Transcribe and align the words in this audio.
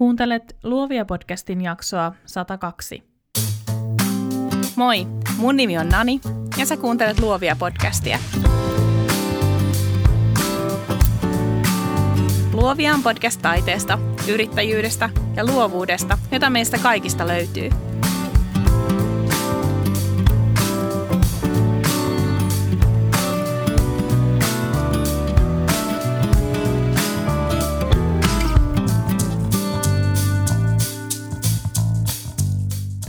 Kuuntelet 0.00 0.56
Luovia 0.62 1.04
podcastin 1.04 1.60
jaksoa 1.60 2.12
102. 2.26 3.02
Moi, 4.76 5.06
mun 5.36 5.56
nimi 5.56 5.78
on 5.78 5.88
Nani 5.88 6.20
ja 6.58 6.66
sä 6.66 6.76
kuuntelet 6.76 7.20
Luovia 7.20 7.56
podcastia. 7.58 8.18
Luovia 12.52 12.94
on 12.94 13.02
podcast 13.02 13.42
taiteesta, 13.42 13.98
yrittäjyydestä 14.28 15.10
ja 15.36 15.46
luovuudesta, 15.46 16.18
jota 16.32 16.50
meistä 16.50 16.78
kaikista 16.78 17.26
löytyy– 17.26 17.70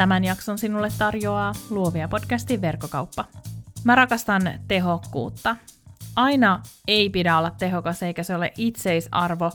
Tämän 0.01 0.23
jakson 0.23 0.57
sinulle 0.57 0.89
tarjoaa 0.97 1.53
Luovia 1.69 2.07
podcastin 2.07 2.61
verkkokauppa. 2.61 3.25
Mä 3.83 3.95
rakastan 3.95 4.41
tehokkuutta. 4.67 5.55
Aina 6.15 6.63
ei 6.87 7.09
pidä 7.09 7.37
olla 7.37 7.51
tehokas 7.51 8.03
eikä 8.03 8.23
se 8.23 8.35
ole 8.35 8.53
itseisarvo, 8.57 9.51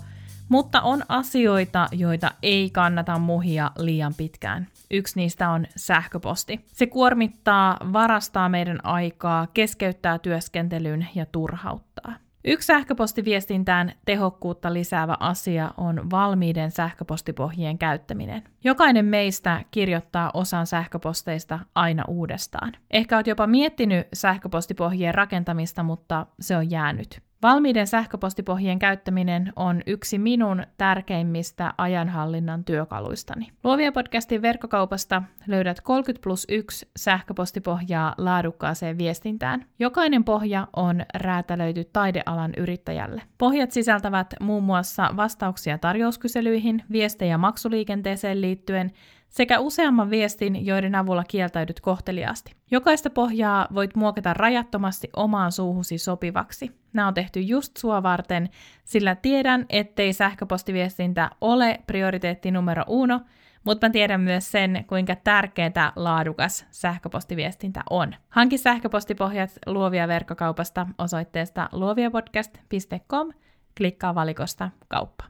mutta 0.48 0.80
on 0.80 1.02
asioita, 1.08 1.88
joita 1.92 2.30
ei 2.42 2.70
kannata 2.70 3.18
muhia 3.18 3.70
liian 3.78 4.14
pitkään. 4.14 4.66
Yksi 4.90 5.16
niistä 5.16 5.50
on 5.50 5.66
sähköposti. 5.76 6.60
Se 6.66 6.86
kuormittaa, 6.86 7.76
varastaa 7.92 8.48
meidän 8.48 8.86
aikaa, 8.86 9.46
keskeyttää 9.46 10.18
työskentelyn 10.18 11.08
ja 11.14 11.26
turhauttaa. 11.26 12.14
Yksi 12.48 12.66
sähköpostiviestintään 12.66 13.92
tehokkuutta 14.04 14.72
lisäävä 14.72 15.16
asia 15.20 15.70
on 15.76 16.10
valmiiden 16.10 16.70
sähköpostipohjien 16.70 17.78
käyttäminen. 17.78 18.42
Jokainen 18.64 19.04
meistä 19.04 19.64
kirjoittaa 19.70 20.30
osan 20.34 20.66
sähköposteista 20.66 21.58
aina 21.74 22.04
uudestaan. 22.08 22.72
Ehkä 22.90 23.16
olet 23.16 23.26
jopa 23.26 23.46
miettinyt 23.46 24.06
sähköpostipohjien 24.12 25.14
rakentamista, 25.14 25.82
mutta 25.82 26.26
se 26.40 26.56
on 26.56 26.70
jäänyt. 26.70 27.25
Valmiiden 27.42 27.86
sähköpostipohjien 27.86 28.78
käyttäminen 28.78 29.52
on 29.56 29.82
yksi 29.86 30.18
minun 30.18 30.62
tärkeimmistä 30.78 31.74
ajanhallinnan 31.78 32.64
työkaluistani. 32.64 33.48
Luovia 33.64 33.92
podcastin 33.92 34.42
verkkokaupasta 34.42 35.22
löydät 35.46 35.80
30 35.80 36.22
plus 36.22 36.46
1 36.48 36.88
sähköpostipohjaa 36.96 38.14
laadukkaaseen 38.18 38.98
viestintään. 38.98 39.64
Jokainen 39.78 40.24
pohja 40.24 40.68
on 40.76 41.04
räätälöity 41.14 41.84
taidealan 41.84 42.52
yrittäjälle. 42.56 43.22
Pohjat 43.38 43.70
sisältävät 43.70 44.34
muun 44.40 44.62
muassa 44.62 45.10
vastauksia 45.16 45.78
tarjouskyselyihin, 45.78 46.82
viestejä 46.92 47.38
maksuliikenteeseen 47.38 48.40
liittyen 48.40 48.92
sekä 49.28 49.58
useamman 49.58 50.10
viestin, 50.10 50.66
joiden 50.66 50.94
avulla 50.94 51.24
kieltäydyt 51.24 51.80
kohteliaasti. 51.80 52.52
Jokaista 52.70 53.10
pohjaa 53.10 53.68
voit 53.74 53.96
muokata 53.96 54.34
rajattomasti 54.34 55.10
omaan 55.16 55.52
suuhusi 55.52 55.98
sopivaksi. 55.98 56.70
Nämä 56.92 57.08
on 57.08 57.14
tehty 57.14 57.40
just 57.40 57.76
sua 57.76 58.02
varten, 58.02 58.48
sillä 58.84 59.14
tiedän, 59.14 59.66
ettei 59.68 60.12
sähköpostiviestintä 60.12 61.30
ole 61.40 61.80
prioriteetti 61.86 62.50
numero 62.50 62.84
uno, 62.86 63.20
mutta 63.64 63.86
mä 63.86 63.90
tiedän 63.90 64.20
myös 64.20 64.50
sen, 64.50 64.84
kuinka 64.86 65.16
tärkeää 65.16 65.92
laadukas 65.96 66.66
sähköpostiviestintä 66.70 67.82
on. 67.90 68.14
Hanki 68.28 68.58
sähköpostipohjat 68.58 69.50
luovia 69.66 70.08
verkkokaupasta 70.08 70.86
osoitteesta 70.98 71.68
luoviapodcast.com, 71.72 73.32
klikkaa 73.76 74.14
valikosta 74.14 74.70
kauppa. 74.88 75.24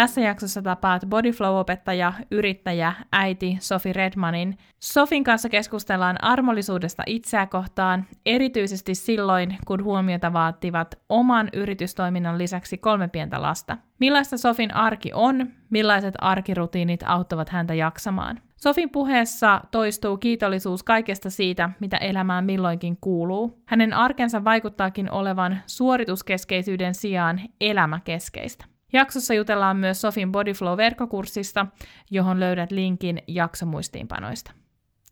Tässä 0.00 0.20
jaksossa 0.20 0.62
tapaat 0.62 1.02
Bodyflow-opettaja, 1.06 2.12
yrittäjä, 2.30 2.92
äiti 3.12 3.58
Sofi 3.60 3.92
Redmanin. 3.92 4.58
Sofin 4.78 5.24
kanssa 5.24 5.48
keskustellaan 5.48 6.24
armollisuudesta 6.24 7.02
itseä 7.06 7.46
kohtaan, 7.46 8.04
erityisesti 8.26 8.94
silloin, 8.94 9.58
kun 9.66 9.84
huomiota 9.84 10.32
vaativat 10.32 10.98
oman 11.08 11.48
yritystoiminnan 11.52 12.38
lisäksi 12.38 12.78
kolme 12.78 13.08
pientä 13.08 13.42
lasta. 13.42 13.76
Millaista 13.98 14.38
Sofin 14.38 14.74
arki 14.74 15.10
on, 15.14 15.46
millaiset 15.70 16.14
arkirutiinit 16.20 17.00
auttavat 17.06 17.48
häntä 17.48 17.74
jaksamaan. 17.74 18.40
Sofin 18.56 18.90
puheessa 18.90 19.60
toistuu 19.70 20.16
kiitollisuus 20.16 20.82
kaikesta 20.82 21.30
siitä, 21.30 21.70
mitä 21.80 21.96
elämään 21.96 22.44
milloinkin 22.44 22.96
kuuluu. 23.00 23.62
Hänen 23.66 23.92
arkensa 23.92 24.44
vaikuttaakin 24.44 25.10
olevan 25.10 25.58
suorituskeskeisyyden 25.66 26.94
sijaan 26.94 27.40
elämäkeskeistä. 27.60 28.64
Jaksossa 28.92 29.34
jutellaan 29.34 29.76
myös 29.76 30.00
Sofin 30.00 30.32
Bodyflow-verkkokurssista, 30.32 31.66
johon 32.10 32.40
löydät 32.40 32.70
linkin 32.70 33.22
jaksomuistiinpanoista. 33.26 34.52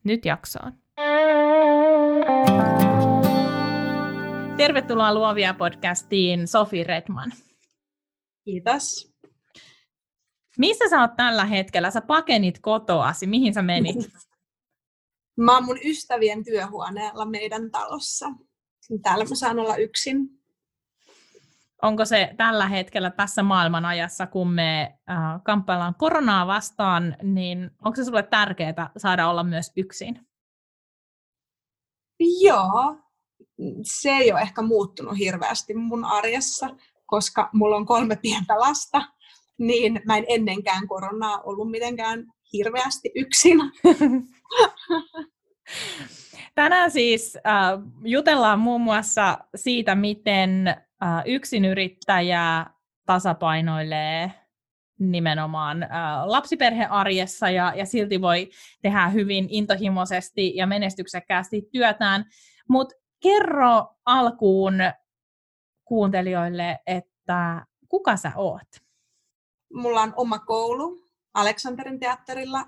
Nyt 0.04 0.24
jaksoon. 0.24 0.72
Tervetuloa 4.56 5.14
Luovia 5.14 5.54
podcastiin 5.54 6.48
Sofi 6.48 6.84
Redman. 6.84 7.32
Kiitos. 8.44 9.14
Missä 10.58 10.88
sä 10.88 11.00
oot 11.00 11.16
tällä 11.16 11.44
hetkellä? 11.44 11.90
Sä 11.90 12.00
pakenit 12.00 12.58
kotoasi. 12.58 13.26
Mihin 13.26 13.54
sä 13.54 13.62
menit? 13.62 13.96
Mä 15.36 15.54
oon 15.54 15.64
mun 15.64 15.78
ystävien 15.84 16.44
työhuoneella 16.44 17.26
meidän 17.26 17.70
talossa. 17.70 18.26
Täällä 19.02 19.24
mä 19.24 19.34
saan 19.34 19.58
olla 19.58 19.76
yksin 19.76 20.37
onko 21.82 22.04
se 22.04 22.34
tällä 22.36 22.68
hetkellä 22.68 23.10
tässä 23.10 23.42
maailman 23.42 23.84
ajassa, 23.84 24.26
kun 24.26 24.50
me 24.50 24.98
äh, 25.10 25.16
kamppaillaan 25.44 25.94
koronaa 25.94 26.46
vastaan, 26.46 27.16
niin 27.22 27.70
onko 27.84 27.96
se 27.96 28.04
sulle 28.04 28.22
tärkeää 28.22 28.90
saada 28.96 29.28
olla 29.28 29.44
myös 29.44 29.72
yksin? 29.76 30.26
Joo, 32.42 32.96
se 33.82 34.10
ei 34.10 34.32
ole 34.32 34.40
ehkä 34.40 34.62
muuttunut 34.62 35.18
hirveästi 35.18 35.74
mun 35.74 36.04
arjessa, 36.04 36.68
koska 37.06 37.50
mulla 37.52 37.76
on 37.76 37.86
kolme 37.86 38.16
pientä 38.16 38.60
lasta, 38.60 39.02
niin 39.58 40.00
mä 40.06 40.16
en 40.16 40.24
ennenkään 40.28 40.88
koronaa 40.88 41.40
ollut 41.40 41.70
mitenkään 41.70 42.26
hirveästi 42.52 43.10
yksin. 43.14 43.58
Tänään 46.54 46.90
siis 46.90 47.36
äh, 47.36 47.42
jutellaan 48.04 48.58
muun 48.58 48.80
muassa 48.80 49.38
siitä, 49.54 49.94
miten 49.94 50.76
äh, 51.02 51.22
yksinyrittäjä 51.26 52.66
tasapainoilee 53.06 54.32
nimenomaan 54.98 55.86
lapsiperhearjessa 56.24 57.50
ja, 57.50 57.72
ja 57.76 57.86
silti 57.86 58.20
voi 58.20 58.50
tehdä 58.82 59.08
hyvin 59.08 59.46
intohimoisesti 59.50 60.56
ja 60.56 60.66
menestyksekkäästi 60.66 61.68
työtään. 61.72 62.24
Mutta 62.68 62.94
kerro 63.22 63.86
alkuun 64.04 64.74
kuuntelijoille, 65.84 66.78
että 66.86 67.66
kuka 67.88 68.16
sä 68.16 68.32
oot? 68.36 68.68
Mulla 69.74 70.02
on 70.02 70.12
oma 70.16 70.38
koulu 70.38 70.98
Aleksanterin 71.34 72.00
teatterilla 72.00 72.64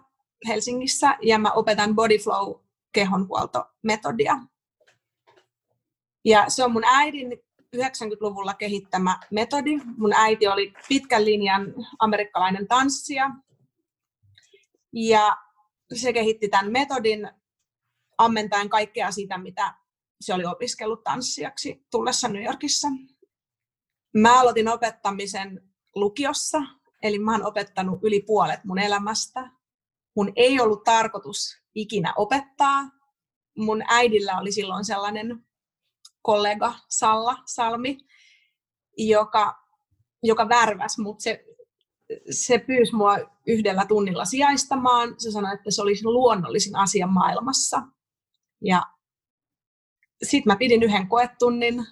Helsingissä 0.48 1.16
ja 1.22 1.38
mä 1.38 1.50
opetan 1.52 1.94
Bodyflow 1.94 2.54
kehonhuoltometodia. 2.92 4.34
Ja 6.24 6.44
se 6.48 6.64
on 6.64 6.72
mun 6.72 6.84
äidin 6.84 7.38
90-luvulla 7.76 8.54
kehittämä 8.54 9.20
metodi. 9.31 9.81
Mun 9.97 10.12
äiti 10.12 10.48
oli 10.48 10.72
pitkän 10.88 11.25
linjan 11.25 11.75
amerikkalainen 11.98 12.69
tanssija. 12.69 13.31
Ja 14.92 15.36
se 15.94 16.12
kehitti 16.12 16.48
tämän 16.48 16.72
metodin 16.72 17.30
ammentaen 18.19 18.69
kaikkea 18.69 19.10
sitä, 19.10 19.38
mitä 19.38 19.75
se 20.20 20.34
oli 20.34 20.44
opiskellut 20.44 21.04
tanssijaksi 21.04 21.86
tullessa 21.91 22.28
New 22.28 22.44
Yorkissa. 22.44 22.88
Mä 24.16 24.41
aloitin 24.41 24.68
opettamisen 24.68 25.62
lukiossa, 25.95 26.62
eli 27.03 27.18
mä 27.18 27.33
oon 27.33 27.47
opettanut 27.47 27.98
yli 28.03 28.22
puolet 28.27 28.65
mun 28.65 28.78
elämästä. 28.78 29.50
Mun 30.16 30.33
ei 30.36 30.60
ollut 30.60 30.84
tarkoitus 30.84 31.62
ikinä 31.74 32.15
opettaa. 32.16 32.91
Mun 33.59 33.83
äidillä 33.89 34.39
oli 34.39 34.53
silloin 34.53 34.84
sellainen 34.84 35.47
kollega 36.22 36.75
Salla 36.89 37.37
Salmi, 37.47 37.99
joka, 38.97 39.57
joka 40.22 40.49
värväsi 40.49 41.01
mut. 41.01 41.21
Se, 41.21 41.45
se 42.31 42.59
pyysi 42.59 42.95
mua 42.95 43.17
yhdellä 43.47 43.87
tunnilla 43.87 44.25
sijaistamaan. 44.25 45.15
Se 45.19 45.31
sanoi, 45.31 45.55
että 45.55 45.71
se 45.71 45.83
olisi 45.83 46.05
luonnollisin 46.05 46.77
asia 46.77 47.07
maailmassa. 47.07 47.83
Ja 48.65 48.83
sitten 50.22 50.53
mä 50.53 50.57
pidin 50.57 50.83
yhden 50.83 51.09
koetunnin 51.09 51.87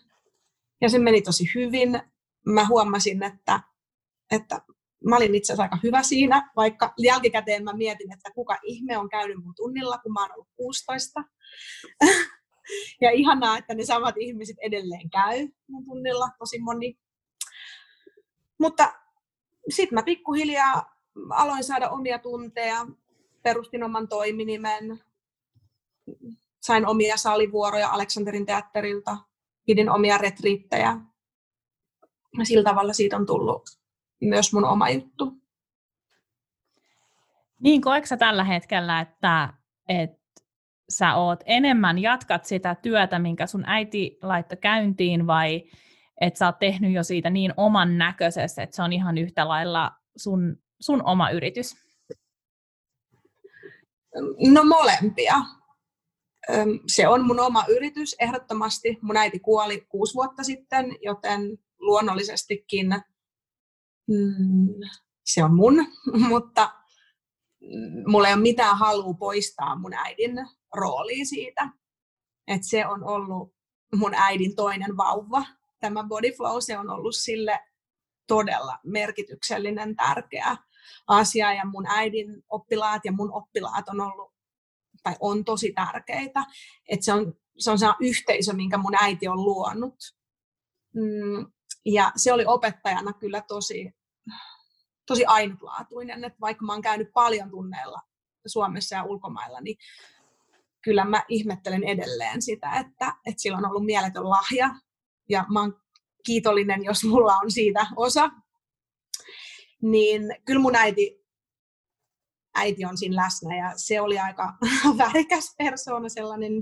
ja 0.80 0.88
se 0.88 0.98
meni 0.98 1.22
tosi 1.22 1.44
hyvin. 1.54 2.00
Mä 2.46 2.66
huomasin, 2.66 3.22
että, 3.22 3.60
että 4.30 4.60
mä 5.04 5.16
olin 5.16 5.34
itse 5.34 5.52
asiassa 5.52 5.62
aika 5.62 5.78
hyvä 5.82 6.02
siinä, 6.02 6.50
vaikka 6.56 6.94
jälkikäteen 6.98 7.64
mä 7.64 7.72
mietin, 7.72 8.12
että 8.12 8.30
kuka 8.34 8.58
ihme 8.62 8.98
on 8.98 9.08
käynyt 9.08 9.36
mun 9.44 9.54
tunnilla, 9.54 9.98
kun 9.98 10.12
mä 10.12 10.20
oon 10.20 10.32
ollut 10.32 10.48
16. 10.56 11.24
ja 13.02 13.10
ihanaa, 13.10 13.58
että 13.58 13.74
ne 13.74 13.84
samat 13.84 14.14
ihmiset 14.18 14.56
edelleen 14.62 15.10
käy 15.10 15.48
mun 15.68 15.84
tunnilla, 15.84 16.28
tosi 16.38 16.60
moni. 16.60 16.98
Mutta 18.58 18.92
sitten 19.68 19.96
mä 19.96 20.02
pikkuhiljaa 20.02 20.98
aloin 21.30 21.64
saada 21.64 21.90
omia 21.90 22.18
tunteja, 22.18 22.86
perustin 23.42 23.82
oman 23.82 24.08
toiminimen, 24.08 25.00
sain 26.60 26.86
omia 26.86 27.16
salivuoroja 27.16 27.88
Aleksanterin 27.88 28.46
teatterilta, 28.46 29.16
pidin 29.66 29.90
omia 29.90 30.18
retriittejä. 30.18 30.96
Sillä 32.42 32.64
tavalla 32.64 32.92
siitä 32.92 33.16
on 33.16 33.26
tullut 33.26 33.62
myös 34.20 34.52
mun 34.52 34.64
oma 34.64 34.90
juttu. 34.90 35.32
Niin 37.60 37.80
koetko 37.82 38.16
tällä 38.16 38.44
hetkellä, 38.44 39.00
että, 39.00 39.54
että 39.88 40.17
sä 40.88 41.14
oot 41.14 41.40
enemmän, 41.46 41.98
jatkat 41.98 42.44
sitä 42.44 42.74
työtä, 42.74 43.18
minkä 43.18 43.46
sun 43.46 43.64
äiti 43.66 44.18
laittoi 44.22 44.56
käyntiin, 44.56 45.26
vai 45.26 45.62
että 46.20 46.38
sä 46.38 46.46
oot 46.46 46.58
tehnyt 46.58 46.92
jo 46.92 47.02
siitä 47.02 47.30
niin 47.30 47.54
oman 47.56 47.98
näköisesti, 47.98 48.62
että 48.62 48.76
se 48.76 48.82
on 48.82 48.92
ihan 48.92 49.18
yhtä 49.18 49.48
lailla 49.48 49.92
sun, 50.16 50.56
sun 50.80 51.02
oma 51.04 51.30
yritys? 51.30 51.76
No 54.52 54.64
molempia. 54.64 55.34
Se 56.86 57.08
on 57.08 57.26
mun 57.26 57.40
oma 57.40 57.64
yritys 57.68 58.16
ehdottomasti. 58.18 58.98
Mun 59.02 59.16
äiti 59.16 59.38
kuoli 59.38 59.86
kuusi 59.88 60.14
vuotta 60.14 60.42
sitten, 60.42 60.96
joten 61.02 61.58
luonnollisestikin 61.78 62.88
mm, 64.08 64.68
se 65.24 65.44
on 65.44 65.54
mun, 65.54 65.86
mutta 66.28 66.72
mulla 68.06 68.28
ei 68.28 68.34
ole 68.34 68.42
mitään 68.42 68.78
halua 68.78 69.14
poistaa 69.14 69.76
mun 69.76 69.94
äidin 69.94 70.48
roolia 70.74 71.24
siitä. 71.24 71.68
Et 72.46 72.62
se 72.64 72.86
on 72.86 73.04
ollut 73.04 73.54
mun 73.94 74.14
äidin 74.14 74.56
toinen 74.56 74.96
vauva. 74.96 75.44
Tämä 75.80 76.04
body 76.04 76.32
flow, 76.32 76.56
se 76.60 76.78
on 76.78 76.90
ollut 76.90 77.16
sille 77.16 77.60
todella 78.26 78.78
merkityksellinen, 78.84 79.96
tärkeä 79.96 80.56
asia. 81.06 81.54
Ja 81.54 81.64
mun 81.64 81.86
äidin 81.86 82.42
oppilaat 82.48 83.04
ja 83.04 83.12
mun 83.12 83.32
oppilaat 83.32 83.88
on 83.88 84.00
ollut 84.00 84.32
tai 85.02 85.16
on 85.20 85.44
tosi 85.44 85.72
tärkeitä. 85.72 86.44
Et 86.88 87.02
se 87.02 87.12
on, 87.12 87.34
se 87.58 87.70
on 87.70 87.78
se 87.78 87.86
yhteisö, 88.00 88.52
minkä 88.52 88.78
mun 88.78 88.94
äiti 89.02 89.28
on 89.28 89.44
luonut. 89.44 89.94
Mm, 90.94 91.52
ja 91.84 92.12
se 92.16 92.32
oli 92.32 92.44
opettajana 92.46 93.12
kyllä 93.12 93.42
tosi, 93.48 93.92
tosi 95.06 95.24
ainutlaatuinen, 95.24 96.24
että 96.24 96.40
vaikka 96.40 96.64
mä 96.64 96.72
oon 96.72 96.82
käynyt 96.82 97.08
paljon 97.14 97.50
tunneilla 97.50 98.00
Suomessa 98.46 98.96
ja 98.96 99.04
ulkomailla, 99.04 99.60
niin 99.60 99.76
kyllä 100.84 101.04
mä 101.04 101.24
ihmettelen 101.28 101.84
edelleen 101.84 102.42
sitä, 102.42 102.72
että, 102.72 103.12
että 103.26 103.42
sillä 103.42 103.58
on 103.58 103.66
ollut 103.66 103.84
mieletön 103.84 104.30
lahja 104.30 104.70
ja 105.28 105.44
mä 105.52 105.60
oon 105.60 105.80
kiitollinen, 106.24 106.84
jos 106.84 107.04
mulla 107.04 107.36
on 107.36 107.50
siitä 107.50 107.86
osa. 107.96 108.30
Niin 109.82 110.22
kyllä 110.44 110.60
mun 110.60 110.76
äiti, 110.76 111.24
äiti 112.54 112.84
on 112.84 112.98
siinä 112.98 113.22
läsnä 113.22 113.56
ja 113.56 113.72
se 113.76 114.00
oli 114.00 114.18
aika 114.18 114.52
värikäs 114.98 115.54
persoona, 115.58 116.08
sellainen 116.08 116.52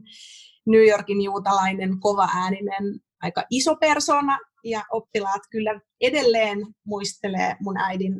New 0.66 0.88
Yorkin 0.88 1.22
juutalainen, 1.22 2.00
kova 2.00 2.28
ääninen, 2.34 3.00
aika 3.22 3.44
iso 3.50 3.76
persona 3.76 4.38
ja 4.64 4.84
oppilaat 4.92 5.42
kyllä 5.50 5.80
edelleen 6.00 6.58
muistelee 6.86 7.56
mun 7.60 7.76
äidin 7.78 8.14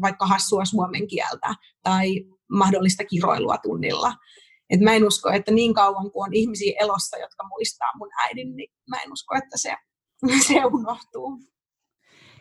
vaikka 0.00 0.26
hassua 0.26 0.64
suomen 0.64 1.06
kieltä 1.06 1.54
tai 1.82 2.24
mahdollista 2.50 3.04
kiroilua 3.04 3.58
tunnilla. 3.58 4.14
Et 4.74 4.80
mä 4.80 4.94
en 4.94 5.06
usko, 5.06 5.30
että 5.30 5.52
niin 5.52 5.74
kauan 5.74 6.10
kuin 6.10 6.24
on 6.24 6.34
ihmisiä 6.34 6.76
elossa, 6.80 7.18
jotka 7.18 7.48
muistaa 7.48 7.88
mun 7.98 8.08
äidin, 8.22 8.56
niin 8.56 8.70
mä 8.90 8.96
en 8.96 9.12
usko, 9.12 9.34
että 9.34 9.56
se, 9.56 9.76
se 10.48 10.64
unohtuu. 10.64 11.38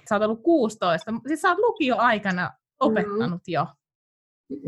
Sä 0.10 0.16
oot 0.16 0.24
ollut 0.24 0.44
16, 0.44 1.12
siis 1.28 1.42
sä 1.42 1.50
oot 1.50 1.60
lukio-aikana 1.60 2.52
opettanut 2.80 3.42
mm. 3.48 3.54
jo. 3.54 3.66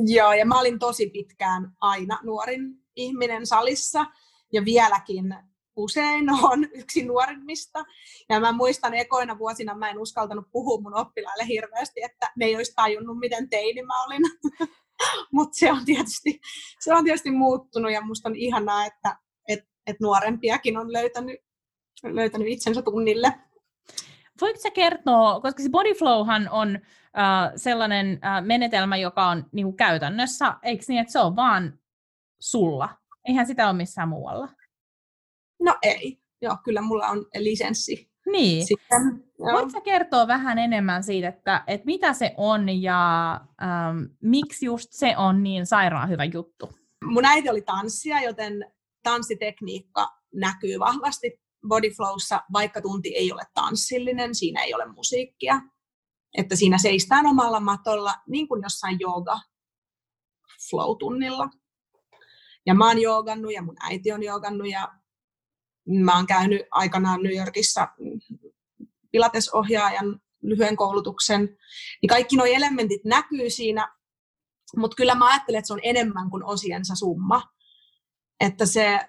Joo, 0.06 0.34
ja 0.34 0.46
mä 0.46 0.60
olin 0.60 0.80
tosi 0.80 1.10
pitkään 1.10 1.72
aina 1.82 2.20
nuorin 2.24 2.62
ihminen 2.96 3.46
salissa, 3.46 4.06
ja 4.54 4.66
vieläkin 4.66 5.36
usein 5.76 6.30
on 6.30 6.64
yksi 6.82 7.06
nuorimmista. 7.06 7.84
Ja 8.30 8.40
mä 8.40 8.52
muistan 8.52 8.94
ekoina 8.94 9.38
vuosina, 9.38 9.76
mä 9.76 9.90
en 9.90 10.00
uskaltanut 10.00 10.46
puhua 10.52 10.82
mun 10.82 10.96
oppilaille 10.96 11.48
hirveästi, 11.48 12.04
että 12.04 12.32
ne 12.38 12.46
ei 12.46 12.56
olisi 12.56 12.74
tajunnut, 12.76 13.20
miten 13.20 13.50
teini 13.50 13.84
mä 13.84 14.04
olin. 14.04 14.22
Mutta 15.34 15.58
se, 15.58 15.72
on 15.72 15.86
tietysti, 15.86 16.40
se 16.80 16.94
on 16.94 17.04
tietysti 17.04 17.32
muuttunut 17.32 17.92
ja 17.92 18.02
musta 18.02 18.30
on 18.30 18.36
ihanaa, 18.36 18.86
että 18.86 19.18
et, 19.48 19.60
et 19.88 20.00
nuorempiakin 20.00 20.78
on 20.78 20.94
löytänyt, 20.94 21.40
löytänyt 22.04 22.48
itsensä 22.48 22.82
tunnille. 22.82 23.34
Voitko 24.42 24.62
sä 24.62 24.72
kertoa, 24.72 25.42
koska 25.42 25.64
se 25.64 25.70
bodyflowhan 25.70 26.50
on 26.50 26.76
äh, 26.76 27.52
sellainen 27.56 28.20
äh, 28.26 28.46
menetelmä, 28.46 28.98
joka 28.98 29.28
on 29.28 29.46
niin 29.52 29.66
kuin 29.66 29.78
käytännössä, 29.78 30.54
eikö 30.64 30.84
niin, 30.88 31.02
että 31.02 31.12
se 31.12 31.20
on 31.20 31.36
vaan 31.36 31.80
sulla? 32.40 32.90
Eihän 33.26 33.48
sitä 33.48 33.66
ole 33.66 33.74
missään 33.74 34.10
muualla. 34.10 34.50
No 35.60 35.76
ei. 35.82 36.20
Joo, 36.42 36.58
kyllä 36.64 36.82
mulla 36.82 37.08
on 37.08 37.26
lisenssi. 37.38 38.15
Niin. 38.32 38.68
Sitten, 38.68 39.24
Voitko 39.40 39.82
kertoa 39.82 40.28
vähän 40.28 40.58
enemmän 40.58 41.04
siitä, 41.04 41.28
että, 41.28 41.64
että 41.68 41.86
mitä 41.86 42.14
se 42.14 42.34
on 42.38 42.82
ja 42.82 43.34
ähm, 43.64 44.04
miksi 44.22 44.66
just 44.66 44.90
se 44.92 45.18
on 45.18 45.44
niin 45.44 45.66
sairaan 45.66 46.10
hyvä 46.10 46.24
juttu? 46.24 46.70
Mun 47.06 47.26
äiti 47.26 47.50
oli 47.50 47.62
tanssia, 47.62 48.22
joten 48.22 48.72
tanssitekniikka 49.04 50.08
näkyy 50.34 50.80
vahvasti 50.80 51.42
bodyflowssa, 51.68 52.44
vaikka 52.54 52.82
tunti 52.82 53.16
ei 53.16 53.32
ole 53.32 53.44
tanssillinen, 53.54 54.36
siinä 54.36 54.62
ei 54.62 54.74
ole 54.74 54.86
musiikkia. 54.86 55.62
Että 56.38 56.56
siinä 56.56 56.78
seistään 56.78 57.26
omalla 57.26 57.60
matolla, 57.60 58.14
niin 58.28 58.48
kuin 58.48 58.64
jossain 58.64 58.98
jooga 59.00 59.40
flow-tunnilla. 60.70 61.50
Ja 62.66 62.76
mä 62.76 62.88
oon 62.88 63.02
joogannut 63.02 63.54
ja 63.54 63.62
mun 63.62 63.76
äiti 63.80 64.12
on 64.12 64.24
joogannut 64.24 64.70
ja 64.70 64.94
Mä 65.88 66.16
oon 66.16 66.28
käynyt 66.28 66.62
aikanaan 66.72 67.24
New 67.24 67.36
Yorkissa 67.36 67.88
pilatesohjaajan 69.12 70.20
lyhyen 70.42 70.76
koulutuksen, 70.76 71.58
niin 72.02 72.08
kaikki 72.10 72.36
nuo 72.36 72.46
elementit 72.46 73.06
näkyy 73.06 73.50
siinä, 73.50 73.96
mutta 74.78 74.96
kyllä 74.96 75.16
mä 75.16 75.28
ajattelen, 75.28 75.60
että 75.60 75.68
se 75.68 75.74
on 75.74 75.80
enemmän 75.84 76.30
kuin 76.30 76.44
osiensa 76.44 76.96
summa. 76.96 77.42
Että 78.40 78.66
se, 78.66 79.00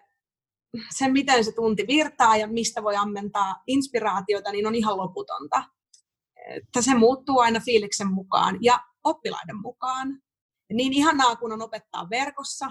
se, 0.94 1.08
miten 1.08 1.44
se 1.44 1.52
tunti 1.52 1.84
virtaa 1.86 2.36
ja 2.36 2.46
mistä 2.46 2.82
voi 2.82 2.96
ammentaa 2.96 3.62
inspiraatiota, 3.66 4.52
niin 4.52 4.66
on 4.66 4.74
ihan 4.74 4.96
loputonta. 4.96 5.64
Että 6.56 6.82
se 6.82 6.94
muuttuu 6.94 7.38
aina 7.38 7.60
fiiliksen 7.60 8.12
mukaan 8.12 8.58
ja 8.60 8.80
oppilaiden 9.04 9.60
mukaan. 9.62 10.22
Niin 10.72 10.92
ihanaa, 10.92 11.36
kun 11.36 11.52
on 11.52 11.62
opettaa 11.62 12.10
verkossa 12.10 12.66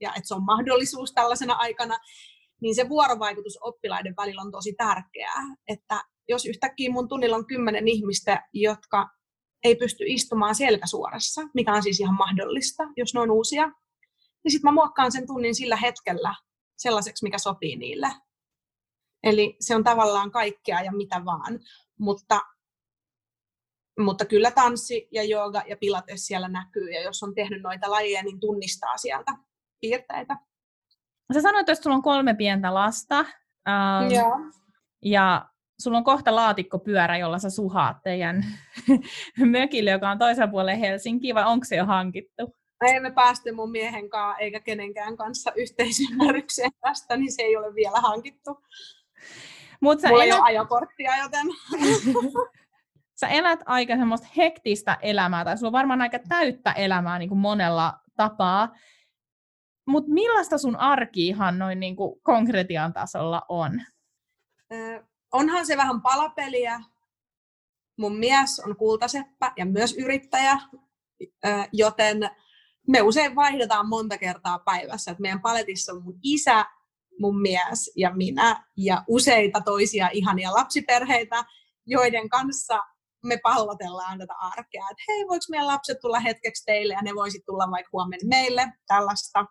ja 0.00 0.10
että 0.10 0.28
se 0.28 0.34
on 0.34 0.44
mahdollisuus 0.44 1.12
tällaisena 1.12 1.54
aikana, 1.54 1.98
niin 2.60 2.74
se 2.74 2.88
vuorovaikutus 2.88 3.58
oppilaiden 3.60 4.14
välillä 4.16 4.42
on 4.42 4.52
tosi 4.52 4.72
tärkeää. 4.72 5.42
Että 5.68 6.04
jos 6.28 6.46
yhtäkkiä 6.46 6.90
mun 6.90 7.08
tunnilla 7.08 7.36
on 7.36 7.46
kymmenen 7.46 7.88
ihmistä, 7.88 8.48
jotka 8.52 9.08
ei 9.64 9.76
pysty 9.76 10.04
istumaan 10.06 10.54
selkäsuorassa, 10.54 11.40
mikä 11.54 11.72
on 11.72 11.82
siis 11.82 12.00
ihan 12.00 12.14
mahdollista, 12.14 12.82
jos 12.96 13.14
ne 13.14 13.20
on 13.20 13.30
uusia, 13.30 13.66
niin 14.44 14.52
sitten 14.52 14.68
mä 14.68 14.72
muokkaan 14.72 15.12
sen 15.12 15.26
tunnin 15.26 15.54
sillä 15.54 15.76
hetkellä 15.76 16.34
sellaiseksi, 16.78 17.24
mikä 17.24 17.38
sopii 17.38 17.76
niille. 17.76 18.08
Eli 19.22 19.56
se 19.60 19.76
on 19.76 19.84
tavallaan 19.84 20.30
kaikkea 20.30 20.80
ja 20.80 20.92
mitä 20.92 21.24
vaan, 21.24 21.60
mutta, 21.98 22.40
mutta 24.00 24.24
kyllä 24.24 24.50
tanssi 24.50 25.08
ja 25.12 25.24
jooga 25.24 25.62
ja 25.68 25.76
pilates 25.76 26.26
siellä 26.26 26.48
näkyy, 26.48 26.90
ja 26.90 27.02
jos 27.02 27.22
on 27.22 27.34
tehnyt 27.34 27.62
noita 27.62 27.90
lajeja, 27.90 28.22
niin 28.22 28.40
tunnistaa 28.40 28.96
sieltä 28.96 29.32
piirteitä. 29.80 30.36
Sä 31.34 31.40
sanoit, 31.40 31.68
että 31.68 31.82
sulla 31.82 31.96
on 31.96 32.02
kolme 32.02 32.34
pientä 32.34 32.74
lasta. 32.74 33.18
Ähm, 33.68 34.12
Joo. 34.14 34.36
Ja 35.04 35.46
sulla 35.80 35.98
on 35.98 36.04
kohta 36.04 36.36
laatikkopyörä, 36.36 37.16
jolla 37.16 37.38
sä 37.38 37.50
suhaat 37.50 37.96
teidän 38.02 38.44
mökille, 39.44 39.90
joka 39.90 40.10
on 40.10 40.18
toisella 40.18 40.50
puolella 40.50 40.78
Helsinkiä, 40.78 41.34
vai 41.34 41.44
onko 41.44 41.64
se 41.64 41.76
jo 41.76 41.86
hankittu? 41.86 42.56
Ei 42.86 43.00
me 43.00 43.10
päästy 43.10 43.52
mun 43.52 43.70
miehen 43.70 44.10
kanssa 44.10 44.38
eikä 44.38 44.60
kenenkään 44.60 45.16
kanssa 45.16 45.52
yhteisymmärrykseen 45.56 46.70
tästä, 46.80 47.16
niin 47.16 47.32
se 47.32 47.42
ei 47.42 47.56
ole 47.56 47.74
vielä 47.74 48.00
hankittu. 48.00 48.64
Mut 49.80 50.00
sä 50.00 50.08
Mulla 50.08 50.24
elät... 50.24 50.34
ei 50.34 50.40
ole 50.40 50.48
ajokorttia, 50.48 51.12
joten... 51.22 51.46
sä 53.20 53.28
elät 53.28 53.60
aika 53.66 53.96
semmoista 53.96 54.26
hektistä 54.36 54.98
elämää, 55.02 55.44
tai 55.44 55.58
sulla 55.58 55.68
on 55.68 55.72
varmaan 55.72 56.02
aika 56.02 56.18
täyttä 56.28 56.72
elämää 56.72 57.18
niin 57.18 57.28
kuin 57.28 57.38
monella 57.38 57.94
tapaa. 58.16 58.74
Mutta 59.90 60.10
millaista 60.10 60.58
sun 60.58 60.76
arki 60.76 61.26
ihan 61.26 61.58
noin 61.58 61.80
niin 61.80 61.96
kuin 61.96 62.20
konkretian 62.22 62.92
tasolla 62.92 63.42
on? 63.48 63.82
Ö, 64.72 65.04
onhan 65.32 65.66
se 65.66 65.76
vähän 65.76 66.02
palapeliä. 66.02 66.80
Mun 67.98 68.18
mies 68.18 68.60
on 68.60 68.76
kultaseppä 68.76 69.52
ja 69.56 69.66
myös 69.66 69.96
yrittäjä, 69.98 70.58
ö, 71.22 71.48
joten 71.72 72.30
me 72.88 73.02
usein 73.02 73.36
vaihdetaan 73.36 73.88
monta 73.88 74.18
kertaa 74.18 74.58
päivässä. 74.58 75.10
Et 75.10 75.18
meidän 75.18 75.42
paletissa 75.42 75.92
on 75.92 76.02
mun 76.02 76.18
isä, 76.22 76.64
mun 77.20 77.40
mies 77.40 77.92
ja 77.96 78.10
minä 78.14 78.64
ja 78.76 79.04
useita 79.08 79.60
toisia 79.60 80.08
ihania 80.12 80.52
lapsiperheitä, 80.52 81.44
joiden 81.86 82.28
kanssa 82.28 82.80
me 83.24 83.38
pallotellaan 83.42 84.18
tätä 84.18 84.34
arkea, 84.40 84.86
että 84.90 85.02
hei, 85.08 85.26
voiko 85.28 85.44
meidän 85.50 85.66
lapset 85.66 86.00
tulla 86.00 86.20
hetkeksi 86.20 86.64
teille 86.64 86.94
ja 86.94 87.02
ne 87.02 87.14
voisi 87.14 87.42
tulla 87.46 87.70
vaikka 87.70 87.90
huomenna 87.92 88.28
meille, 88.28 88.72
tällaista. 88.86 89.46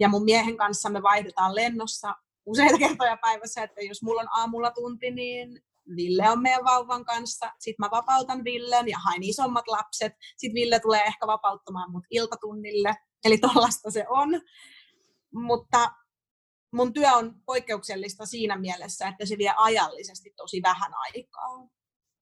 Ja 0.00 0.08
mun 0.08 0.24
miehen 0.24 0.56
kanssa 0.56 0.90
me 0.90 1.02
vaihdetaan 1.02 1.54
lennossa 1.54 2.14
useita 2.46 2.78
kertoja 2.88 3.16
päivässä, 3.16 3.62
että 3.62 3.80
jos 3.80 4.02
mulla 4.02 4.20
on 4.20 4.28
aamulla 4.30 4.70
tunti, 4.70 5.10
niin 5.10 5.62
Ville 5.96 6.30
on 6.30 6.42
meidän 6.42 6.64
vauvan 6.64 7.04
kanssa. 7.04 7.52
Sitten 7.58 7.84
mä 7.86 7.90
vapautan 7.90 8.44
Villen 8.44 8.88
ja 8.88 8.98
hain 8.98 9.22
isommat 9.22 9.68
lapset. 9.68 10.12
Sitten 10.36 10.54
Ville 10.54 10.80
tulee 10.80 11.02
ehkä 11.02 11.26
vapauttamaan 11.26 11.90
mut 11.90 12.04
iltatunnille. 12.10 12.94
Eli 13.24 13.38
tollasta 13.38 13.90
se 13.90 14.04
on. 14.08 14.40
Mutta 15.34 15.92
mun 16.72 16.92
työ 16.92 17.12
on 17.12 17.34
poikkeuksellista 17.46 18.26
siinä 18.26 18.58
mielessä, 18.58 19.08
että 19.08 19.26
se 19.26 19.38
vie 19.38 19.54
ajallisesti 19.56 20.32
tosi 20.36 20.62
vähän 20.62 20.92
aikaa. 20.94 21.68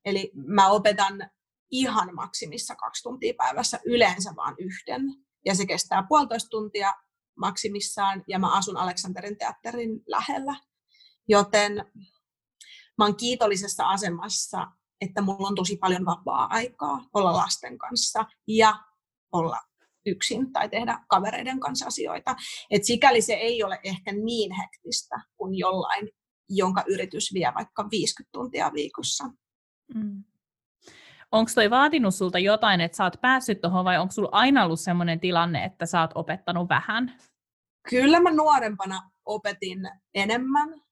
Eli 0.04 0.32
mä 0.34 0.68
opetan 0.68 1.30
ihan 1.70 2.14
maksimissa 2.14 2.76
kaksi 2.76 3.02
tuntia 3.02 3.34
päivässä, 3.36 3.80
yleensä 3.84 4.32
vaan 4.36 4.54
yhden. 4.58 5.02
Ja 5.44 5.54
se 5.54 5.66
kestää 5.66 6.06
puolitoista 6.08 6.48
tuntia 6.48 6.94
maksimissaan, 7.36 8.24
ja 8.28 8.38
mä 8.38 8.52
asun 8.52 8.76
Aleksanterin 8.76 9.38
teatterin 9.38 10.02
lähellä. 10.06 10.56
Joten 11.28 11.74
mä 12.98 13.04
oon 13.04 13.16
kiitollisessa 13.16 13.88
asemassa, 13.88 14.66
että 15.00 15.22
mulla 15.22 15.48
on 15.48 15.54
tosi 15.54 15.76
paljon 15.76 16.04
vapaa-aikaa 16.04 17.08
olla 17.14 17.32
lasten 17.32 17.78
kanssa 17.78 18.24
ja 18.46 18.84
olla 19.32 19.58
yksin 20.06 20.52
tai 20.52 20.68
tehdä 20.68 21.04
kavereiden 21.08 21.60
kanssa 21.60 21.86
asioita. 21.86 22.36
Et 22.70 22.84
sikäli 22.84 23.22
se 23.22 23.32
ei 23.32 23.64
ole 23.64 23.80
ehkä 23.82 24.12
niin 24.12 24.52
hektistä 24.52 25.16
kuin 25.36 25.54
jollain, 25.54 26.08
jonka 26.48 26.84
yritys 26.88 27.34
vie 27.34 27.52
vaikka 27.54 27.88
50 27.90 28.32
tuntia 28.32 28.72
viikossa. 28.74 29.24
Mm. 29.94 30.24
Onko 31.32 31.50
toi 31.54 31.70
vaatinut 31.70 32.14
sulta 32.14 32.38
jotain, 32.38 32.80
että 32.80 32.96
sä 32.96 33.04
oot 33.04 33.20
päässyt 33.20 33.60
tuohon 33.60 33.84
vai 33.84 33.98
onko 33.98 34.12
sulla 34.12 34.28
aina 34.32 34.64
ollut 34.64 34.80
sellainen 34.80 35.20
tilanne, 35.20 35.64
että 35.64 35.86
sä 35.86 36.00
oot 36.00 36.10
opettanut 36.14 36.68
vähän? 36.68 37.18
Kyllä 37.90 38.20
mä 38.20 38.30
nuorempana 38.30 39.10
opetin 39.24 39.78
enemmän. 40.14 40.82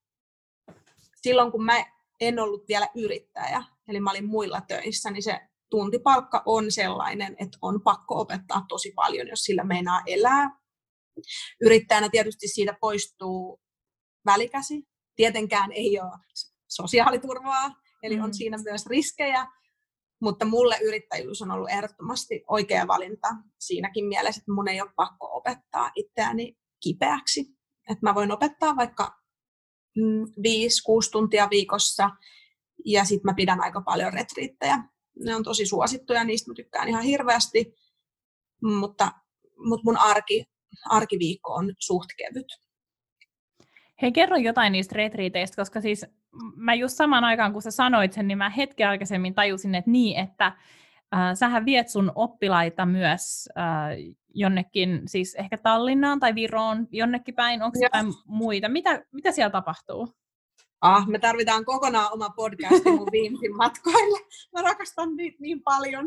Silloin 1.16 1.52
kun 1.52 1.64
mä 1.64 1.84
en 2.20 2.38
ollut 2.38 2.68
vielä 2.68 2.88
yrittäjä, 2.94 3.64
eli 3.88 4.00
mä 4.00 4.10
olin 4.10 4.26
muilla 4.26 4.60
töissä, 4.60 5.10
niin 5.10 5.22
se 5.22 5.40
tuntipalkka 5.70 6.42
on 6.46 6.72
sellainen, 6.72 7.36
että 7.38 7.58
on 7.62 7.82
pakko 7.82 8.20
opettaa 8.20 8.64
tosi 8.68 8.92
paljon, 8.96 9.28
jos 9.28 9.40
sillä 9.40 9.64
meinaa 9.64 10.02
elää. 10.06 10.50
Yrittäjänä 11.60 12.08
tietysti 12.08 12.48
siitä 12.48 12.74
poistuu 12.80 13.60
välikäsi. 14.26 14.82
Tietenkään 15.16 15.72
ei 15.72 16.00
ole 16.00 16.18
sosiaaliturvaa, 16.68 17.70
eli 18.02 18.20
on 18.20 18.30
mm. 18.30 18.32
siinä 18.32 18.58
myös 18.64 18.86
riskejä, 18.86 19.46
mutta 20.20 20.44
mulle 20.44 20.78
yrittäjyys 20.82 21.42
on 21.42 21.50
ollut 21.50 21.70
ehdottomasti 21.70 22.44
oikea 22.48 22.86
valinta 22.86 23.28
siinäkin 23.58 24.06
mielessä, 24.06 24.38
että 24.38 24.52
mun 24.52 24.68
ei 24.68 24.80
ole 24.80 24.90
pakko 24.96 25.36
opettaa 25.36 25.90
itseäni 25.94 26.56
kipeäksi. 26.82 27.40
Että 27.90 28.06
mä 28.06 28.14
voin 28.14 28.32
opettaa 28.32 28.76
vaikka 28.76 29.20
5-6 29.98 30.00
mm, 30.00 30.30
tuntia 31.12 31.50
viikossa 31.50 32.10
ja 32.84 33.04
sitten 33.04 33.30
mä 33.30 33.34
pidän 33.34 33.60
aika 33.60 33.80
paljon 33.80 34.12
retriittejä. 34.12 34.84
Ne 35.24 35.34
on 35.34 35.42
tosi 35.42 35.66
suosittuja, 35.66 36.24
niistä 36.24 36.50
mä 36.50 36.54
tykkään 36.54 36.88
ihan 36.88 37.02
hirveästi, 37.02 37.74
mutta, 38.62 39.12
mutta 39.68 39.84
mun 39.84 39.96
arki, 39.96 40.44
arkiviikko 40.90 41.52
on 41.52 41.74
suht 41.78 42.08
kevyt. 42.16 42.46
Hei, 44.02 44.12
kerro 44.12 44.36
jotain 44.36 44.72
niistä 44.72 44.94
retriiteistä, 44.96 45.56
koska 45.56 45.80
siis 45.80 46.06
mä 46.56 46.74
just 46.74 46.96
samaan 46.96 47.24
aikaan, 47.24 47.52
kun 47.52 47.62
sä 47.62 47.70
sanoit 47.70 48.12
sen, 48.12 48.28
niin 48.28 48.38
mä 48.38 48.50
hetken 48.50 48.88
aikaisemmin 48.88 49.34
tajusin, 49.34 49.74
että 49.74 49.90
niin, 49.90 50.18
että 50.18 50.46
äh, 51.14 51.34
sähän 51.34 51.64
viet 51.64 51.88
sun 51.88 52.12
oppilaita 52.14 52.86
myös 52.86 53.48
äh, 53.58 54.14
jonnekin, 54.34 55.02
siis 55.06 55.34
ehkä 55.34 55.58
Tallinnaan 55.58 56.20
tai 56.20 56.34
Viroon, 56.34 56.88
jonnekin 56.90 57.34
päin, 57.34 57.62
onko 57.62 57.78
jotain 57.82 58.06
muita? 58.26 58.68
Mitä, 58.68 59.04
mitä 59.12 59.32
siellä 59.32 59.50
tapahtuu? 59.50 60.08
Ah, 60.80 61.08
me 61.08 61.18
tarvitaan 61.18 61.64
kokonaan 61.64 62.12
oma 62.12 62.30
podcast 62.30 62.84
mun 62.84 63.08
viimeisin 63.12 63.56
matkoille. 63.56 64.18
Mä 64.52 64.62
rakastan 64.62 65.16
niitä 65.16 65.36
niin 65.40 65.62
paljon. 65.62 66.04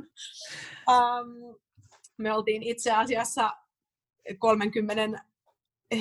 Um, 0.89 1.56
me 2.18 2.34
oltiin 2.34 2.63
itse 2.63 2.92
asiassa 2.92 3.51
30 4.39 5.24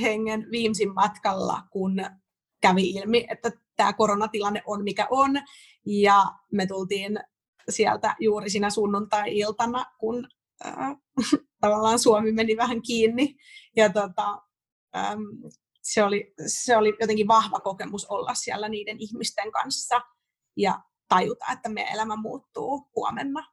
hengen 0.01 0.47
viimeisin 0.51 0.95
matkalla, 0.95 1.63
kun 1.71 1.97
kävi 2.61 2.91
ilmi, 2.91 3.27
että 3.31 3.51
tämä 3.77 3.93
koronatilanne 3.93 4.63
on 4.67 4.85
mikä 4.85 5.07
on. 5.11 5.31
Ja 5.87 6.25
me 6.53 6.67
tultiin 6.67 7.21
sieltä 7.71 8.17
juuri 8.21 8.51
siinä 8.51 8.71
sunnuntai-iltana, 8.71 9.85
kun 9.99 10.29
äh, 10.67 10.97
tavallaan 11.61 11.99
Suomi 11.99 12.33
meni 12.33 12.57
vähän 12.57 12.83
kiinni. 12.83 13.37
Ja 13.77 13.93
tota, 13.93 14.43
ähm, 14.97 15.21
se, 15.83 16.05
oli, 16.05 16.35
se 16.47 16.77
oli 16.77 16.97
jotenkin 17.01 17.29
vahva 17.29 17.61
kokemus 17.61 18.05
olla 18.05 18.35
siellä 18.35 18.69
niiden 18.69 18.97
ihmisten 19.01 19.53
kanssa 19.53 20.01
ja 20.57 20.81
tajuta, 21.09 21.45
että 21.53 21.69
meidän 21.69 21.95
elämä 21.95 22.17
muuttuu 22.17 22.91
huomenna. 22.97 23.53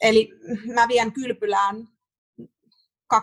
Eli 0.00 0.30
mä 0.74 0.88
vien 0.88 1.12
kylpylään 1.12 1.88
20-30 3.14 3.16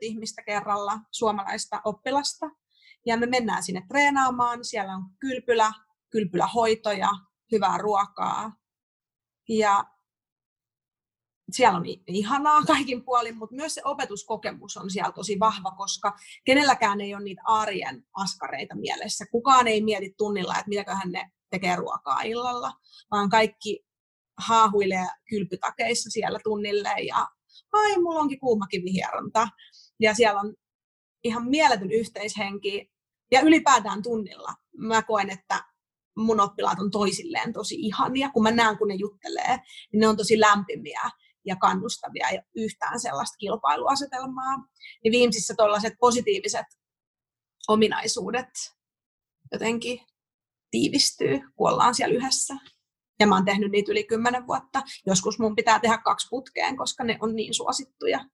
ihmistä 0.00 0.42
kerralla 0.42 0.98
suomalaista 1.10 1.80
oppilasta. 1.84 2.50
Ja 3.06 3.16
me 3.16 3.26
mennään 3.26 3.62
sinne 3.62 3.82
treenaamaan. 3.88 4.64
Siellä 4.64 4.94
on 4.94 5.02
kylpylä, 5.20 5.72
kylpylähoitoja, 6.10 7.08
hyvää 7.52 7.78
ruokaa. 7.78 8.52
Ja 9.48 9.84
siellä 11.52 11.78
on 11.78 11.84
ihanaa 12.06 12.62
kaikin 12.72 13.04
puolin, 13.04 13.36
mutta 13.36 13.56
myös 13.56 13.74
se 13.74 13.82
opetuskokemus 13.84 14.76
on 14.76 14.90
siellä 14.90 15.12
tosi 15.12 15.40
vahva, 15.40 15.70
koska 15.70 16.16
kenelläkään 16.44 17.00
ei 17.00 17.14
ole 17.14 17.24
niitä 17.24 17.42
arjen 17.44 18.04
askareita 18.14 18.74
mielessä. 18.76 19.24
Kukaan 19.30 19.68
ei 19.68 19.82
mieti 19.82 20.14
tunnilla, 20.18 20.54
että 20.54 20.68
mitäköhän 20.68 21.12
ne 21.12 21.30
tekee 21.50 21.76
ruokaa 21.76 22.22
illalla, 22.22 22.72
vaan 23.10 23.28
kaikki 23.28 23.84
haahuilee 24.38 25.06
kylpytakeissa 25.28 26.10
siellä 26.10 26.38
tunnille 26.44 26.94
ja 27.06 27.28
ai, 27.72 27.98
mulla 27.98 28.20
onkin 28.20 28.40
kuumakivihieronta. 28.40 29.48
Ja 30.00 30.14
siellä 30.14 30.40
on 30.40 30.54
ihan 31.24 31.48
mieletön 31.48 31.90
yhteishenki. 31.90 32.91
Ja 33.32 33.40
ylipäätään 33.40 34.02
tunnilla 34.02 34.54
mä 34.78 35.02
koen, 35.02 35.30
että 35.30 35.64
mun 36.16 36.40
oppilaat 36.40 36.78
on 36.78 36.90
toisilleen 36.90 37.52
tosi 37.52 37.74
ihania. 37.74 38.30
Kun 38.30 38.42
mä 38.42 38.50
näen, 38.50 38.78
kun 38.78 38.88
ne 38.88 38.94
juttelee, 38.94 39.58
niin 39.92 40.00
ne 40.00 40.08
on 40.08 40.16
tosi 40.16 40.40
lämpimiä 40.40 41.10
ja 41.46 41.56
kannustavia 41.56 42.30
ja 42.30 42.42
yhtään 42.56 43.00
sellaista 43.00 43.36
kilpailuasetelmaa. 43.36 44.56
Niin 45.04 45.12
viimeisissä 45.12 45.54
tuollaiset 45.56 45.94
positiiviset 46.00 46.66
ominaisuudet 47.68 48.48
jotenkin 49.52 50.00
tiivistyy, 50.70 51.40
kun 51.56 51.70
ollaan 51.70 51.94
siellä 51.94 52.16
yhdessä. 52.16 52.54
Ja 53.20 53.26
mä 53.26 53.34
oon 53.34 53.44
tehnyt 53.44 53.70
niitä 53.70 53.92
yli 53.92 54.04
kymmenen 54.04 54.46
vuotta. 54.46 54.82
Joskus 55.06 55.38
mun 55.38 55.56
pitää 55.56 55.78
tehdä 55.78 55.98
kaksi 55.98 56.26
putkeen, 56.30 56.76
koska 56.76 57.04
ne 57.04 57.18
on 57.20 57.36
niin 57.36 57.54
suosittuja. 57.54 58.24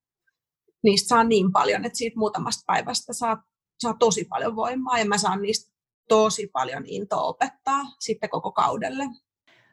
Niistä 0.83 1.09
saa 1.09 1.25
niin 1.25 1.53
paljon, 1.53 1.85
että 1.85 1.99
siitä 1.99 2.19
muutamasta 2.19 2.63
päivästä 2.67 3.13
saa, 3.13 3.43
saa 3.79 3.95
tosi 3.95 4.25
paljon 4.25 4.57
voimaa 4.57 4.99
ja 4.99 5.05
mä 5.05 5.19
saan 5.19 5.43
niistä 5.43 5.73
tosi 6.09 6.51
paljon 6.53 6.83
intoa 6.87 7.23
opettaa 7.23 7.83
sitten 7.99 8.31
koko 8.31 8.53
kaudelle. 8.53 9.05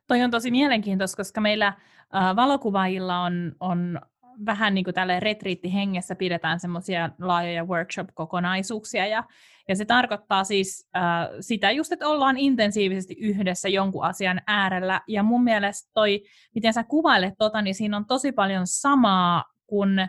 Toi 0.07 0.21
on 0.21 0.31
tosi 0.31 0.51
mielenkiintoista, 0.51 1.17
koska 1.17 1.41
meillä 1.41 1.73
valokuvaajilla 2.35 3.19
on, 3.19 3.55
on 3.59 3.99
vähän 4.45 4.73
niin 4.73 4.83
kuin 4.83 4.93
tälle 4.93 5.19
retriittihengessä 5.19 6.15
pidetään 6.15 6.59
semmoisia 6.59 7.09
laajoja 7.21 7.65
workshop-kokonaisuuksia, 7.65 9.07
ja, 9.07 9.23
ja 9.67 9.75
se 9.75 9.85
tarkoittaa 9.85 10.43
siis 10.43 10.89
äh, 10.95 11.03
sitä 11.39 11.71
just, 11.71 11.91
että 11.91 12.07
ollaan 12.07 12.37
intensiivisesti 12.37 13.15
yhdessä 13.19 13.69
jonkun 13.69 14.05
asian 14.05 14.41
äärellä, 14.47 15.01
ja 15.07 15.23
mun 15.23 15.43
mielestä 15.43 15.91
toi, 15.93 16.23
miten 16.55 16.73
sä 16.73 16.83
kuvailet 16.83 17.33
tota, 17.37 17.61
niin 17.61 17.75
siinä 17.75 17.97
on 17.97 18.05
tosi 18.05 18.31
paljon 18.31 18.67
samaa 18.67 19.43
kuin 19.67 20.07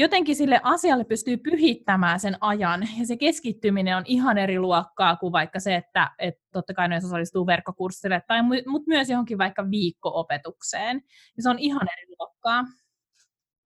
jotenkin 0.00 0.36
sille 0.36 0.60
asialle 0.62 1.04
pystyy 1.04 1.36
pyhittämään 1.36 2.20
sen 2.20 2.36
ajan, 2.40 2.88
ja 2.98 3.06
se 3.06 3.16
keskittyminen 3.16 3.96
on 3.96 4.02
ihan 4.06 4.38
eri 4.38 4.58
luokkaa 4.58 5.16
kuin 5.16 5.32
vaikka 5.32 5.60
se, 5.60 5.76
että 5.76 6.10
et 6.18 6.34
totta 6.52 6.74
kai 6.74 6.88
ne 6.88 6.96
osallistuu 6.96 7.46
verkkokurssille, 7.46 8.22
tai, 8.26 8.42
mutta 8.42 8.88
myös 8.88 9.10
johonkin 9.10 9.38
vaikka 9.38 9.70
viikko-opetukseen. 9.70 11.02
Ja 11.36 11.42
se 11.42 11.50
on 11.50 11.58
ihan 11.58 11.88
eri 11.98 12.14
luokkaa. 12.18 12.64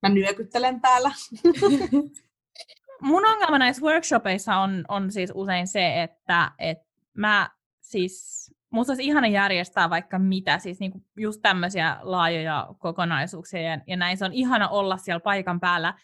Mä 0.03 0.09
nyökyttelen 0.09 0.81
täällä. 0.81 1.11
Mun 3.01 3.27
ongelma 3.27 3.59
näissä 3.59 3.83
workshopeissa 3.83 4.57
on, 4.57 4.85
on 4.89 5.13
siis 5.13 5.33
usein 5.35 5.67
se, 5.67 6.03
että 6.03 6.51
et 6.59 6.79
mä 7.15 7.51
siis 7.81 8.45
Musta 8.75 8.93
olisi 8.93 9.05
ihana 9.05 9.27
järjestää 9.27 9.91
vaikka 9.91 10.19
mitä, 10.19 10.59
siis 10.59 10.81
niinku 10.81 11.03
just 11.17 11.43
tämmöisiä 11.43 11.97
laajoja 12.03 12.69
kokonaisuuksia 12.79 13.63
ja, 13.63 13.79
ja 13.87 13.97
näin. 13.97 14.17
Se 14.17 14.25
on 14.25 14.33
ihana 14.33 14.69
olla 14.69 14.97
siellä 14.97 15.21
paikan 15.21 15.61
päällä 15.61 15.95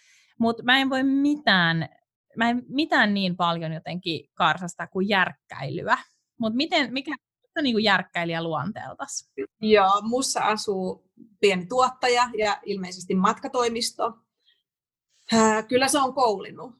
mutta 0.40 0.62
mä 0.62 0.78
en 0.78 0.90
voi 0.90 1.02
mitään 1.02 1.88
mä 2.36 2.50
en 2.50 2.62
mitään 2.68 3.14
niin 3.14 3.36
paljon 3.36 3.72
jotenkin 3.72 4.30
karsasta 4.34 4.86
kuin 4.86 5.08
järkkäilyä. 5.08 5.98
Mutta 6.40 6.56
miten, 6.56 6.92
mikä 6.92 7.16
on 7.58 7.64
niin 7.64 7.74
kuin 7.74 7.84
järkkäilijä 7.84 8.42
luonteeltas? 8.42 9.30
Joo, 9.60 10.00
mussa 10.02 10.40
asuu 10.40 11.04
pieni 11.40 11.66
tuottaja 11.66 12.30
ja 12.38 12.60
ilmeisesti 12.64 13.14
matkatoimisto. 13.14 14.12
Kyllä 15.68 15.88
se 15.88 15.98
on 15.98 16.14
koulinut. 16.14 16.74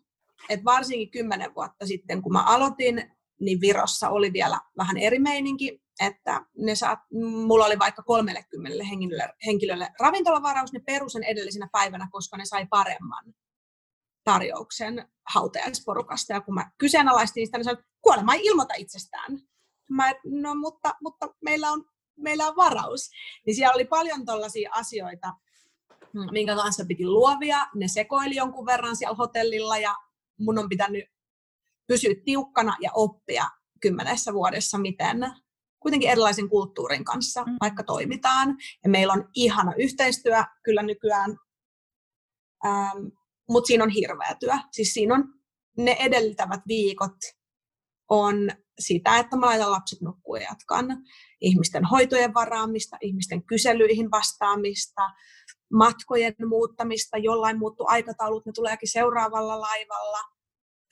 Et 0.48 0.64
varsinkin 0.64 1.10
kymmenen 1.10 1.54
vuotta 1.54 1.86
sitten, 1.86 2.22
kun 2.22 2.32
mä 2.32 2.44
aloitin, 2.44 3.10
niin 3.40 3.60
Virossa 3.60 4.08
oli 4.08 4.32
vielä 4.32 4.60
vähän 4.78 4.96
eri 4.96 5.18
meininki, 5.18 5.82
että 6.00 6.46
ne 6.58 6.74
saat, 6.74 6.98
mulla 7.46 7.66
oli 7.66 7.78
vaikka 7.78 8.02
30 8.02 8.84
henkilölle, 8.84 9.34
henkilölle 9.46 9.88
ravintolavaraus, 10.00 10.72
ne 10.72 10.80
perusen 10.86 11.24
edellisenä 11.24 11.68
päivänä, 11.72 12.08
koska 12.12 12.36
ne 12.36 12.44
sai 12.44 12.66
paremman 12.70 13.24
tarjouksen 14.24 15.08
hautajaisporukasta. 15.28 16.32
Ja 16.32 16.40
kun 16.40 16.54
mä 16.54 16.70
kyseenalaistin 16.78 17.46
sitä, 17.46 17.58
niin 17.58 17.64
sanoin, 17.64 17.78
että 17.78 17.90
kuolema 18.02 18.34
ei 18.34 18.46
ilmoita 18.46 18.74
itsestään. 18.74 19.38
Mä, 19.90 20.12
no 20.24 20.54
mutta, 20.54 20.94
mutta 21.02 21.34
meillä, 21.44 21.70
on, 21.70 21.84
meillä 22.16 22.46
on 22.46 22.56
varaus. 22.56 23.10
Niin 23.46 23.56
siellä 23.56 23.74
oli 23.74 23.84
paljon 23.84 24.24
tällaisia 24.24 24.70
asioita, 24.72 25.34
minkä 26.30 26.56
kanssa 26.56 26.84
piti 26.88 27.06
luovia. 27.06 27.66
Ne 27.74 27.88
sekoili 27.88 28.34
jonkun 28.36 28.66
verran 28.66 28.96
siellä 28.96 29.16
hotellilla 29.16 29.78
ja 29.78 29.94
mun 30.38 30.58
on 30.58 30.68
pitänyt 30.68 31.04
pysyä 31.86 32.14
tiukkana 32.24 32.76
ja 32.80 32.90
oppia 32.94 33.44
kymmenessä 33.80 34.32
vuodessa, 34.32 34.78
miten 34.78 35.18
kuitenkin 35.80 36.10
erilaisen 36.10 36.48
kulttuurin 36.48 37.04
kanssa 37.04 37.44
mm. 37.44 37.56
vaikka 37.60 37.82
toimitaan. 37.82 38.56
Ja 38.84 38.90
meillä 38.90 39.12
on 39.12 39.28
ihana 39.34 39.74
yhteistyö 39.78 40.44
kyllä 40.62 40.82
nykyään, 40.82 41.36
ähm, 42.64 43.06
mutta 43.50 43.66
siinä 43.68 43.84
on 43.84 43.90
hirveä 43.90 44.36
työ. 44.40 44.54
Siis 44.72 44.92
siinä 44.92 45.14
on 45.14 45.24
ne 45.76 45.96
edeltävät 46.00 46.60
viikot 46.68 47.16
on 48.10 48.50
sitä, 48.78 49.18
että 49.18 49.36
mä 49.36 49.46
laitan 49.46 49.70
lapset 49.70 50.00
nukkuun 50.00 50.40
ja 50.40 50.46
jatkan 50.50 50.86
ihmisten 51.40 51.84
hoitojen 51.84 52.34
varaamista, 52.34 52.96
ihmisten 53.00 53.44
kyselyihin 53.44 54.10
vastaamista, 54.10 55.02
matkojen 55.72 56.34
muuttamista, 56.48 57.18
jollain 57.18 57.58
muuttuu 57.58 57.86
aikataulut, 57.88 58.46
ne 58.46 58.52
tuleekin 58.52 58.92
seuraavalla 58.92 59.60
laivalla. 59.60 60.18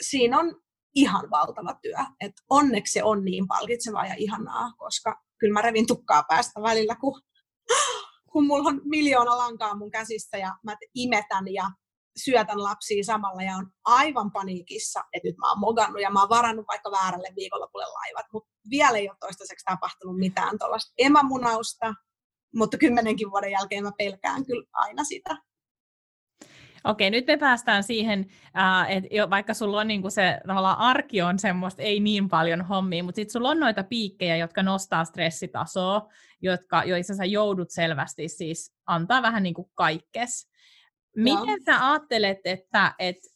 Siinä 0.03 0.39
on 0.39 0.61
ihan 0.95 1.31
valtava 1.31 1.75
työ. 1.83 1.97
Et 2.21 2.33
onneksi 2.51 2.93
se 2.93 3.05
on 3.05 3.25
niin 3.25 3.49
palkitsevaa 3.49 4.07
ja 4.07 4.15
ihanaa, 4.19 4.73
koska 4.79 5.23
kyllä 5.39 5.53
mä 5.53 5.63
revin 5.63 5.87
tukkaa 5.87 6.23
päästä 6.29 6.63
välillä, 6.63 6.97
kun, 7.01 7.21
kun 8.33 8.47
mulla 8.47 8.69
on 8.69 8.81
miljoona 8.85 9.37
lankaa 9.37 9.77
mun 9.77 9.91
käsissä 9.91 10.37
ja 10.37 10.57
mä 10.65 10.77
imetän 10.95 11.49
ja 11.55 11.71
syötän 12.25 12.63
lapsia 12.63 13.05
samalla 13.05 13.43
ja 13.43 13.57
on 13.57 13.71
aivan 13.85 14.33
paniikissa, 14.33 15.01
että 15.13 15.29
nyt 15.29 15.37
mä 15.37 15.49
oon 15.49 15.61
mogannut 15.61 16.03
ja 16.03 16.11
mä 16.11 16.21
oon 16.21 16.29
varannut 16.29 16.67
vaikka 16.69 16.91
väärälle 16.91 17.29
viikonlopulle 17.37 17.87
laivat, 17.87 18.27
mutta 18.33 18.51
vielä 18.71 18.99
ei 18.99 19.09
ole 19.09 19.17
toistaiseksi 19.21 19.65
tapahtunut 19.65 20.19
mitään 20.19 20.59
tuollaista 20.59 20.93
emämunausta, 20.99 21.95
mutta 22.55 22.79
kymmenenkin 22.79 23.31
vuoden 23.31 23.51
jälkeen 23.51 23.85
mä 23.85 23.93
pelkään 23.99 24.47
kyllä 24.47 24.67
aina 24.73 25.05
sitä. 25.05 25.37
Okei, 26.85 27.11
nyt 27.11 27.27
me 27.27 27.37
päästään 27.37 27.83
siihen, 27.83 28.27
että 28.89 29.31
vaikka 29.31 29.55
sulla 29.55 29.81
on 29.81 29.89
niin 29.89 30.11
se 30.11 30.41
tavallaan 30.47 30.79
arki 30.79 31.23
on 31.23 31.39
semmoista, 31.39 31.83
ei 31.83 32.01
niin 32.01 32.29
paljon 32.29 32.63
hommia, 32.63 33.05
mutta 33.05 33.17
sitten 33.17 33.33
sulla 33.33 33.49
on 33.49 33.61
noita 33.61 33.85
piikkejä, 33.85 34.37
jotka 34.37 34.63
nostaa 34.63 35.05
stressitasoa, 35.05 36.09
jotka, 36.43 36.85
joissa 36.85 37.15
sä 37.15 37.25
joudut 37.25 37.71
selvästi 37.71 38.29
siis 38.29 38.75
antaa 38.87 39.23
vähän 39.23 39.43
niin 39.43 39.55
kuin 39.55 39.71
kaikkes. 39.75 40.49
Miten 41.17 41.65
sä 41.67 41.91
ajattelet, 41.91 42.39
että, 42.45 42.95
että 42.99 43.29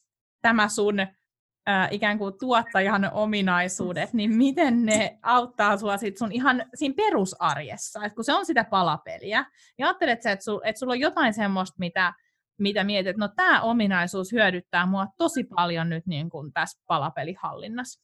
tämä 0.42 0.68
sun 0.68 1.00
äh, 1.00 1.88
ikään 1.90 2.18
kuin 2.18 2.34
tuottajan 2.38 3.10
ominaisuudet, 3.12 4.12
niin 4.12 4.36
miten 4.36 4.86
ne 4.86 5.18
auttaa 5.22 5.76
sua 5.76 5.96
sit 5.96 6.18
sun 6.18 6.32
ihan 6.32 6.64
siinä 6.74 6.94
perusarjessa, 6.96 8.04
että 8.04 8.14
kun 8.14 8.24
se 8.24 8.34
on 8.34 8.46
sitä 8.46 8.64
palapeliä, 8.64 9.44
niin 9.78 9.86
ajattelet 9.86 10.22
sä, 10.22 10.32
että, 10.32 10.44
sul, 10.44 10.60
että 10.64 10.78
sulla 10.78 10.92
on 10.92 11.00
jotain 11.00 11.34
semmoista, 11.34 11.76
mitä, 11.78 12.14
mitä 12.58 12.84
mietit, 12.84 13.10
että 13.10 13.20
no 13.20 13.28
tämä 13.36 13.62
ominaisuus 13.62 14.32
hyödyttää 14.32 14.86
mua 14.86 15.06
tosi 15.16 15.44
paljon 15.44 15.88
nyt 15.88 16.06
niin 16.06 16.30
kuin 16.30 16.52
tässä 16.52 16.82
palapelihallinnassa? 16.86 18.00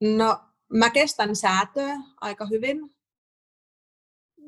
No, 0.00 0.40
mä 0.72 0.90
kestän 0.90 1.36
säätöä 1.36 1.96
aika 2.20 2.46
hyvin. 2.46 2.96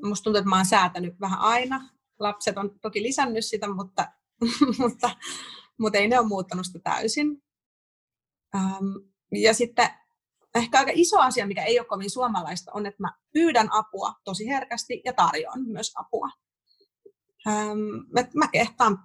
Musta 0.03 0.25
tuntuu, 0.25 0.39
että 0.39 0.51
mä 0.51 0.57
oon 0.57 0.67
säätänyt 0.67 1.21
vähän 1.21 1.39
aina. 1.41 1.89
Lapset 2.19 2.59
on 2.59 2.81
toki 2.81 3.03
lisännyt 3.03 3.45
sitä, 3.45 3.69
mutta, 3.69 4.09
mutta, 4.79 5.11
mutta 5.79 5.99
ei 5.99 6.09
ne 6.09 6.19
ole 6.19 6.29
muuttanut 6.29 6.67
sitä 6.67 6.79
täysin. 6.85 7.43
Ähm, 8.55 9.11
ja 9.33 9.55
sitten 9.55 9.91
ehkä 10.55 10.79
aika 10.79 10.93
iso 10.95 11.19
asia, 11.19 11.47
mikä 11.47 11.65
ei 11.65 11.79
ole 11.79 11.87
kovin 11.87 12.11
suomalaista, 12.11 12.73
on, 12.75 12.87
että 12.87 13.03
mä 13.03 13.13
pyydän 13.33 13.69
apua 13.73 14.15
tosi 14.25 14.49
herkästi 14.49 15.03
ja 15.05 15.13
tarjoan 15.13 15.63
myös 15.67 15.93
apua. 15.95 16.29
Ähm, 17.49 17.79
mä, 18.35 18.49
kehtaan 18.49 18.99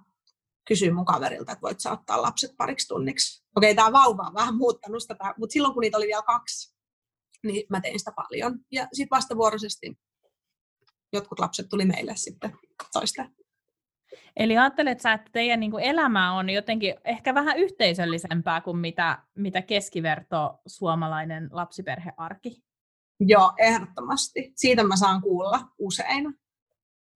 kysyä 0.68 0.94
mun 0.94 1.04
kaverilta, 1.04 1.52
että 1.52 1.62
voit 1.62 1.80
sä 1.80 1.92
ottaa 1.92 2.22
lapset 2.22 2.50
pariksi 2.56 2.88
tunniksi. 2.88 3.44
Okei, 3.56 3.74
tämä 3.74 3.92
vauva 3.92 4.22
on 4.22 4.34
vähän 4.34 4.56
muuttanut 4.56 5.02
sitä, 5.02 5.16
mutta 5.38 5.52
silloin 5.52 5.74
kun 5.74 5.80
niitä 5.80 5.96
oli 5.96 6.06
vielä 6.06 6.22
kaksi, 6.22 6.76
niin 7.44 7.66
mä 7.70 7.80
tein 7.80 7.98
sitä 7.98 8.12
paljon. 8.16 8.58
Ja 8.72 8.88
sitten 8.92 9.16
vastavuoroisesti 9.16 9.98
jotkut 11.12 11.38
lapset 11.38 11.68
tuli 11.68 11.84
meille 11.84 12.12
sitten 12.16 12.58
toiste. 12.92 13.30
Eli 14.36 14.58
ajattelet 14.58 15.00
sä, 15.00 15.12
että 15.12 15.30
teidän 15.32 15.60
niin 15.60 15.80
elämä 15.80 16.32
on 16.32 16.50
jotenkin 16.50 16.94
ehkä 17.04 17.34
vähän 17.34 17.58
yhteisöllisempää 17.58 18.60
kuin 18.60 18.76
mitä, 18.76 19.18
mitä 19.34 19.62
keskiverto 19.62 20.60
suomalainen 20.66 21.48
lapsiperhearki? 21.52 22.62
Joo, 23.20 23.52
ehdottomasti. 23.58 24.52
Siitä 24.54 24.84
mä 24.84 24.96
saan 24.96 25.22
kuulla 25.22 25.60
usein. 25.78 26.38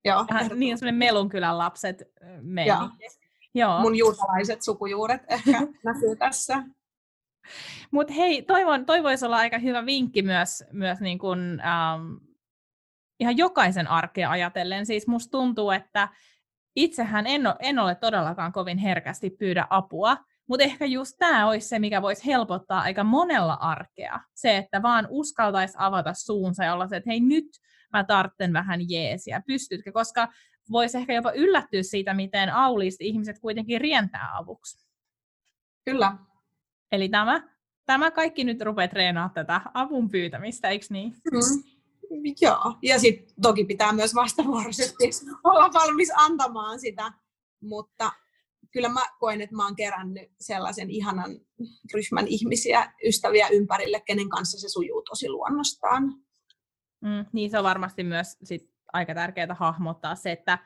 Joo, 0.04 0.26
niin 0.54 0.78
semmoinen 0.78 0.98
Melunkylän 0.98 1.58
lapset 1.58 2.02
meininki. 2.40 3.04
Joo. 3.04 3.20
Joo. 3.54 3.80
Mun 3.80 3.96
juutalaiset 3.96 4.62
sukujuuret 4.62 5.22
ehkä 5.28 5.60
näkyy 5.84 6.16
tässä. 6.18 6.62
Mutta 7.90 8.12
hei, 8.12 8.42
toivon, 8.42 8.86
toi 8.86 9.02
voisi 9.02 9.26
olla 9.26 9.36
aika 9.36 9.58
hyvä 9.58 9.86
vinkki 9.86 10.22
myös, 10.22 10.64
myös 10.72 11.00
niin 11.00 11.18
kun, 11.18 11.60
ähm, 11.60 12.14
ihan 13.20 13.36
jokaisen 13.36 13.88
arkea 13.88 14.30
ajatellen. 14.30 14.86
Siis 14.86 15.06
musta 15.06 15.30
tuntuu, 15.30 15.70
että 15.70 16.08
itsehän 16.76 17.26
en, 17.26 17.46
ole, 17.46 17.56
en 17.58 17.78
ole 17.78 17.94
todellakaan 17.94 18.52
kovin 18.52 18.78
herkästi 18.78 19.30
pyydä 19.30 19.66
apua, 19.70 20.16
mutta 20.48 20.64
ehkä 20.64 20.84
just 20.84 21.16
tämä 21.18 21.48
olisi 21.48 21.68
se, 21.68 21.78
mikä 21.78 22.02
voisi 22.02 22.26
helpottaa 22.26 22.80
aika 22.80 23.04
monella 23.04 23.54
arkea. 23.54 24.20
Se, 24.34 24.56
että 24.56 24.82
vaan 24.82 25.06
uskaltaisi 25.10 25.74
avata 25.78 26.14
suunsa 26.14 26.64
ja 26.64 26.74
olla 26.74 26.88
se, 26.88 26.96
että 26.96 27.10
hei 27.10 27.20
nyt 27.20 27.46
mä 27.92 28.04
tartten 28.04 28.52
vähän 28.52 28.80
jeesiä, 28.88 29.42
pystytkö? 29.46 29.92
Koska 29.92 30.28
voisi 30.70 30.98
ehkä 30.98 31.12
jopa 31.12 31.32
yllättyä 31.32 31.82
siitä, 31.82 32.14
miten 32.14 32.52
auliisti 32.52 33.08
ihmiset 33.08 33.38
kuitenkin 33.38 33.80
rientää 33.80 34.28
avuksi. 34.36 34.88
Kyllä. 35.84 36.16
Eli 36.92 37.08
tämä, 37.08 37.42
tämä 37.86 38.10
kaikki 38.10 38.44
nyt 38.44 38.60
rupeaa 38.60 38.88
treenaamaan 38.88 39.34
tätä 39.34 39.60
avun 39.74 40.10
pyytämistä, 40.10 40.68
eikö 40.68 40.86
niin? 40.90 41.14
Mm. 41.32 41.79
Joo, 42.40 42.74
ja 42.82 42.98
sitten 42.98 43.34
toki 43.42 43.64
pitää 43.64 43.92
myös 43.92 44.14
vastavuoroisesti 44.14 45.10
olla 45.44 45.70
valmis 45.74 46.12
antamaan 46.16 46.80
sitä, 46.80 47.12
mutta 47.62 48.12
kyllä 48.70 48.88
mä 48.88 49.00
koen, 49.18 49.40
että 49.40 49.56
mä 49.56 49.64
oon 49.64 49.76
kerännyt 49.76 50.30
sellaisen 50.40 50.90
ihanan 50.90 51.30
ryhmän 51.94 52.28
ihmisiä, 52.28 52.92
ystäviä 53.06 53.48
ympärille, 53.48 54.00
kenen 54.00 54.28
kanssa 54.28 54.58
se 54.58 54.68
sujuu 54.68 55.02
tosi 55.02 55.28
luonnostaan. 55.28 56.02
Mm, 57.00 57.26
niin 57.32 57.50
se 57.50 57.58
on 57.58 57.64
varmasti 57.64 58.04
myös 58.04 58.36
sit 58.42 58.70
aika 58.92 59.14
tärkeää 59.14 59.54
hahmottaa 59.54 60.14
se, 60.14 60.32
että 60.32 60.58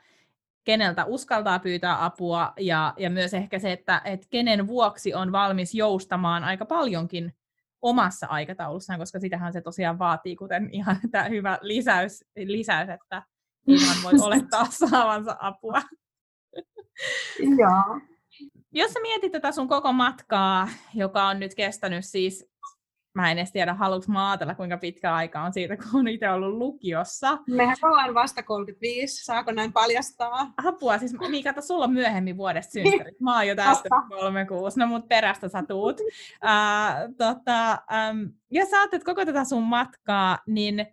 keneltä 0.64 1.04
uskaltaa 1.04 1.58
pyytää 1.58 2.04
apua 2.04 2.52
ja, 2.60 2.94
ja 2.98 3.10
myös 3.10 3.34
ehkä 3.34 3.58
se, 3.58 3.72
että 3.72 4.02
et 4.04 4.26
kenen 4.30 4.66
vuoksi 4.66 5.14
on 5.14 5.32
valmis 5.32 5.74
joustamaan 5.74 6.44
aika 6.44 6.66
paljonkin 6.66 7.32
omassa 7.84 8.26
aikataulussaan, 8.26 8.98
koska 8.98 9.20
sitähän 9.20 9.52
se 9.52 9.60
tosiaan 9.60 9.98
vaatii, 9.98 10.36
kuten 10.36 10.68
ihan 10.72 10.96
tämä 11.10 11.24
hyvä 11.24 11.58
lisäys, 11.62 12.24
lisäys 12.36 12.88
että 12.88 13.22
ihan 13.66 13.96
voi 14.02 14.12
olettaa 14.26 14.66
saavansa 14.88 15.36
apua. 15.40 15.82
Joo. 17.38 18.00
Jos 18.72 18.92
sä 18.92 19.00
mietit 19.00 19.32
tätä 19.32 19.52
sun 19.52 19.68
koko 19.68 19.92
matkaa, 19.92 20.68
joka 20.94 21.28
on 21.28 21.40
nyt 21.40 21.54
kestänyt 21.54 22.04
siis 22.04 22.53
mä 23.14 23.30
en 23.30 23.38
edes 23.38 23.52
tiedä, 23.52 23.74
haluanko 23.74 24.06
mä 24.08 24.30
ajatella, 24.30 24.54
kuinka 24.54 24.78
pitkä 24.78 25.14
aika 25.14 25.42
on 25.42 25.52
siitä, 25.52 25.76
kun 25.76 26.00
on 26.00 26.08
itse 26.08 26.30
ollut 26.30 26.54
lukiossa. 26.54 27.38
Mehän 27.48 27.76
ollaan 27.82 28.14
vasta 28.14 28.42
35, 28.42 29.24
saako 29.24 29.52
näin 29.52 29.72
paljastaa? 29.72 30.52
Apua, 30.66 30.98
siis 30.98 31.12
niin 31.30 31.44
kato, 31.44 31.60
sulla 31.60 31.84
on 31.84 31.92
myöhemmin 31.92 32.36
vuodesta 32.36 32.72
synttärit. 32.72 33.20
Mä 33.20 33.36
oon 33.36 33.48
jo 33.48 33.56
tästä 33.56 33.88
kolme 34.08 34.46
kuusi, 34.46 34.80
no 34.80 34.86
mut 34.86 35.08
perästä 35.08 35.48
sä 35.48 35.64
tuut. 35.68 36.00
Uh, 36.00 37.14
tota, 37.18 37.78
um, 38.12 38.32
jos 38.50 38.70
sä 38.70 38.76
ajattelet 38.76 39.04
koko 39.04 39.24
tätä 39.24 39.44
sun 39.44 39.62
matkaa, 39.62 40.38
niin 40.46 40.86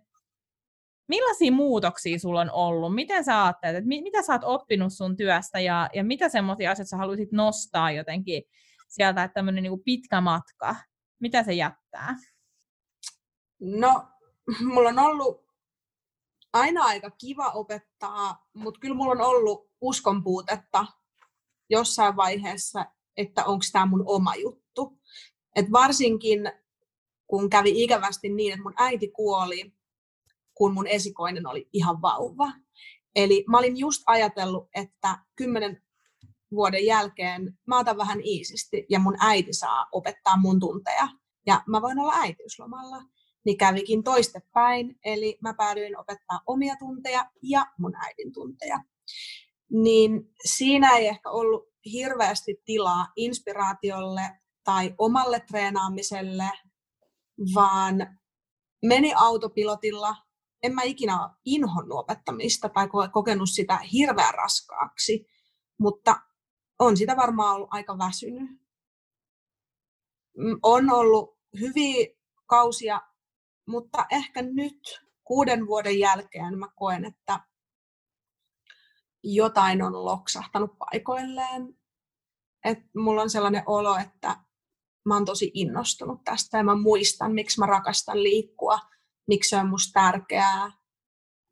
millaisia 1.08 1.52
muutoksia 1.52 2.18
sulla 2.18 2.40
on 2.40 2.50
ollut? 2.50 2.94
Miten 2.94 3.24
sä 3.24 3.44
ajattelet, 3.44 3.76
että 3.76 3.88
mitä 3.88 4.22
sä 4.22 4.32
oot 4.32 4.44
oppinut 4.44 4.92
sun 4.92 5.16
työstä 5.16 5.60
ja, 5.60 5.90
ja 5.94 6.04
mitä 6.04 6.28
semmoisia 6.28 6.70
asioita 6.70 6.88
sä 6.88 6.96
haluaisit 6.96 7.32
nostaa 7.32 7.90
jotenkin 7.90 8.42
sieltä, 8.88 9.24
että 9.24 9.34
tämmöinen 9.34 9.62
niin 9.62 9.82
pitkä 9.84 10.20
matka, 10.20 10.76
mitä 11.22 11.42
se 11.42 11.52
jättää? 11.52 12.16
No, 13.60 14.08
mulla 14.72 14.88
on 14.88 14.98
ollut 14.98 15.46
aina 16.52 16.84
aika 16.84 17.10
kiva 17.10 17.50
opettaa, 17.50 18.48
mutta 18.54 18.80
kyllä 18.80 18.94
mulla 18.94 19.12
on 19.12 19.20
ollut 19.20 19.70
uskonpuutetta 19.80 20.86
jossain 21.70 22.16
vaiheessa, 22.16 22.86
että 23.16 23.44
onko 23.44 23.64
tämä 23.72 23.86
mun 23.86 24.02
oma 24.06 24.34
juttu. 24.34 24.98
Et 25.56 25.72
varsinkin 25.72 26.52
kun 27.26 27.50
kävi 27.50 27.82
ikävästi 27.82 28.28
niin, 28.28 28.52
että 28.52 28.62
mun 28.62 28.74
äiti 28.76 29.08
kuoli, 29.08 29.74
kun 30.54 30.74
mun 30.74 30.86
esikoinen 30.86 31.46
oli 31.46 31.68
ihan 31.72 32.02
vauva. 32.02 32.52
Eli 33.14 33.44
mä 33.48 33.58
olin 33.58 33.76
just 33.76 34.02
ajatellut, 34.06 34.68
että 34.74 35.18
kymmenen 35.36 35.82
vuoden 36.54 36.86
jälkeen 36.86 37.58
mä 37.66 37.78
otan 37.78 37.96
vähän 37.96 38.20
iisisti 38.24 38.86
ja 38.90 38.98
mun 38.98 39.16
äiti 39.20 39.52
saa 39.52 39.86
opettaa 39.92 40.36
mun 40.36 40.60
tunteja. 40.60 41.08
Ja 41.46 41.62
mä 41.66 41.82
voin 41.82 41.98
olla 41.98 42.14
äitiyslomalla. 42.14 43.02
Niin 43.44 43.58
kävikin 43.58 44.02
toistepäin, 44.02 44.98
eli 45.04 45.38
mä 45.40 45.54
päädyin 45.54 45.98
opettaa 45.98 46.40
omia 46.46 46.76
tunteja 46.78 47.30
ja 47.42 47.66
mun 47.78 47.96
äidin 47.96 48.32
tunteja. 48.32 48.80
Niin 49.70 50.32
siinä 50.44 50.96
ei 50.96 51.08
ehkä 51.08 51.30
ollut 51.30 51.68
hirveästi 51.92 52.62
tilaa 52.64 53.06
inspiraatiolle 53.16 54.22
tai 54.64 54.94
omalle 54.98 55.40
treenaamiselle, 55.40 56.50
vaan 57.54 58.18
meni 58.82 59.12
autopilotilla. 59.16 60.16
En 60.62 60.74
mä 60.74 60.82
ikinä 60.82 61.30
inhonnut 61.44 61.98
opettamista 61.98 62.68
tai 62.68 62.88
kokenut 63.12 63.50
sitä 63.50 63.78
hirveän 63.92 64.34
raskaaksi, 64.34 65.26
mutta 65.78 66.20
on 66.78 66.96
sitä 66.96 67.16
varmaan 67.16 67.54
ollut 67.54 67.68
aika 67.70 67.98
väsynyt. 67.98 68.50
Mm, 70.36 70.58
on 70.62 70.90
ollut 70.90 71.38
hyviä 71.60 72.06
kausia, 72.46 73.00
mutta 73.66 74.06
ehkä 74.10 74.42
nyt 74.42 75.00
kuuden 75.24 75.66
vuoden 75.66 75.98
jälkeen 75.98 76.58
mä 76.58 76.68
koen, 76.76 77.04
että 77.04 77.40
jotain 79.22 79.82
on 79.82 80.04
loksahtanut 80.04 80.78
paikoilleen. 80.78 81.78
Et 82.64 82.78
mulla 82.96 83.22
on 83.22 83.30
sellainen 83.30 83.62
olo, 83.66 83.96
että 83.96 84.36
mä 85.04 85.14
oon 85.14 85.24
tosi 85.24 85.50
innostunut 85.54 86.24
tästä 86.24 86.58
ja 86.58 86.64
mä 86.64 86.74
muistan, 86.74 87.34
miksi 87.34 87.60
mä 87.60 87.66
rakastan 87.66 88.22
liikkua, 88.22 88.78
miksi 89.26 89.50
se 89.50 89.56
on 89.56 89.68
musta 89.68 90.00
tärkeää, 90.00 90.72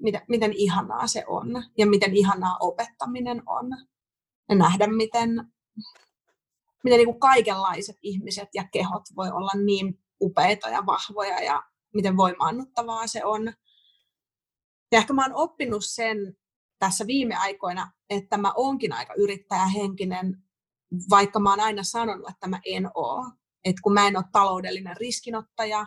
miten, 0.02 0.20
miten 0.28 0.52
ihanaa 0.52 1.06
se 1.06 1.24
on 1.26 1.46
ja 1.78 1.86
miten 1.86 2.16
ihanaa 2.16 2.56
opettaminen 2.60 3.42
on. 3.46 3.66
Ja 4.50 4.56
nähdä, 4.56 4.86
miten, 4.86 5.30
miten 6.84 6.98
niin 6.98 7.06
kuin 7.06 7.20
kaikenlaiset 7.20 7.96
ihmiset 8.02 8.48
ja 8.54 8.68
kehot 8.72 9.02
voi 9.16 9.30
olla 9.30 9.64
niin 9.64 10.00
upeita 10.20 10.68
ja 10.68 10.86
vahvoja 10.86 11.42
ja 11.42 11.62
miten 11.94 12.16
voimaannuttavaa 12.16 13.06
se 13.06 13.24
on. 13.24 13.46
Ja 14.92 14.98
ehkä 14.98 15.12
mä 15.12 15.22
oon 15.22 15.34
oppinut 15.34 15.84
sen 15.84 16.36
tässä 16.78 17.06
viime 17.06 17.36
aikoina, 17.36 17.92
että 18.10 18.36
mä 18.36 18.52
oonkin 18.56 18.92
aika 18.92 19.14
yrittäjähenkinen, 19.14 20.42
vaikka 21.10 21.40
mä 21.40 21.50
oon 21.50 21.60
aina 21.60 21.82
sanonut, 21.82 22.28
että 22.28 22.48
mä 22.48 22.60
en 22.66 22.90
oo. 22.94 23.30
Että 23.64 23.82
kun 23.82 23.92
mä 23.92 24.06
en 24.06 24.16
ole 24.16 24.24
taloudellinen 24.32 24.96
riskinottaja, 24.96 25.86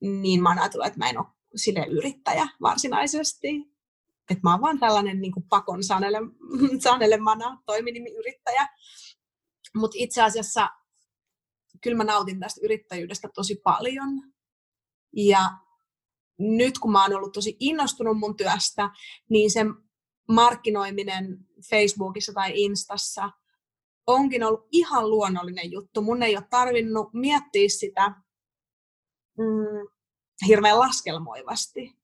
niin 0.00 0.42
mä 0.42 0.48
oon 0.48 0.58
ajatellut, 0.58 0.86
että 0.86 0.98
mä 0.98 1.08
en 1.08 1.18
ole 1.18 1.26
sille 1.56 1.86
yrittäjä 1.86 2.48
varsinaisesti. 2.60 3.48
Että 4.30 4.40
mä 4.42 4.52
oon 4.52 4.60
vaan 4.60 4.78
tällainen 4.78 5.20
niin 5.20 5.32
kuin 5.32 5.46
pakon 5.48 5.84
sanele, 5.84 6.18
sanelemana 6.88 7.62
toiminimiyrittäjä. 7.66 8.68
Mutta 9.76 9.96
itse 10.00 10.22
asiassa 10.22 10.68
kyllä 11.82 11.96
mä 11.96 12.04
nautin 12.04 12.40
tästä 12.40 12.60
yrittäjyydestä 12.64 13.28
tosi 13.34 13.60
paljon. 13.64 14.08
Ja 15.16 15.50
nyt 16.38 16.78
kun 16.78 16.92
mä 16.92 17.02
oon 17.02 17.14
ollut 17.14 17.32
tosi 17.32 17.56
innostunut 17.60 18.18
mun 18.18 18.36
työstä, 18.36 18.90
niin 19.30 19.50
se 19.50 19.60
markkinoiminen 20.28 21.38
Facebookissa 21.70 22.32
tai 22.32 22.52
Instassa 22.54 23.30
onkin 24.06 24.44
ollut 24.44 24.68
ihan 24.72 25.10
luonnollinen 25.10 25.70
juttu. 25.70 26.02
Mun 26.02 26.22
ei 26.22 26.36
ole 26.36 26.46
tarvinnut 26.50 27.08
miettiä 27.12 27.68
sitä 27.68 28.08
mm, 29.38 29.88
hirveän 30.46 30.78
laskelmoivasti. 30.78 31.99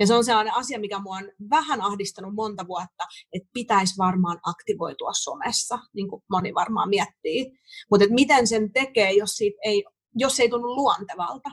Ja 0.00 0.06
se 0.06 0.14
on 0.14 0.24
sellainen 0.24 0.54
asia, 0.54 0.80
mikä 0.80 0.98
mua 0.98 1.16
on 1.16 1.30
vähän 1.50 1.80
ahdistanut 1.80 2.34
monta 2.34 2.66
vuotta, 2.66 3.04
että 3.32 3.48
pitäisi 3.52 3.98
varmaan 3.98 4.38
aktivoitua 4.42 5.10
somessa, 5.12 5.78
niin 5.94 6.08
kuin 6.08 6.22
moni 6.30 6.54
varmaan 6.54 6.88
miettii. 6.88 7.58
Mutta 7.90 8.06
miten 8.10 8.46
sen 8.46 8.72
tekee, 8.72 9.12
jos, 9.12 9.30
siitä 9.30 9.58
ei, 9.64 9.84
jos 10.14 10.36
se 10.36 10.42
ei 10.42 10.48
tunnu 10.48 10.74
luontevalta 10.74 11.50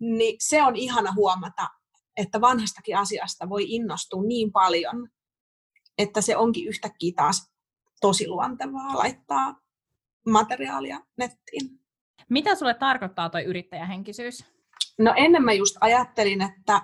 niin 0.00 0.36
se 0.40 0.62
on 0.62 0.76
ihana 0.76 1.12
huomata, 1.12 1.68
että 2.16 2.40
vanhastakin 2.40 2.96
asiasta 2.96 3.48
voi 3.48 3.64
innostua 3.68 4.22
niin 4.22 4.52
paljon, 4.52 5.08
että 5.98 6.20
se 6.20 6.36
onkin 6.36 6.68
yhtäkkiä 6.68 7.12
taas 7.16 7.52
tosi 8.00 8.28
luontevaa 8.28 8.98
laittaa 8.98 9.60
materiaalia 10.26 11.00
nettiin. 11.16 11.80
Mitä 12.28 12.54
sulle 12.54 12.74
tarkoittaa 12.74 13.30
tuo 13.30 13.40
yrittäjähenkisyys? 13.40 14.44
No 14.98 15.14
ennen 15.16 15.44
mä 15.44 15.52
just 15.52 15.76
ajattelin, 15.80 16.42
että, 16.42 16.82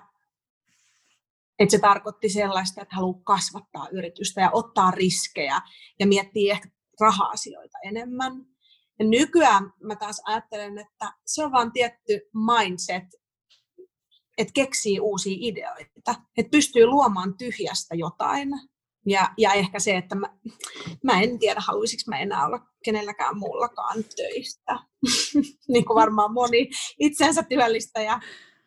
että 1.58 1.70
se 1.70 1.78
tarkoitti 1.78 2.28
sellaista, 2.28 2.82
että 2.82 2.96
haluaa 2.96 3.22
kasvattaa 3.24 3.88
yritystä 3.92 4.40
ja 4.40 4.50
ottaa 4.52 4.90
riskejä 4.90 5.60
ja 6.00 6.06
miettiä 6.06 6.52
ehkä 6.52 6.68
raha-asioita 7.00 7.78
enemmän. 7.84 8.32
Ja 8.98 9.04
nykyään 9.04 9.72
mä 9.82 9.96
taas 9.96 10.22
ajattelen, 10.24 10.78
että 10.78 11.12
se 11.26 11.44
on 11.44 11.52
vaan 11.52 11.72
tietty 11.72 12.20
mindset, 12.34 13.04
että 14.38 14.52
keksii 14.54 15.00
uusia 15.00 15.36
ideoita, 15.40 16.14
että 16.36 16.50
pystyy 16.50 16.86
luomaan 16.86 17.36
tyhjästä 17.38 17.94
jotain. 17.94 18.48
Ja, 19.06 19.28
ja 19.38 19.52
ehkä 19.52 19.78
se, 19.78 19.96
että 19.96 20.14
mä, 20.14 20.36
mä 21.04 21.20
en 21.20 21.38
tiedä, 21.38 21.60
haluaisinko 21.66 22.02
mä 22.06 22.18
enää 22.18 22.46
olla 22.46 22.60
kenelläkään 22.84 23.38
muullakaan 23.38 24.04
töistä. 24.16 24.78
niin 25.72 25.84
kuin 25.84 25.94
varmaan 25.94 26.32
moni 26.32 26.70
itsensä 26.98 27.42
työllistäjä 27.42 28.20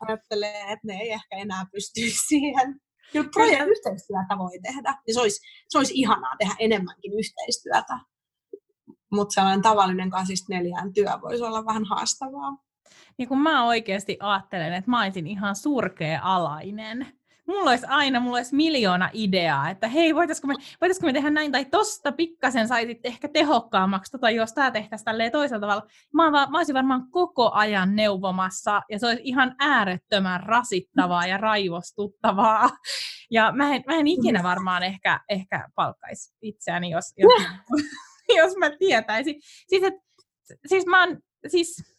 ajattelee, 0.07 0.61
että 0.61 0.87
ne 0.87 0.93
ei 0.93 1.11
ehkä 1.11 1.35
enää 1.35 1.65
pysty 1.71 2.01
siihen. 2.27 2.75
Kyllä 3.11 3.29
projekti 3.33 3.69
yhteistyötä 3.69 4.37
voi 4.37 4.59
tehdä. 4.63 4.97
Ja 5.07 5.13
se 5.13 5.21
olisi, 5.21 5.41
se 5.69 5.77
olisi 5.77 5.93
ihanaa 5.95 6.35
tehdä 6.39 6.55
enemmänkin 6.59 7.11
yhteistyötä 7.13 7.99
mutta 9.15 9.33
sellainen 9.33 9.61
tavallinen 9.61 10.09
kasista 10.09 10.53
neljään 10.53 10.93
työ 10.93 11.11
voisi 11.21 11.43
olla 11.43 11.65
vähän 11.65 11.85
haastavaa. 11.85 12.57
Ja 13.17 13.27
kun 13.27 13.41
mä 13.41 13.65
oikeasti 13.67 14.17
ajattelen, 14.19 14.73
että 14.73 14.91
mä 14.91 15.03
olisin 15.03 15.27
ihan 15.27 15.55
surkea 15.55 16.19
alainen, 16.23 17.07
mulla 17.47 17.69
olisi 17.69 17.85
aina 17.89 18.19
mulla 18.19 18.37
olisi 18.37 18.55
miljoona 18.55 19.09
ideaa, 19.13 19.69
että 19.69 19.87
hei, 19.87 20.15
voitaisiko 20.15 20.47
me, 20.47 20.53
voitaisiko 20.81 21.07
me 21.07 21.13
tehdä 21.13 21.29
näin, 21.29 21.51
tai 21.51 21.65
tosta 21.65 22.11
pikkasen 22.11 22.67
saisit 22.67 22.99
ehkä 23.03 23.27
tehokkaammaksi, 23.27 24.11
tota, 24.11 24.29
jos 24.29 24.53
tämä 24.53 24.71
tehtäisiin 24.71 25.05
tälleen 25.05 25.31
toisella 25.31 25.61
tavalla. 25.61 25.83
Mä, 26.13 26.31
vaan, 26.31 26.51
mä 26.51 26.57
olisin 26.57 26.75
varmaan 26.75 27.11
koko 27.11 27.51
ajan 27.51 27.95
neuvomassa, 27.95 28.81
ja 28.89 28.99
se 28.99 29.07
olisi 29.07 29.21
ihan 29.23 29.55
äärettömän 29.59 30.43
rasittavaa 30.43 31.27
ja 31.27 31.37
raivostuttavaa. 31.37 32.69
Ja 33.31 33.51
mä 33.51 33.75
en, 33.75 33.83
mä 33.87 33.93
en 33.93 34.07
ikinä 34.07 34.43
varmaan 34.43 34.83
ehkä, 34.83 35.19
ehkä 35.29 35.67
palkkaisi 35.75 36.33
itseäni, 36.41 36.89
jos, 36.89 37.13
jos 37.17 37.33
jos 38.37 38.57
mä 38.57 38.69
tietäisin. 38.79 39.35
Siis, 39.67 39.83
et, 39.83 39.93
siis 40.67 40.85
mä 40.85 41.03
oon, 41.03 41.17
siis 41.47 41.94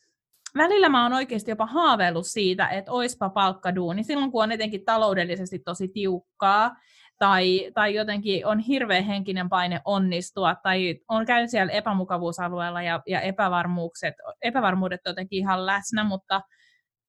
välillä 0.57 0.89
mä 0.89 1.03
oon 1.03 1.13
oikeasti 1.13 1.51
jopa 1.51 1.67
haaveillut 1.67 2.27
siitä, 2.27 2.69
että 2.69 2.93
oispa 2.93 3.31
palkkaduuni. 3.31 4.05
Silloin, 4.05 4.33
kun 4.33 4.43
on 4.43 4.53
etenkin 4.53 4.85
taloudellisesti 4.85 5.59
tosi 5.59 5.89
tiukkaa, 5.89 6.77
tai, 7.19 7.71
tai 7.75 7.95
jotenkin 7.95 8.47
on 8.47 8.59
hirveä 8.59 9.03
henkinen 9.03 9.49
paine 9.49 9.81
onnistua, 9.85 10.55
tai 10.55 11.01
on 11.09 11.27
käynyt 11.27 11.51
siellä 11.51 11.73
epämukavuusalueella 11.73 12.83
ja, 12.83 13.03
ja 13.07 13.21
epävarmuukset, 13.21 14.15
epävarmuudet 14.43 15.01
jotenkin 15.07 15.39
ihan 15.39 15.67
läsnä, 15.67 16.05
mutta, 16.05 16.41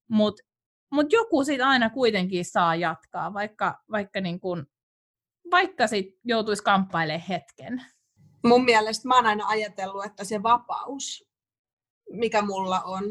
mutta, 0.10 0.44
mutta 0.92 1.16
joku 1.16 1.44
siitä 1.44 1.70
aina 1.70 1.90
kuitenkin 1.90 2.46
saa 2.46 2.76
jatkaa, 2.76 3.34
vaikka, 3.34 3.80
vaikka, 3.92 4.22
niin 4.22 4.40
kuin, 4.40 4.66
vaikka 5.52 5.88
sit 5.88 6.08
joutuisi 6.24 6.64
kamppailemaan 6.64 7.28
hetken. 7.30 7.86
Mun 8.46 8.66
mielestä 8.66 9.08
mä 9.08 9.16
oon 9.16 9.26
aina 9.26 9.48
ajatellut, 9.48 10.06
että 10.06 10.24
se 10.24 10.44
vapaus, 10.44 11.28
mikä 12.12 12.42
mulla 12.42 12.82
on, 12.82 13.04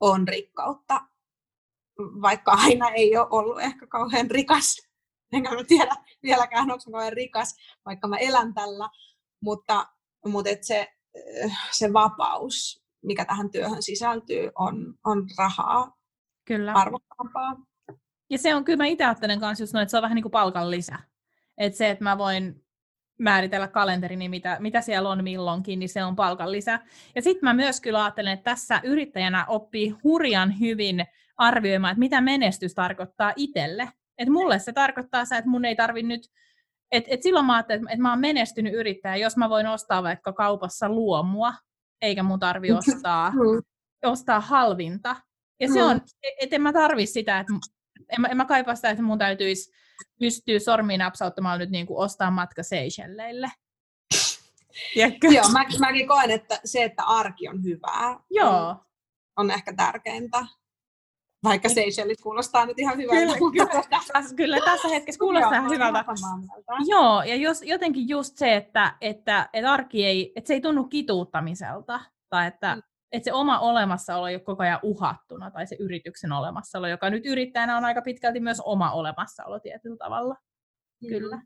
on 0.00 0.28
rikkautta, 0.28 1.00
vaikka 1.98 2.52
aina 2.52 2.90
ei 2.90 3.16
ole 3.16 3.26
ollut 3.30 3.60
ehkä 3.60 3.86
kauhean 3.86 4.30
rikas. 4.30 4.76
Enkä 5.32 5.50
mä 5.50 5.64
tiedä 5.64 5.96
vieläkään, 6.22 6.70
onko 6.70 6.84
kauhean 6.92 7.12
rikas, 7.12 7.56
vaikka 7.86 8.08
mä 8.08 8.16
elän 8.16 8.54
tällä. 8.54 8.88
Mutta, 9.40 9.88
mutta 10.26 10.50
et 10.50 10.64
se, 10.64 10.94
se 11.70 11.92
vapaus, 11.92 12.84
mikä 13.04 13.24
tähän 13.24 13.50
työhön 13.50 13.82
sisältyy, 13.82 14.50
on, 14.58 14.94
on 15.04 15.28
rahaa 15.38 15.96
Kyllä. 16.44 16.72
arvokkaampaa. 16.72 17.56
Ja 18.30 18.38
se 18.38 18.54
on 18.54 18.64
kyllä, 18.64 18.76
mä 18.76 18.86
itse 18.86 19.04
ajattelen 19.04 19.40
kanssa 19.40 19.62
just 19.62 19.72
noin, 19.72 19.82
että 19.82 19.90
se 19.90 19.96
on 19.96 20.02
vähän 20.02 20.14
niin 20.14 20.22
kuin 20.22 20.32
palkan 20.32 20.70
lisä. 20.70 20.98
Että 21.58 21.76
se, 21.76 21.90
että 21.90 22.04
mä 22.04 22.18
voin 22.18 22.65
määritellä 23.18 23.68
kalenteri, 23.68 24.16
niin 24.16 24.30
mitä, 24.30 24.56
mitä 24.60 24.80
siellä 24.80 25.10
on 25.10 25.24
milloinkin, 25.24 25.78
niin 25.78 25.88
se 25.88 26.04
on 26.04 26.16
palkanlisä. 26.16 26.80
Ja 27.14 27.22
sitten 27.22 27.44
mä 27.44 27.54
myös 27.54 27.80
kyllä 27.80 28.04
ajattelen, 28.04 28.32
että 28.32 28.50
tässä 28.50 28.80
yrittäjänä 28.84 29.46
oppii 29.46 29.94
hurjan 30.04 30.60
hyvin 30.60 31.06
arvioimaan, 31.36 31.92
että 31.92 31.98
mitä 31.98 32.20
menestys 32.20 32.74
tarkoittaa 32.74 33.32
itselle. 33.36 33.88
Että 34.18 34.32
mulle 34.32 34.58
se 34.58 34.72
tarkoittaa 34.72 35.24
se, 35.24 35.36
että 35.36 35.50
mun 35.50 35.64
ei 35.64 35.76
tarvi 35.76 36.02
nyt, 36.02 36.22
että 36.92 37.08
et 37.12 37.22
silloin 37.22 37.46
mä 37.46 37.54
ajattelen, 37.54 37.88
että 37.88 38.02
mä 38.02 38.10
oon 38.10 38.20
menestynyt 38.20 38.74
yrittäjä, 38.74 39.16
jos 39.16 39.36
mä 39.36 39.50
voin 39.50 39.66
ostaa 39.66 40.02
vaikka 40.02 40.32
kaupassa 40.32 40.88
luomua, 40.88 41.54
eikä 42.02 42.22
mun 42.22 42.40
tarvi 42.40 42.72
ostaa, 42.72 43.30
mm. 43.30 43.62
ostaa 44.04 44.40
halvinta. 44.40 45.16
Ja 45.60 45.68
se 45.68 45.80
mm. 45.80 45.86
on, 45.86 46.00
että 46.40 46.56
en 46.56 46.62
mä 46.62 46.72
tarvi 46.72 47.06
sitä, 47.06 47.40
että 47.40 47.52
en 48.08 48.20
mä, 48.20 48.28
en 48.28 48.36
mä 48.36 48.44
kaipaa 48.44 48.74
sitä, 48.74 48.90
että 48.90 49.02
mun 49.02 49.18
täytyisi 49.18 49.72
pystyä 50.18 50.58
sormiin 50.58 50.98
napsauttamaan 50.98 51.58
nyt 51.58 51.70
niin 51.70 51.86
kuin 51.86 51.98
ostaa 51.98 52.30
matka 52.30 52.62
Seychelleille. 52.62 53.50
Joo, 55.34 55.48
mä, 55.52 55.64
mäkin 55.80 56.08
koen, 56.08 56.30
että 56.30 56.60
se, 56.64 56.84
että 56.84 57.02
arki 57.02 57.48
on 57.48 57.64
hyvää, 57.64 58.20
Joo. 58.30 58.68
On, 58.68 58.76
on 59.36 59.50
ehkä 59.50 59.72
tärkeintä. 59.72 60.46
Vaikka 61.44 61.68
Seychellit 61.68 62.20
kuulostaa 62.20 62.66
nyt 62.66 62.78
ihan 62.78 62.96
hyvältä. 62.96 63.38
Kyllä, 63.38 63.66
kyllä, 63.66 63.84
tässä, 64.12 64.34
kyllä 64.34 64.60
tässä 64.64 64.88
hetkessä 64.88 65.18
kuulostaa 65.18 65.54
ihan 65.54 65.70
hyvältä. 65.70 66.04
Joo, 66.86 67.22
ja 67.22 67.36
jos, 67.36 67.62
jotenkin 67.62 68.08
just 68.08 68.36
se, 68.36 68.56
että, 68.56 68.96
että, 69.00 69.48
että 69.52 69.72
arki 69.72 70.06
ei, 70.06 70.32
että 70.36 70.48
se 70.48 70.54
ei 70.54 70.60
tunnu 70.60 70.84
kituuttamiselta, 70.84 72.00
tai 72.28 72.46
että, 72.46 72.74
mm 72.74 72.82
että 73.16 73.24
se 73.24 73.32
oma 73.32 73.58
olemassaolo 73.58 74.26
ei 74.26 74.34
ole 74.34 74.42
koko 74.42 74.62
ajan 74.62 74.80
uhattuna, 74.82 75.50
tai 75.50 75.66
se 75.66 75.76
yrityksen 75.78 76.32
olemassaolo, 76.32 76.88
joka 76.88 77.10
nyt 77.10 77.26
yrittäjänä 77.26 77.76
on 77.76 77.84
aika 77.84 78.02
pitkälti 78.02 78.40
myös 78.40 78.60
oma 78.64 78.90
olemassaolo 78.92 79.60
tietyllä 79.60 79.96
tavalla. 79.96 80.34
Mm-hmm. 80.34 81.08
Kyllä. 81.08 81.38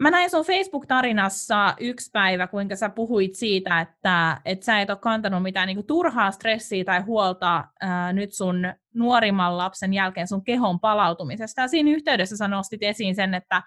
Mä 0.00 0.10
näin 0.10 0.30
sun 0.30 0.44
Facebook-tarinassa 0.44 1.74
yksi 1.80 2.10
päivä, 2.12 2.46
kuinka 2.46 2.76
sä 2.76 2.88
puhuit 2.88 3.34
siitä, 3.34 3.80
että, 3.80 4.40
että 4.44 4.64
sä 4.64 4.80
et 4.80 4.90
ole 4.90 4.98
kantanut 4.98 5.42
mitään 5.42 5.66
niin 5.66 5.86
turhaa 5.86 6.30
stressiä 6.30 6.84
tai 6.84 7.00
huolta 7.00 7.64
ää, 7.80 8.12
nyt 8.12 8.32
sun 8.32 8.56
nuorimman 8.94 9.58
lapsen 9.58 9.94
jälkeen 9.94 10.28
sun 10.28 10.44
kehon 10.44 10.80
palautumisesta. 10.80 11.60
Ja 11.60 11.68
siinä 11.68 11.90
yhteydessä 11.90 12.36
sä 12.36 12.48
nostit 12.48 12.82
esiin 12.82 13.14
sen, 13.14 13.34
että 13.34 13.62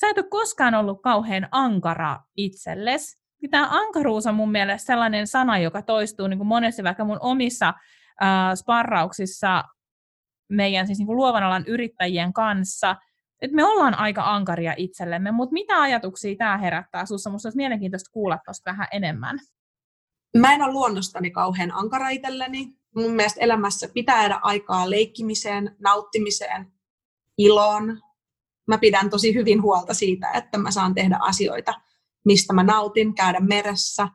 sä 0.00 0.08
et 0.08 0.18
ole 0.18 0.26
koskaan 0.30 0.74
ollut 0.74 1.02
kauhean 1.02 1.48
ankara 1.50 2.20
itsellesi, 2.36 3.16
niin 3.16 3.21
tämä 3.50 3.68
ankaruus 3.70 4.26
on 4.26 4.34
mun 4.34 4.52
mielestä 4.52 4.86
sellainen 4.86 5.26
sana, 5.26 5.58
joka 5.58 5.82
toistuu 5.82 6.26
niin 6.26 6.38
kuin 6.38 6.48
monesti 6.48 6.84
vaikka 6.84 7.04
mun 7.04 7.18
omissa 7.20 7.68
äh, 7.68 8.54
sparrauksissa 8.54 9.64
meidän 10.48 10.86
siis 10.86 10.98
niin 10.98 11.06
kuin 11.06 11.16
luovan 11.16 11.42
alan 11.42 11.64
yrittäjien 11.66 12.32
kanssa, 12.32 12.96
että 13.42 13.54
me 13.54 13.64
ollaan 13.64 13.98
aika 13.98 14.34
ankaria 14.34 14.74
itsellemme, 14.76 15.30
mutta 15.30 15.52
mitä 15.52 15.80
ajatuksia 15.80 16.36
tämä 16.36 16.58
herättää 16.58 17.06
sinussa? 17.06 17.30
Minusta 17.30 17.46
olisi 17.48 17.56
mielenkiintoista 17.56 18.10
kuulla 18.12 18.38
tuosta 18.44 18.70
vähän 18.70 18.88
enemmän. 18.92 19.38
Mä 20.36 20.54
en 20.54 20.62
ole 20.62 20.72
luonnostani 20.72 21.30
kauhean 21.30 21.72
ankara 21.74 22.08
itselleni. 22.08 22.76
Mun 22.96 23.10
mielestä 23.10 23.40
elämässä 23.40 23.88
pitää 23.94 24.20
jäädä 24.20 24.40
aikaa 24.42 24.90
leikkimiseen, 24.90 25.76
nauttimiseen, 25.80 26.72
iloon. 27.38 28.00
Mä 28.68 28.78
pidän 28.78 29.10
tosi 29.10 29.34
hyvin 29.34 29.62
huolta 29.62 29.94
siitä, 29.94 30.30
että 30.30 30.58
mä 30.58 30.70
saan 30.70 30.94
tehdä 30.94 31.18
asioita– 31.20 31.74
mistä 32.24 32.52
mä 32.52 32.62
nautin, 32.62 33.14
käydä 33.14 33.40
meressä, 33.40 34.08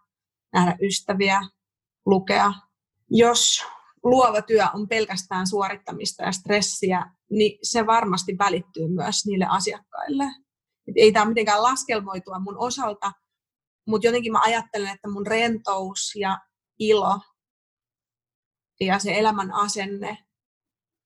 nähdä 0.54 0.78
ystäviä, 0.82 1.42
lukea. 2.06 2.54
Jos 3.10 3.64
luova 4.04 4.42
työ 4.42 4.66
on 4.74 4.88
pelkästään 4.88 5.48
suorittamista 5.48 6.24
ja 6.24 6.32
stressiä, 6.32 7.06
niin 7.30 7.60
se 7.64 7.86
varmasti 7.86 8.38
välittyy 8.38 8.88
myös 8.88 9.26
niille 9.26 9.46
asiakkaille. 9.50 10.24
Et 10.88 10.94
ei 10.96 11.12
tämä 11.12 11.26
mitenkään 11.26 11.64
laskelmoitua 11.64 12.40
mun 12.40 12.58
osalta, 12.58 13.12
mutta 13.88 14.08
jotenkin 14.08 14.32
mä 14.32 14.42
ajattelen, 14.42 14.94
että 14.94 15.10
mun 15.10 15.28
rentous 15.28 16.16
ja 16.16 16.40
ilo 16.80 17.20
ja 18.80 19.00
se 19.00 19.18
elämän 19.18 19.52
asenne, 19.52 20.18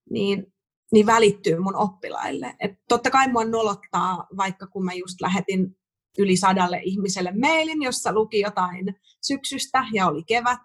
niin, 0.09 0.53
niin 0.91 1.05
välittyy 1.05 1.59
mun 1.59 1.75
oppilaille. 1.75 2.55
Et 2.59 2.71
totta 2.87 3.11
kai 3.11 3.27
mua 3.27 3.43
nolottaa, 3.43 4.27
vaikka 4.37 4.67
kun 4.67 4.85
mä 4.85 4.93
just 4.93 5.21
lähetin 5.21 5.77
yli 6.17 6.37
sadalle 6.37 6.81
ihmiselle 6.83 7.33
mailin, 7.41 7.81
jossa 7.81 8.13
luki 8.13 8.39
jotain 8.39 8.95
syksystä 9.21 9.85
ja 9.93 10.07
oli 10.07 10.23
kevät. 10.23 10.61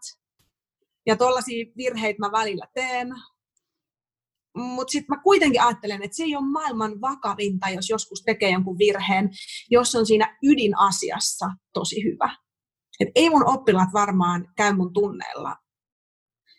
Ja 1.07 1.17
tuollaisia 1.17 1.67
virheitä 1.77 2.19
mä 2.19 2.33
välillä 2.33 2.67
teen. 2.75 3.09
Mutta 4.57 4.93
sitten 4.93 5.17
mä 5.17 5.23
kuitenkin 5.23 5.63
ajattelen, 5.63 6.03
että 6.03 6.17
se 6.17 6.23
ei 6.23 6.37
ole 6.37 6.51
maailman 6.51 7.01
vakavinta, 7.01 7.69
jos 7.69 7.91
joskus 7.91 8.23
tekee 8.23 8.51
jonkun 8.51 8.79
virheen, 8.79 9.31
jos 9.71 9.95
on 9.95 10.07
siinä 10.07 10.39
ydinasiassa 10.43 11.47
tosi 11.73 12.05
hyvä. 12.05 12.37
Et 13.01 13.09
ei 13.15 13.31
mun 13.31 13.49
oppilaat 13.49 13.93
varmaan 13.93 14.53
käy 14.57 14.73
mun 14.73 14.93
tunneilla 14.93 15.57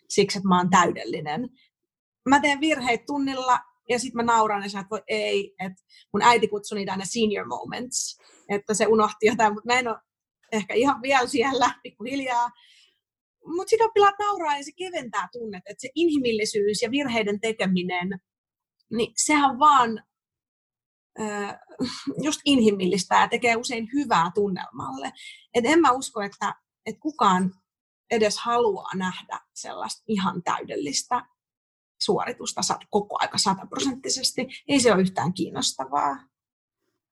siksi, 0.08 0.38
että 0.38 0.48
mä 0.48 0.58
oon 0.58 0.70
täydellinen. 0.70 1.48
Mä 2.28 2.40
teen 2.40 2.60
virheitä 2.60 3.04
tunnilla 3.06 3.58
ja 3.88 3.98
sitten 3.98 4.16
mä 4.16 4.32
nauran 4.32 4.62
ja 4.62 4.80
että 4.80 4.90
voi 4.90 5.02
ei, 5.08 5.54
että 5.64 5.82
mun 6.12 6.22
äiti 6.22 6.48
kutsui 6.48 6.78
niitä 6.78 6.92
aina 6.92 7.04
senior 7.04 7.46
moments 7.46 8.18
että 8.48 8.74
se 8.74 8.86
unohti 8.86 9.26
jotain, 9.26 9.54
mutta 9.54 9.72
mä 9.72 9.78
en 9.78 9.88
ole 9.88 9.98
ehkä 10.52 10.74
ihan 10.74 11.02
vielä 11.02 11.26
siellä 11.26 11.74
pikkuhiljaa. 11.82 12.50
Mutta 13.46 13.70
sitä 13.70 13.84
oppilaat 13.84 14.14
nauraa 14.18 14.56
ja 14.56 14.64
se 14.64 14.72
keventää 14.76 15.28
tunnet, 15.32 15.62
että 15.66 15.80
se 15.80 15.88
inhimillisyys 15.94 16.82
ja 16.82 16.90
virheiden 16.90 17.40
tekeminen, 17.40 18.20
niin 18.90 19.12
sehän 19.16 19.58
vaan 19.58 20.02
äh, 21.20 21.58
just 22.22 22.40
inhimillistä 22.44 23.14
ja 23.14 23.28
tekee 23.28 23.56
usein 23.56 23.88
hyvää 23.94 24.30
tunnelmalle. 24.34 25.12
Et 25.54 25.64
en 25.66 25.80
mä 25.80 25.92
usko, 25.92 26.20
että, 26.20 26.54
että 26.86 27.00
kukaan 27.00 27.54
edes 28.10 28.38
haluaa 28.38 28.94
nähdä 28.94 29.40
sellaista 29.54 30.04
ihan 30.08 30.42
täydellistä 30.42 31.26
suoritusta 32.00 32.60
koko 32.90 33.16
aika 33.20 33.38
sataprosenttisesti. 33.38 34.46
Ei 34.68 34.80
se 34.80 34.92
ole 34.92 35.02
yhtään 35.02 35.34
kiinnostavaa. 35.34 36.16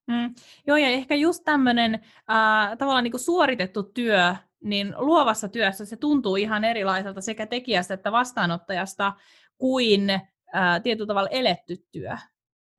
Mm. 0.07 0.35
Joo, 0.67 0.77
ja 0.77 0.87
ehkä 0.87 1.15
just 1.15 1.43
tämmöinen 1.45 1.95
äh, 1.95 2.77
tavallaan 2.77 3.03
niin 3.03 3.19
suoritettu 3.19 3.83
työ, 3.83 4.35
niin 4.63 4.93
luovassa 4.97 5.47
työssä 5.47 5.85
se 5.85 5.97
tuntuu 5.97 6.35
ihan 6.35 6.63
erilaiselta 6.63 7.21
sekä 7.21 7.45
tekijästä 7.45 7.93
että 7.93 8.11
vastaanottajasta 8.11 9.13
kuin 9.57 10.09
äh, 10.09 10.81
tietyllä 10.83 11.07
tavalla 11.07 11.29
eletty 11.29 11.77
työ. 11.91 12.17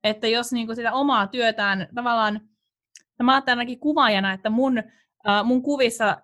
Että 0.03 0.27
jos 0.27 0.51
niin 0.51 0.65
kuin 0.65 0.75
sitä 0.75 0.93
omaa 0.93 1.27
työtään 1.27 1.87
tavallaan, 1.95 2.41
mä 3.23 3.33
ajattelen 3.33 3.59
ainakin 3.59 3.79
kuvaajana, 3.79 4.33
että 4.33 4.49
mun, 4.49 4.77
äh, 4.77 5.43
mun 5.43 5.61
kuvissa, 5.61 6.21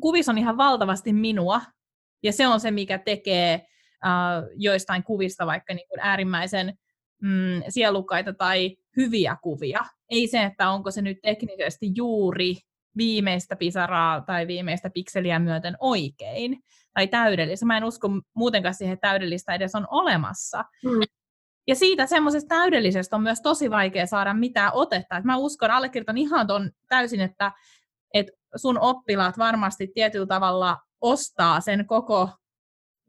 kuvissa 0.00 0.32
on 0.32 0.38
ihan 0.38 0.56
valtavasti 0.56 1.12
minua, 1.12 1.60
ja 2.22 2.32
se 2.32 2.46
on 2.46 2.60
se, 2.60 2.70
mikä 2.70 2.98
tekee 2.98 3.54
äh, 3.54 3.62
joistain 4.56 5.02
kuvista 5.02 5.46
vaikka 5.46 5.74
niin 5.74 5.88
kuin 5.88 6.00
äärimmäisen 6.00 6.78
mm, 7.22 7.62
sielukkaita 7.68 8.32
tai 8.32 8.76
hyviä 8.96 9.36
kuvia. 9.42 9.84
Ei 10.10 10.26
se, 10.26 10.42
että 10.42 10.70
onko 10.70 10.90
se 10.90 11.02
nyt 11.02 11.18
teknisesti 11.22 11.92
juuri 11.94 12.56
viimeistä 12.96 13.56
pisaraa 13.56 14.20
tai 14.20 14.46
viimeistä 14.46 14.90
pikseliä 14.90 15.38
myöten 15.38 15.76
oikein 15.80 16.62
tai 16.94 17.08
täydellistä. 17.08 17.66
Mä 17.66 17.76
en 17.76 17.84
usko 17.84 18.08
muutenkaan 18.34 18.74
siihen, 18.74 18.94
että 18.94 19.08
täydellistä 19.08 19.54
edes 19.54 19.74
on 19.74 19.86
olemassa. 19.90 20.64
Mm. 20.84 21.00
Ja 21.68 21.74
siitä 21.74 22.06
semmoisesta 22.06 22.48
täydellisestä 22.48 23.16
on 23.16 23.22
myös 23.22 23.40
tosi 23.40 23.70
vaikea 23.70 24.06
saada 24.06 24.34
mitään 24.34 24.72
otetta. 24.74 25.16
Et 25.16 25.24
mä 25.24 25.36
uskon, 25.36 25.70
allekirjoitan 25.70 26.18
ihan 26.18 26.46
ton 26.46 26.70
täysin, 26.88 27.20
että, 27.20 27.52
että 28.14 28.32
sun 28.56 28.78
oppilaat 28.78 29.38
varmasti 29.38 29.88
tietyllä 29.94 30.26
tavalla 30.26 30.76
ostaa 31.00 31.60
sen 31.60 31.86
koko 31.86 32.30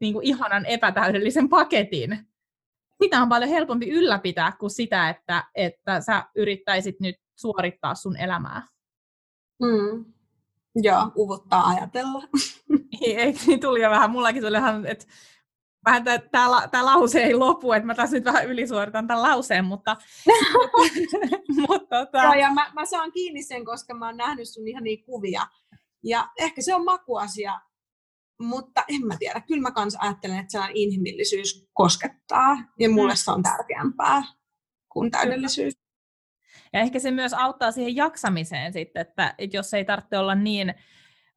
niin 0.00 0.12
kuin 0.12 0.26
ihanan 0.26 0.66
epätäydellisen 0.66 1.48
paketin 1.48 2.27
sitä 3.02 3.22
on 3.22 3.28
paljon 3.28 3.50
helpompi 3.50 3.90
ylläpitää 3.90 4.52
kuin 4.52 4.70
sitä, 4.70 5.08
että, 5.08 5.44
että 5.54 6.00
sä 6.00 6.24
yrittäisit 6.34 7.00
nyt 7.00 7.16
suorittaa 7.36 7.94
sun 7.94 8.16
elämää. 8.16 8.62
Mm. 9.62 10.04
Joo, 10.82 11.12
uvuttaa 11.16 11.66
ajatella. 11.66 12.22
Eikö 13.02 13.40
niin 13.46 13.60
tuli 13.60 13.82
jo 13.82 13.90
vähän, 13.90 14.10
mullakin 14.10 14.42
tuli 14.42 14.56
ihan, 14.56 14.86
että 14.86 15.06
vähän 15.84 16.04
tämä 16.70 16.84
lause 16.84 17.22
ei 17.22 17.34
lopu, 17.34 17.72
että 17.72 17.86
mä 17.86 17.94
tässä 17.94 18.16
nyt 18.16 18.24
vähän 18.24 18.46
ylisuoritan 18.46 19.06
tämän 19.06 19.22
lauseen, 19.22 19.64
mutta... 19.64 19.96
mutta 21.68 22.04
tota... 22.04 22.22
Joo, 22.22 22.34
ja 22.34 22.52
mä, 22.52 22.70
mä, 22.74 22.86
saan 22.86 23.12
kiinni 23.12 23.42
sen, 23.42 23.64
koska 23.64 23.94
mä 23.94 24.06
oon 24.06 24.16
nähnyt 24.16 24.48
sun 24.48 24.68
ihan 24.68 24.84
niin 24.84 25.04
kuvia. 25.04 25.46
Ja 26.02 26.28
ehkä 26.38 26.62
se 26.62 26.74
on 26.74 26.84
makuasia, 26.84 27.60
mutta 28.40 28.84
en 28.88 29.06
mä 29.06 29.16
tiedä, 29.18 29.40
kyllä 29.40 29.62
mä 29.62 29.70
kans 29.70 29.96
ajattelen, 30.00 30.38
että 30.38 30.52
sellainen 30.52 30.76
inhimillisyys 30.76 31.68
koskettaa 31.72 32.56
ja 32.78 32.90
mulle 32.90 33.12
mm. 33.12 33.16
se 33.16 33.30
on 33.30 33.42
tärkeämpää 33.42 34.22
kuin 34.88 35.10
täydellisyys. 35.10 35.74
Ja 36.72 36.80
ehkä 36.80 36.98
se 36.98 37.10
myös 37.10 37.34
auttaa 37.34 37.72
siihen 37.72 37.96
jaksamiseen 37.96 38.72
sitten, 38.72 39.00
että, 39.00 39.34
että 39.38 39.56
jos 39.56 39.74
ei 39.74 39.84
tarvitse 39.84 40.18
olla 40.18 40.34
niin 40.34 40.74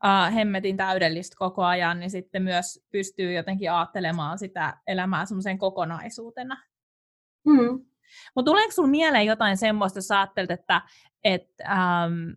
uh, 0.04 0.36
hemmetin 0.36 0.78
täydellistä 0.78 1.36
koko 1.40 1.64
ajan, 1.64 2.00
niin 2.00 2.12
sitten 2.12 2.44
myös 2.44 2.86
pystyy 2.92 3.34
jotenkin 3.34 3.72
ajattelemaan 3.72 4.40
sitä 4.40 4.78
elämää 4.88 5.26
semmoisen 5.26 5.58
kokonaisuutena. 5.58 6.58
Mm. 7.46 7.86
Mutta 8.36 8.52
tuleeko 8.52 8.72
sinulla 8.72 8.92
mieleen 8.92 9.26
jotain 9.26 9.58
semmoista, 9.58 9.98
jos 9.98 10.12
ajattelet, 10.12 10.52
että 10.52 10.82
et, 11.24 11.48
um, 11.62 12.36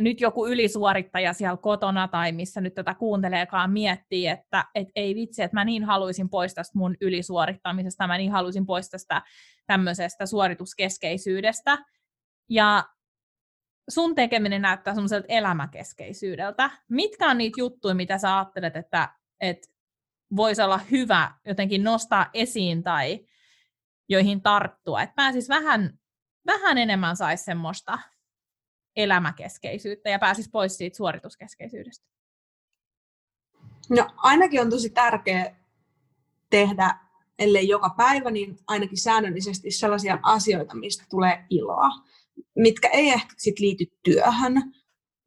nyt 0.00 0.20
joku 0.20 0.46
ylisuorittaja 0.46 1.32
siellä 1.32 1.56
kotona 1.56 2.08
tai 2.08 2.32
missä 2.32 2.60
nyt 2.60 2.74
tätä 2.74 2.94
kuunteleekaan 2.94 3.70
miettii, 3.70 4.26
että 4.26 4.64
et 4.74 4.88
ei 4.94 5.14
vitsi, 5.14 5.42
että 5.42 5.56
mä 5.56 5.64
niin 5.64 5.84
haluaisin 5.84 6.30
pois 6.30 6.54
tästä 6.54 6.78
mun 6.78 6.96
ylisuorittamisesta, 7.00 8.06
mä 8.06 8.18
niin 8.18 8.32
haluaisin 8.32 8.66
pois 8.66 8.90
tästä 8.90 9.22
tämmöisestä 9.66 10.26
suorituskeskeisyydestä. 10.26 11.78
Ja 12.50 12.84
sun 13.90 14.14
tekeminen 14.14 14.62
näyttää 14.62 14.94
semmoiselta 14.94 15.26
elämäkeskeisyydeltä. 15.28 16.70
Mitkä 16.90 17.30
on 17.30 17.38
niitä 17.38 17.60
juttuja, 17.60 17.94
mitä 17.94 18.18
sä 18.18 18.36
ajattelet, 18.36 18.76
että, 18.76 19.08
että 19.40 19.68
voisi 20.36 20.62
olla 20.62 20.80
hyvä 20.90 21.34
jotenkin 21.46 21.84
nostaa 21.84 22.30
esiin 22.34 22.82
tai 22.82 23.26
joihin 24.08 24.42
tarttua, 24.42 25.02
että 25.02 25.14
pääsis 25.14 25.48
vähän, 25.48 25.98
vähän 26.46 26.78
enemmän 26.78 27.16
saisi 27.16 27.44
semmoista 27.44 27.98
elämäkeskeisyyttä 28.96 30.10
ja 30.10 30.18
pääsisi 30.18 30.50
pois 30.50 30.76
siitä 30.76 30.96
suorituskeskeisyydestä? 30.96 32.06
No 33.90 34.06
ainakin 34.16 34.60
on 34.60 34.70
tosi 34.70 34.90
tärkeää 34.90 35.64
tehdä, 36.50 36.98
ellei 37.38 37.68
joka 37.68 37.94
päivä, 37.96 38.30
niin 38.30 38.58
ainakin 38.66 38.98
säännöllisesti 38.98 39.70
sellaisia 39.70 40.18
asioita, 40.22 40.74
mistä 40.74 41.04
tulee 41.10 41.44
iloa, 41.50 41.88
mitkä 42.56 42.88
ei 42.88 43.08
ehkä 43.08 43.34
sit 43.38 43.58
liity 43.58 43.84
työhön. 44.02 44.74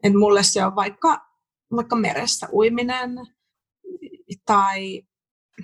Et 0.04 0.14
mulle 0.14 0.44
se 0.44 0.66
on 0.66 0.76
vaikka, 0.76 1.28
vaikka 1.76 1.96
meressä 1.96 2.48
uiminen 2.54 3.12
tai, 4.46 5.04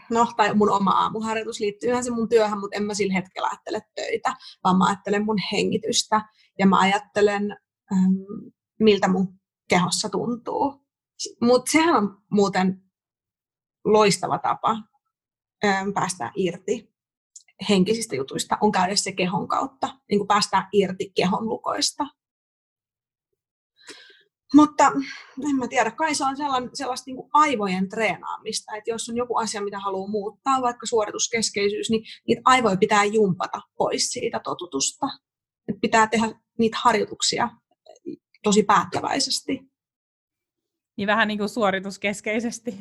no, 0.09 0.27
tai 0.37 0.53
mun 0.53 0.71
oma 0.71 0.91
aamuharjoitus 0.91 1.59
liittyy 1.59 2.03
se 2.03 2.11
mun 2.11 2.29
työhön, 2.29 2.59
mutta 2.59 2.77
en 2.77 2.83
mä 2.83 2.93
sillä 2.93 3.13
hetkellä 3.13 3.47
ajattele 3.47 3.81
töitä, 3.95 4.33
vaan 4.63 4.77
mä 4.77 4.85
ajattelen 4.85 5.25
mun 5.25 5.37
hengitystä 5.51 6.21
ja 6.59 6.67
mä 6.67 6.79
ajattelen 6.79 7.57
miltä 8.79 9.07
mun 9.07 9.39
kehossa 9.69 10.09
tuntuu. 10.09 10.85
Mutta 11.41 11.71
sehän 11.71 11.95
on 11.95 12.17
muuten 12.31 12.83
loistava 13.85 14.39
tapa 14.39 14.77
päästä 15.93 16.31
irti 16.35 16.93
henkisistä 17.69 18.15
jutuista, 18.15 18.57
on 18.61 18.71
käydä 18.71 18.95
se 18.95 19.11
kehon 19.11 19.47
kautta, 19.47 19.99
niin 20.09 20.19
kuin 20.19 20.27
päästään 20.27 20.67
irti 20.71 21.11
kehon 21.15 21.49
lukoista. 21.49 22.03
Mutta 24.53 24.91
en 25.49 25.55
mä 25.55 25.67
tiedä, 25.67 25.91
kai 25.91 26.15
se 26.15 26.23
on 26.25 26.37
sellaista 26.73 27.03
niin 27.05 27.15
kuin 27.15 27.29
aivojen 27.33 27.89
treenaamista, 27.89 28.75
että 28.75 28.89
jos 28.89 29.09
on 29.09 29.17
joku 29.17 29.37
asia, 29.37 29.63
mitä 29.63 29.79
haluaa 29.79 30.07
muuttaa, 30.09 30.61
vaikka 30.61 30.85
suorituskeskeisyys, 30.85 31.89
niin 31.89 32.03
niitä 32.27 32.41
aivoja 32.45 32.77
pitää 32.77 33.03
jumpata 33.03 33.61
pois 33.77 34.11
siitä 34.11 34.39
totutusta. 34.39 35.05
Et 35.67 35.75
pitää 35.81 36.07
tehdä 36.07 36.39
niitä 36.59 36.77
harjoituksia 36.81 37.49
tosi 38.43 38.63
päättäväisesti. 38.63 39.73
Niin 40.97 41.07
vähän 41.07 41.27
niin 41.27 41.37
kuin 41.37 41.49
suorituskeskeisesti. 41.49 42.75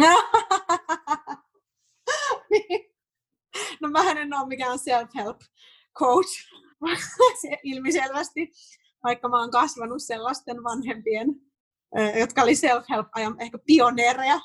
no 3.80 3.88
mä 3.90 4.10
en 4.10 4.34
ole 4.34 4.48
mikään 4.48 4.78
self-help 4.78 5.38
coach 5.98 6.50
ilmiselvästi, 7.62 8.52
vaikka 9.04 9.28
mä 9.28 9.40
oon 9.40 9.50
kasvanut 9.50 10.02
sellaisten 10.02 10.64
vanhempien, 10.64 11.28
jotka 12.20 12.42
oli 12.42 12.54
self-help-ajan 12.54 13.40
ehkä 13.40 13.58
pioneereja. 13.66 14.40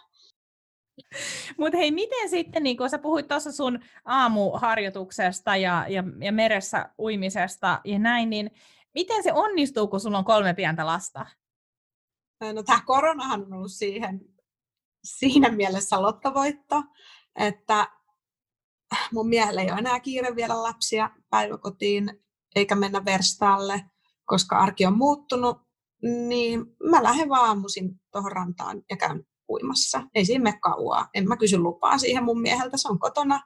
Mutta 1.58 1.78
hei, 1.78 1.92
miten 1.92 2.30
sitten, 2.30 2.64
niin 2.64 2.78
kun 2.78 2.90
sä 2.90 2.98
puhuit 2.98 3.28
tuossa 3.28 3.52
sun 3.52 3.80
aamuharjoituksesta 4.06 5.56
ja, 5.56 5.86
ja, 5.90 6.04
ja 6.22 6.32
meressä 6.32 6.90
uimisesta 7.00 7.82
ja 7.84 8.00
näin, 8.00 8.30
niin 8.30 8.52
Miten 8.96 9.24
se 9.24 9.34
onnistuu, 9.34 9.88
kun 9.88 10.00
sulla 10.00 10.18
on 10.18 10.26
kolme 10.26 10.54
pientä 10.54 10.86
lasta? 10.86 11.26
No 12.54 12.64
tämä 12.64 12.82
koronahan 12.86 13.46
on 13.46 13.54
ollut 13.54 13.72
siihen, 13.72 14.22
siinä 15.04 15.50
mielessä 15.50 16.02
lottovoitto, 16.02 16.84
että 17.36 17.88
mun 19.14 19.30
miehellä 19.30 19.62
ei 19.62 19.72
ole 19.72 19.80
enää 19.80 20.00
kiire 20.00 20.36
viedä 20.36 20.64
lapsia 20.64 21.10
päiväkotiin 21.30 22.26
eikä 22.56 22.76
mennä 22.76 23.06
verstaalle, 23.06 23.86
koska 24.26 24.58
arki 24.58 24.86
on 24.86 24.98
muuttunut, 24.98 25.58
niin 26.28 26.66
mä 26.90 27.04
lähden 27.04 27.30
vaan 27.30 27.48
aamuisin 27.48 28.02
tuohon 28.12 28.32
rantaan 28.32 28.82
ja 28.90 28.98
käyn 28.98 29.26
uimassa. 29.50 30.04
Ei 30.16 30.26
siinä 30.26 30.44
mene 30.44 30.60
kauaa. 30.62 31.10
En 31.14 31.28
mä 31.28 31.38
kysy 31.38 31.58
lupaa 31.58 31.98
siihen 31.98 32.24
mun 32.24 32.42
mieheltä, 32.42 32.78
se 32.78 32.88
on 32.88 33.00
kotona. 33.00 33.42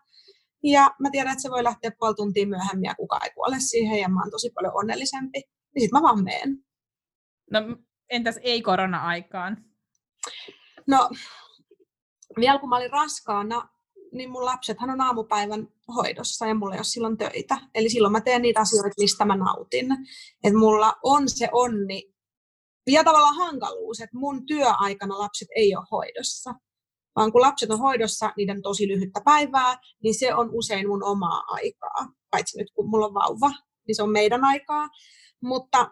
Ja 0.63 0.95
mä 1.00 1.10
tiedän, 1.12 1.32
että 1.32 1.41
se 1.41 1.50
voi 1.50 1.63
lähteä 1.63 1.91
puoli 2.00 2.15
tuntia 2.15 2.48
myöhemmin 2.48 2.88
ja 2.88 2.95
kukaan 2.95 3.24
ei 3.24 3.32
kuole 3.32 3.60
siihen 3.60 4.00
ja 4.00 4.10
mä 4.10 4.22
oon 4.22 4.32
tosi 4.32 4.50
paljon 4.50 4.74
onnellisempi. 4.76 5.41
Niin 5.76 5.82
sit 5.82 5.91
mä 5.91 6.02
vaan 6.02 6.24
meen. 6.24 6.58
No 7.52 7.60
entäs 8.10 8.39
ei 8.41 8.62
korona-aikaan? 8.62 9.58
No 10.88 11.10
vielä 12.39 12.60
kun 12.60 12.69
mä 12.69 12.78
olin 12.78 12.91
raskaana, 12.91 13.69
niin 14.12 14.32
mun 14.32 14.45
lapsethan 14.45 14.89
on 14.89 15.02
aamupäivän 15.02 15.67
hoidossa 15.95 16.45
ja 16.45 16.56
mulla 16.56 16.76
ei 16.76 16.80
ole 16.80 16.84
silloin 16.84 17.17
töitä. 17.17 17.58
Eli 17.76 17.89
silloin 17.89 18.12
mä 18.12 18.22
teen 18.22 18.41
niitä 18.41 18.60
asioita, 18.60 19.02
mistä 19.02 19.26
mä 19.26 19.36
nautin. 19.36 19.88
Että 20.43 20.60
mulla 20.60 20.93
on 21.04 21.30
se 21.30 21.50
onni 21.52 22.13
ja 22.88 23.04
tavallaan 23.04 23.36
hankaluus, 23.36 24.02
että 24.02 24.17
mun 24.17 24.45
työaikana 24.45 25.19
lapset 25.19 25.48
ei 25.56 25.76
ole 25.76 25.86
hoidossa 25.91 26.54
vaan 27.15 27.32
kun 27.32 27.41
lapset 27.41 27.72
on 27.72 27.80
hoidossa 27.80 28.34
niiden 28.38 28.62
tosi 28.62 28.88
lyhyttä 28.88 29.22
päivää, 29.26 29.78
niin 30.04 30.19
se 30.19 30.36
on 30.36 30.50
usein 30.52 30.88
mun 30.88 31.04
omaa 31.04 31.43
aikaa. 31.48 32.08
Paitsi 32.32 32.58
nyt 32.58 32.72
kun 32.76 32.89
mulla 32.89 33.06
on 33.06 33.13
vauva, 33.13 33.52
niin 33.88 33.95
se 33.95 34.04
on 34.04 34.12
meidän 34.12 34.43
aikaa. 34.45 34.89
Mutta, 35.43 35.91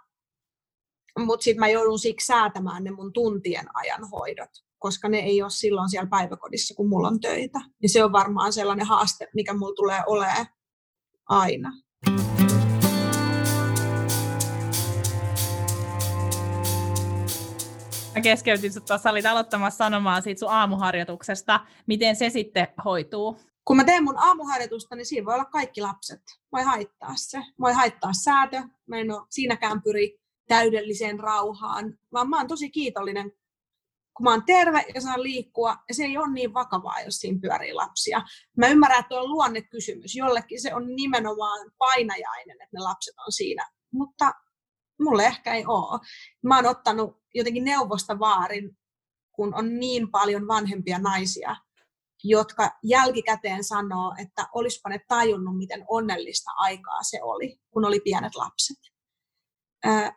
mutta 1.19 1.43
sitten 1.43 1.59
mä 1.59 1.67
joudun 1.67 1.99
siksi 1.99 2.25
säätämään 2.25 2.83
ne 2.83 2.91
mun 2.91 3.13
tuntien 3.13 3.65
ajan 3.73 4.09
hoidot, 4.09 4.49
koska 4.79 5.09
ne 5.09 5.17
ei 5.17 5.41
ole 5.41 5.49
silloin 5.49 5.89
siellä 5.89 6.09
päiväkodissa, 6.09 6.75
kun 6.75 6.89
mulla 6.89 7.07
on 7.07 7.19
töitä. 7.19 7.59
Ja 7.83 7.89
se 7.89 8.03
on 8.03 8.11
varmaan 8.11 8.53
sellainen 8.53 8.85
haaste, 8.85 9.27
mikä 9.35 9.53
mulla 9.53 9.75
tulee 9.75 10.01
olemaan 10.07 10.47
aina. 11.29 11.71
Mä 18.17 18.21
keskeytin 18.21 18.73
sut 18.73 18.85
tuossa, 18.85 19.09
olit 19.09 19.25
aloittamassa 19.25 19.77
sanomaan 19.77 20.21
siitä 20.21 20.39
sun 20.39 20.49
aamuharjoituksesta. 20.49 21.59
Miten 21.87 22.15
se 22.15 22.29
sitten 22.29 22.67
hoituu? 22.85 23.39
Kun 23.65 23.77
mä 23.77 23.83
teen 23.83 24.03
mun 24.03 24.17
aamuharjoitusta, 24.17 24.95
niin 24.95 25.05
siinä 25.05 25.25
voi 25.25 25.33
olla 25.33 25.45
kaikki 25.45 25.81
lapset. 25.81 26.21
Voi 26.51 26.63
haittaa 26.63 27.13
se. 27.15 27.41
Voi 27.59 27.73
haittaa 27.73 28.13
säätö. 28.13 28.61
Mä 28.87 28.97
en 28.97 29.11
ole 29.11 29.27
siinäkään 29.29 29.81
pyri 29.81 30.19
täydelliseen 30.47 31.19
rauhaan, 31.19 31.97
vaan 32.13 32.29
mä 32.29 32.37
oon 32.37 32.47
tosi 32.47 32.69
kiitollinen, 32.69 33.31
kun 34.17 34.23
mä 34.23 34.31
oon 34.31 34.45
terve 34.45 34.85
ja 34.95 35.01
saan 35.01 35.23
liikkua, 35.23 35.75
ja 35.89 35.93
se 35.93 36.03
ei 36.03 36.17
ole 36.17 36.31
niin 36.31 36.53
vakavaa, 36.53 37.01
jos 37.01 37.15
siinä 37.15 37.39
pyörii 37.41 37.73
lapsia. 37.73 38.21
Mä 38.57 38.67
ymmärrän, 38.67 38.99
että 38.99 39.15
on 39.15 39.29
luonnekysymys. 39.29 40.15
Jollekin 40.15 40.61
se 40.61 40.75
on 40.75 40.95
nimenomaan 40.95 41.71
painajainen, 41.77 42.61
että 42.61 42.77
ne 42.77 42.79
lapset 42.79 43.15
on 43.27 43.31
siinä. 43.31 43.69
Mutta 43.93 44.31
mulle 44.99 45.25
ehkä 45.25 45.53
ei 45.53 45.65
ole. 45.65 45.99
Mä 46.43 46.55
oon 46.55 46.65
ottanut 46.65 47.21
jotenkin 47.33 47.63
neuvosta 47.63 48.19
vaarin, 48.19 48.77
kun 49.31 49.55
on 49.55 49.79
niin 49.79 50.11
paljon 50.11 50.47
vanhempia 50.47 50.99
naisia, 50.99 51.55
jotka 52.23 52.71
jälkikäteen 52.83 53.63
sanoo, 53.63 54.15
että 54.21 54.47
olisipa 54.53 54.89
ne 54.89 54.99
tajunnut, 55.07 55.57
miten 55.57 55.85
onnellista 55.89 56.51
aikaa 56.55 57.03
se 57.03 57.23
oli, 57.23 57.59
kun 57.69 57.85
oli 57.85 57.99
pienet 57.99 58.35
lapset. 58.35 58.77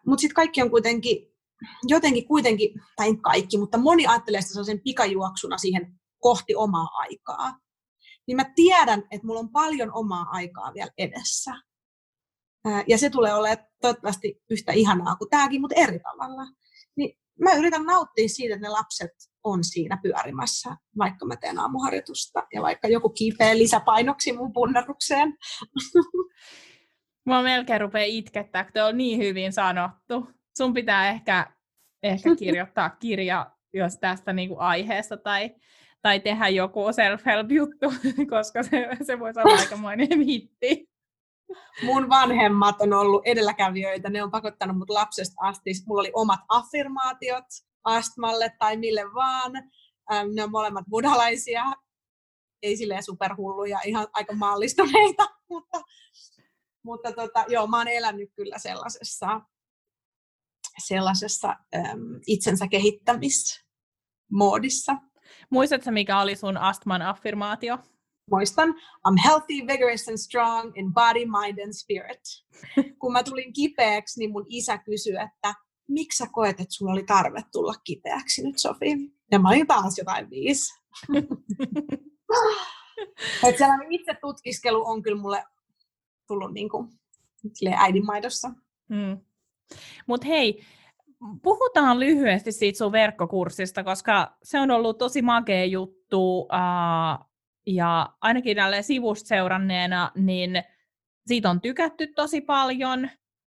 Mutta 0.06 0.20
sitten 0.20 0.34
kaikki 0.34 0.62
on 0.62 0.70
kuitenkin, 0.70 1.36
jotenkin 1.82 2.28
kuitenkin, 2.28 2.74
tai 2.96 3.16
kaikki, 3.16 3.58
mutta 3.58 3.78
moni 3.78 4.06
ajattelee 4.06 4.42
sitä 4.42 4.64
sen 4.64 4.80
pikajuoksuna 4.80 5.58
siihen 5.58 6.00
kohti 6.18 6.54
omaa 6.54 6.88
aikaa. 6.92 7.58
Niin 8.26 8.36
mä 8.36 8.44
tiedän, 8.54 9.02
että 9.10 9.26
mulla 9.26 9.40
on 9.40 9.52
paljon 9.52 9.90
omaa 9.94 10.26
aikaa 10.30 10.74
vielä 10.74 10.90
edessä. 10.98 11.50
Ja 12.86 12.98
se 12.98 13.10
tulee 13.10 13.34
olemaan 13.34 13.66
toivottavasti 13.80 14.42
yhtä 14.50 14.72
ihanaa 14.72 15.16
kuin 15.16 15.30
tämäkin, 15.30 15.60
mutta 15.60 15.80
eri 15.80 15.98
tavalla. 15.98 16.42
Niin 16.96 17.18
mä 17.40 17.54
yritän 17.54 17.84
nauttia 17.84 18.28
siitä, 18.28 18.54
että 18.54 18.66
ne 18.66 18.70
lapset 18.70 19.10
on 19.44 19.64
siinä 19.64 19.98
pyörimässä, 20.02 20.76
vaikka 20.98 21.26
mä 21.26 21.36
teen 21.36 21.58
aamuharjoitusta 21.58 22.46
ja 22.54 22.62
vaikka 22.62 22.88
joku 22.88 23.08
kiipeää 23.08 23.58
lisäpainoksi 23.58 24.32
mun 24.32 24.52
punnerukseen. 24.52 25.36
Mä 27.26 27.42
melkein 27.42 27.80
rupeaa 27.80 28.04
itkettää, 28.04 28.64
kun 28.64 28.82
on 28.82 28.96
niin 28.96 29.18
hyvin 29.18 29.52
sanottu. 29.52 30.28
Sun 30.56 30.74
pitää 30.74 31.08
ehkä, 31.08 31.52
ehkä 32.02 32.36
kirjoittaa 32.38 32.90
kirja 32.90 33.50
jos 33.72 33.98
tästä 33.98 34.32
niinku 34.32 34.56
aiheesta 34.58 35.16
tai, 35.16 35.54
tai 36.02 36.20
tehdä 36.20 36.48
joku 36.48 36.80
self-help-juttu, 36.80 37.92
koska 38.36 38.62
se, 38.62 38.88
se 39.02 39.18
voisi 39.18 39.40
olla 39.40 39.60
aikamoinen 39.60 40.20
hitti 40.20 40.89
mun 41.82 42.08
vanhemmat 42.08 42.80
on 42.80 42.92
ollut 42.92 43.22
edelläkävijöitä, 43.24 44.10
ne 44.10 44.22
on 44.22 44.30
pakottanut 44.30 44.78
mut 44.78 44.90
lapsesta 44.90 45.36
asti. 45.40 45.70
Mulla 45.86 46.00
oli 46.00 46.10
omat 46.14 46.40
affirmaatiot 46.48 47.44
astmalle 47.84 48.52
tai 48.58 48.76
mille 48.76 49.04
vaan. 49.14 49.52
Ne 50.34 50.44
on 50.44 50.50
molemmat 50.50 50.84
buddhalaisia, 50.90 51.64
ei 52.62 52.76
silleen 52.76 53.02
superhulluja, 53.02 53.80
ihan 53.84 54.08
aika 54.12 54.34
mallistuneita, 54.34 55.28
mutta, 55.50 55.82
mutta 56.82 57.12
tota, 57.12 57.44
joo, 57.48 57.66
mä 57.66 57.78
oon 57.78 57.88
elänyt 57.88 58.30
kyllä 58.36 58.58
sellaisessa 58.58 59.40
sellaisessa 60.86 61.56
äm, 61.74 62.20
itsensä 62.26 62.68
kehittämismoodissa. 62.68 64.96
Muistatko, 65.50 65.90
mikä 65.90 66.20
oli 66.20 66.36
sun 66.36 66.56
astman 66.56 67.02
affirmaatio? 67.02 67.78
Muistan, 68.30 68.68
I'm 69.08 69.16
healthy, 69.24 69.66
vigorous 69.66 70.08
and 70.08 70.16
strong 70.16 70.72
in 70.74 70.92
body, 70.92 71.26
mind 71.26 71.58
and 71.58 71.72
spirit. 71.72 72.20
Kun 73.00 73.12
mä 73.12 73.22
tulin 73.22 73.52
kipeäksi, 73.52 74.20
niin 74.20 74.30
mun 74.30 74.46
isä 74.48 74.78
kysyi, 74.78 75.16
että 75.16 75.54
miksi 75.88 76.18
sä 76.18 76.26
koet, 76.32 76.60
että 76.60 76.74
sulla 76.74 76.92
oli 76.92 77.02
tarve 77.02 77.42
tulla 77.52 77.74
kipeäksi 77.84 78.42
nyt, 78.42 78.58
Sofi? 78.58 78.96
Ja 79.30 79.38
mä 79.38 79.48
olin 79.48 79.66
taas 79.66 79.98
jotain 79.98 80.30
viisi. 80.30 80.80
että 83.48 83.58
sellainen 83.58 83.92
itse 83.92 84.14
tutkiskelu 84.20 84.86
on 84.86 85.02
kyllä 85.02 85.22
mulle 85.22 85.44
tullut 86.26 86.52
niin 86.52 86.68
kuin, 86.68 86.88
äidinmaidossa. 87.76 88.50
Mm. 88.88 89.18
Mutta 90.06 90.26
hei, 90.26 90.64
puhutaan 91.42 92.00
lyhyesti 92.00 92.52
siitä 92.52 92.78
sun 92.78 92.92
verkkokurssista, 92.92 93.84
koska 93.84 94.36
se 94.42 94.60
on 94.60 94.70
ollut 94.70 94.98
tosi 94.98 95.22
makea 95.22 95.64
juttu, 95.64 96.38
uh, 96.40 97.29
ja 97.66 98.12
ainakin 98.20 98.56
tälle 98.56 98.82
sivusta 98.82 99.28
seuranneena, 99.28 100.12
niin 100.14 100.62
siitä 101.26 101.50
on 101.50 101.60
tykätty 101.60 102.06
tosi 102.06 102.40
paljon, 102.40 103.10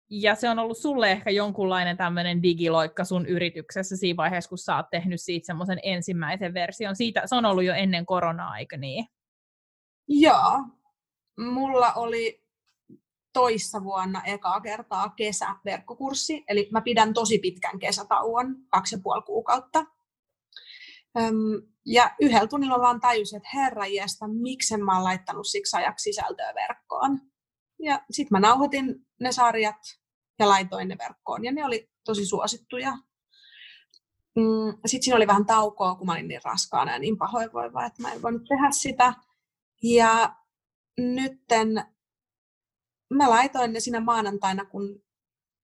ja 0.10 0.36
se 0.36 0.50
on 0.50 0.60
ollut 0.60 0.78
sulle 0.78 1.12
ehkä 1.12 1.30
jonkunlainen 1.30 1.98
tämmöinen 1.98 2.44
digiloikka 2.44 3.04
sun 3.06 3.26
yrityksessä 3.26 3.98
siinä 3.98 4.18
vaiheessa, 4.18 4.50
kun 4.50 4.58
sä 4.58 4.76
oot 4.76 4.90
tehnyt 4.92 5.22
siitä 5.22 5.46
semmoisen 5.46 5.80
ensimmäisen 5.84 6.54
version. 6.54 6.96
Siitä, 6.96 7.22
se 7.26 7.36
on 7.36 7.46
ollut 7.46 7.64
jo 7.64 7.74
ennen 7.74 8.06
koronaa, 8.06 8.58
eikö 8.58 8.78
niin? 8.78 9.08
Joo. 10.08 10.64
Mulla 11.40 11.94
oli 11.94 12.44
toissa 13.34 13.84
vuonna 13.84 14.22
ekaa 14.24 14.62
kertaa 14.62 15.10
kesäverkkokurssi, 15.10 16.44
eli 16.48 16.70
mä 16.72 16.82
pidän 16.82 17.14
tosi 17.14 17.40
pitkän 17.40 17.80
kesätauon, 17.80 18.56
kaksi 18.70 18.96
ja 18.96 19.00
puoli 19.04 19.22
kuukautta. 19.22 19.86
Ja 21.86 22.12
yhdellä 22.22 22.48
tunnilla 22.48 22.80
vaan 22.80 23.00
tajusin, 23.00 23.38
että 23.38 23.50
herra 23.54 23.86
jästä, 23.86 24.28
miksi 24.28 24.78
mä 24.78 24.96
oon 24.96 25.04
laittanut 25.04 25.48
siksi 25.48 25.78
ajaksi 25.78 26.04
sisältöä 26.04 26.54
verkkoon. 26.56 27.20
Ja 27.80 28.02
sitten 28.12 28.36
mä 28.36 28.40
nauhoitin 28.40 29.08
ne 29.20 29.32
sarjat 29.32 29.82
ja 30.40 30.50
laitoin 30.50 30.88
ne 30.88 30.98
verkkoon, 30.98 31.46
ja 31.46 31.52
ne 31.52 31.66
oli 31.66 31.90
tosi 32.06 32.26
suosittuja. 32.26 32.92
Mm, 34.36 34.78
sitten 34.86 35.04
siinä 35.04 35.16
oli 35.16 35.28
vähän 35.28 35.46
taukoa, 35.46 35.96
kun 35.96 36.08
mä 36.08 36.14
olin 36.14 36.28
niin 36.28 36.42
raskaana 36.44 36.92
ja 36.92 37.00
niin 37.00 37.18
pahoinvoiva, 37.18 37.86
että 37.86 38.02
mä 38.02 38.12
en 38.12 38.22
voinut 38.22 38.44
tehdä 38.50 38.72
sitä. 38.72 39.14
Ja 39.84 40.36
nytten 40.98 41.86
mä 43.14 43.30
laitoin 43.30 43.74
ne 43.74 43.80
siinä 43.80 44.00
maanantaina, 44.00 44.66
kun 44.66 45.04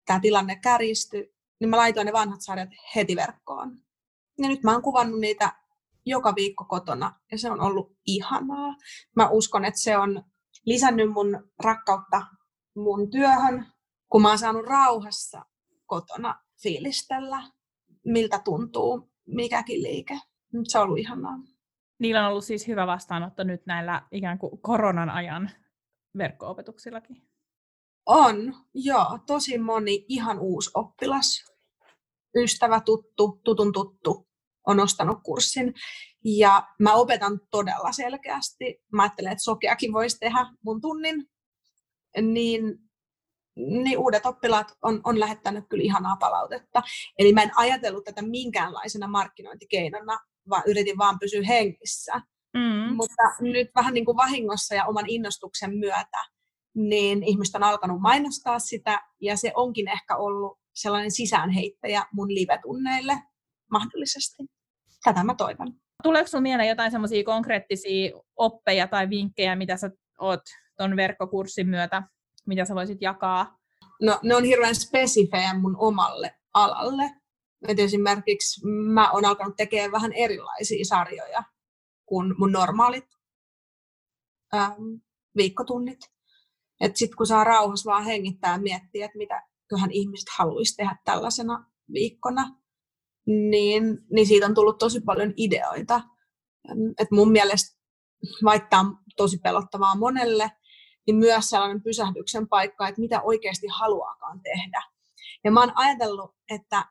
tämä 0.06 0.20
tilanne 0.20 0.56
kärjistyi, 0.56 1.34
niin 1.60 1.70
mä 1.70 1.78
laitoin 1.78 2.06
ne 2.06 2.14
vanhat 2.14 2.42
sarjat 2.42 2.70
heti 2.96 3.16
verkkoon. 3.16 3.80
Ja 4.38 4.48
nyt 4.48 4.64
mä 4.64 4.72
oon 4.72 4.82
kuvannut 4.82 5.20
niitä 5.20 5.54
joka 6.08 6.36
viikko 6.36 6.66
kotona 6.66 7.20
ja 7.32 7.38
se 7.38 7.52
on 7.52 7.62
ollut 7.62 7.98
ihanaa. 8.06 8.76
Mä 9.16 9.30
uskon, 9.30 9.66
että 9.66 9.80
se 9.80 9.98
on 9.98 10.24
lisännyt 10.66 11.12
mun 11.12 11.52
rakkautta 11.64 12.22
mun 12.76 13.10
työhön, 13.10 13.66
kun 14.12 14.22
mä 14.22 14.30
oon 14.30 14.38
saanut 14.38 14.66
rauhassa 14.66 15.46
kotona 15.86 16.36
fiilistellä, 16.64 17.44
miltä 18.06 18.40
tuntuu 18.46 19.12
mikäkin 19.28 19.84
liike. 19.84 20.20
Se 20.68 20.80
on 20.80 20.84
ollut 20.84 21.00
ihanaa. 21.00 21.40
Niillä 22.00 22.26
on 22.26 22.32
ollut 22.32 22.46
siis 22.46 22.68
hyvä 22.68 22.88
vastaanotto 22.88 23.44
nyt 23.44 23.66
näillä 23.66 24.08
ikään 24.12 24.40
kuin 24.40 24.62
koronan 24.62 25.10
ajan 25.10 25.52
verkko-opetuksillakin. 26.18 27.28
On, 28.06 28.54
joo. 28.74 29.20
Tosi 29.28 29.58
moni 29.58 30.06
ihan 30.08 30.40
uusi 30.40 30.72
oppilas, 30.74 31.46
ystävä, 32.36 32.80
tuttu, 32.80 33.42
tutun 33.44 33.74
tuttu 33.74 34.28
on 34.68 34.80
ostanut 34.80 35.18
kurssin. 35.24 35.74
Ja 36.26 36.68
mä 36.80 36.94
opetan 36.94 37.40
todella 37.52 37.92
selkeästi. 37.92 38.80
Mä 38.92 39.02
ajattelen, 39.02 39.32
että 39.32 39.44
sokeakin 39.44 39.94
voisi 39.94 40.20
tehdä 40.20 40.46
mun 40.66 40.82
tunnin. 40.82 41.26
Niin, 42.22 42.62
niin 43.56 43.98
uudet 43.98 44.26
oppilaat 44.26 44.72
on, 44.82 45.02
on 45.04 45.20
lähettänyt 45.20 45.66
kyllä 45.70 45.84
ihanaa 45.84 46.16
palautetta. 46.16 46.82
Eli 47.20 47.34
mä 47.34 47.44
en 47.44 47.52
ajatellut 47.56 48.04
tätä 48.04 48.22
minkäänlaisena 48.22 49.08
markkinointikeinona, 49.08 50.20
vaan 50.50 50.64
yritin 50.68 50.98
vaan 50.98 51.20
pysyä 51.20 51.42
hengissä. 51.48 52.22
Mm. 52.54 52.96
Mutta 52.96 53.24
nyt 53.40 53.68
vähän 53.76 53.94
niin 53.94 54.06
kuin 54.06 54.18
vahingossa 54.18 54.76
ja 54.76 54.86
oman 54.86 55.06
innostuksen 55.08 55.78
myötä, 55.78 56.26
niin 56.76 57.24
ihmiset 57.24 57.56
on 57.56 57.64
alkanut 57.64 58.02
mainostaa 58.02 58.60
sitä, 58.60 59.02
ja 59.22 59.38
se 59.38 59.52
onkin 59.56 59.88
ehkä 59.88 60.18
ollut 60.18 60.60
sellainen 60.76 61.12
sisäänheittäjä 61.12 62.06
mun 62.14 62.28
live-tunneille 62.28 63.18
mahdollisesti. 63.72 64.44
Tätä 65.04 65.24
mä 65.24 65.36
toivon. 65.36 65.74
Tuleeko 66.04 66.28
sinulla 66.28 66.44
mieleen 66.44 66.70
jotain 66.70 66.92
semmoisia 66.92 67.24
konkreettisia 67.24 68.12
oppeja 68.36 68.88
tai 68.88 69.10
vinkkejä, 69.10 69.56
mitä 69.56 69.78
sä 69.78 69.92
oot 70.20 70.42
tuon 70.78 70.96
verkkokurssin 70.96 71.70
myötä, 71.70 72.04
mitä 72.48 72.66
sä 72.66 72.76
voisit 72.76 73.02
jakaa? 73.02 73.58
No, 74.02 74.20
ne 74.24 74.36
on 74.36 74.44
hirveän 74.44 74.76
spesifejä 74.76 75.54
mun 75.54 75.76
omalle 75.78 76.36
alalle. 76.54 77.12
Et 77.68 77.80
esimerkiksi 77.80 78.68
mä 78.68 79.12
oon 79.12 79.26
alkanut 79.26 79.56
tekemään 79.56 79.92
vähän 79.92 80.14
erilaisia 80.14 80.86
sarjoja 80.86 81.44
kuin 82.06 82.36
mun 82.38 82.52
normaalit 82.52 83.06
ähm, 84.56 84.74
viikkotunnit. 85.38 86.00
Sitten 86.94 87.18
kun 87.18 87.28
saa 87.28 87.44
rauhassa 87.44 87.92
vaan 87.92 88.06
hengittää 88.06 88.52
ja 88.52 88.58
miettiä, 88.58 89.06
että 89.06 89.18
mitä 89.18 89.44
köhän 89.70 89.92
ihmiset 89.92 90.28
haluaisi 90.38 90.76
tehdä 90.76 90.96
tällaisena 91.06 91.66
viikkona, 91.94 92.56
niin, 93.28 94.00
niin 94.12 94.28
siitä 94.28 94.46
on 94.46 94.54
tullut 94.54 94.78
tosi 94.78 95.02
paljon 95.02 95.34
ideoita. 95.38 96.02
Et 97.00 97.12
mun 97.12 97.32
mielestä, 97.32 97.78
vaikka 98.44 98.80
on 98.80 98.98
tosi 99.18 99.38
pelottavaa 99.38 99.96
monelle, 99.96 100.52
niin 101.08 101.16
myös 101.16 101.50
sellainen 101.50 101.84
pysähdyksen 101.84 102.48
paikka, 102.48 102.88
että 102.88 103.02
mitä 103.02 103.22
oikeasti 103.22 103.68
haluaakaan 103.68 104.42
tehdä. 104.42 104.84
Ja 105.44 105.52
mä 105.52 105.60
oon 105.60 105.72
ajatellut, 105.76 106.36
että 106.50 106.86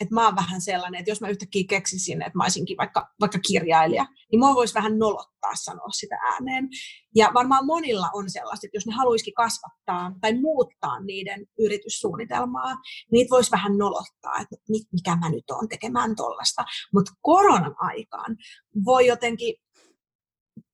että 0.00 0.14
mä 0.14 0.24
oon 0.24 0.36
vähän 0.36 0.60
sellainen, 0.60 0.98
että 0.98 1.10
jos 1.10 1.20
mä 1.20 1.28
yhtäkkiä 1.28 1.64
keksisin, 1.68 2.22
että 2.22 2.38
mä 2.38 2.44
olisinkin 2.44 2.76
vaikka, 2.76 3.08
vaikka 3.20 3.38
kirjailija, 3.38 4.06
niin 4.32 4.40
mua 4.40 4.54
voisi 4.54 4.74
vähän 4.74 4.98
nolottaa 4.98 5.54
sanoa 5.54 5.88
sitä 5.90 6.16
ääneen. 6.32 6.68
Ja 7.14 7.30
varmaan 7.34 7.66
monilla 7.66 8.10
on 8.14 8.30
sellaista, 8.30 8.66
että 8.66 8.76
jos 8.76 8.86
ne 8.86 8.92
haluaisikin 8.92 9.34
kasvattaa 9.34 10.12
tai 10.20 10.34
muuttaa 10.40 11.00
niiden 11.00 11.46
yrityssuunnitelmaa, 11.58 12.74
niin 12.74 12.82
niitä 13.10 13.30
voisi 13.30 13.50
vähän 13.50 13.78
nolottaa, 13.78 14.40
että 14.40 14.56
mikä 14.92 15.16
mä 15.16 15.30
nyt 15.30 15.50
oon 15.50 15.68
tekemään 15.68 16.16
tollasta. 16.16 16.64
Mutta 16.94 17.12
koronan 17.22 17.74
aikaan 17.78 18.36
voi 18.84 19.06
jotenkin 19.06 19.54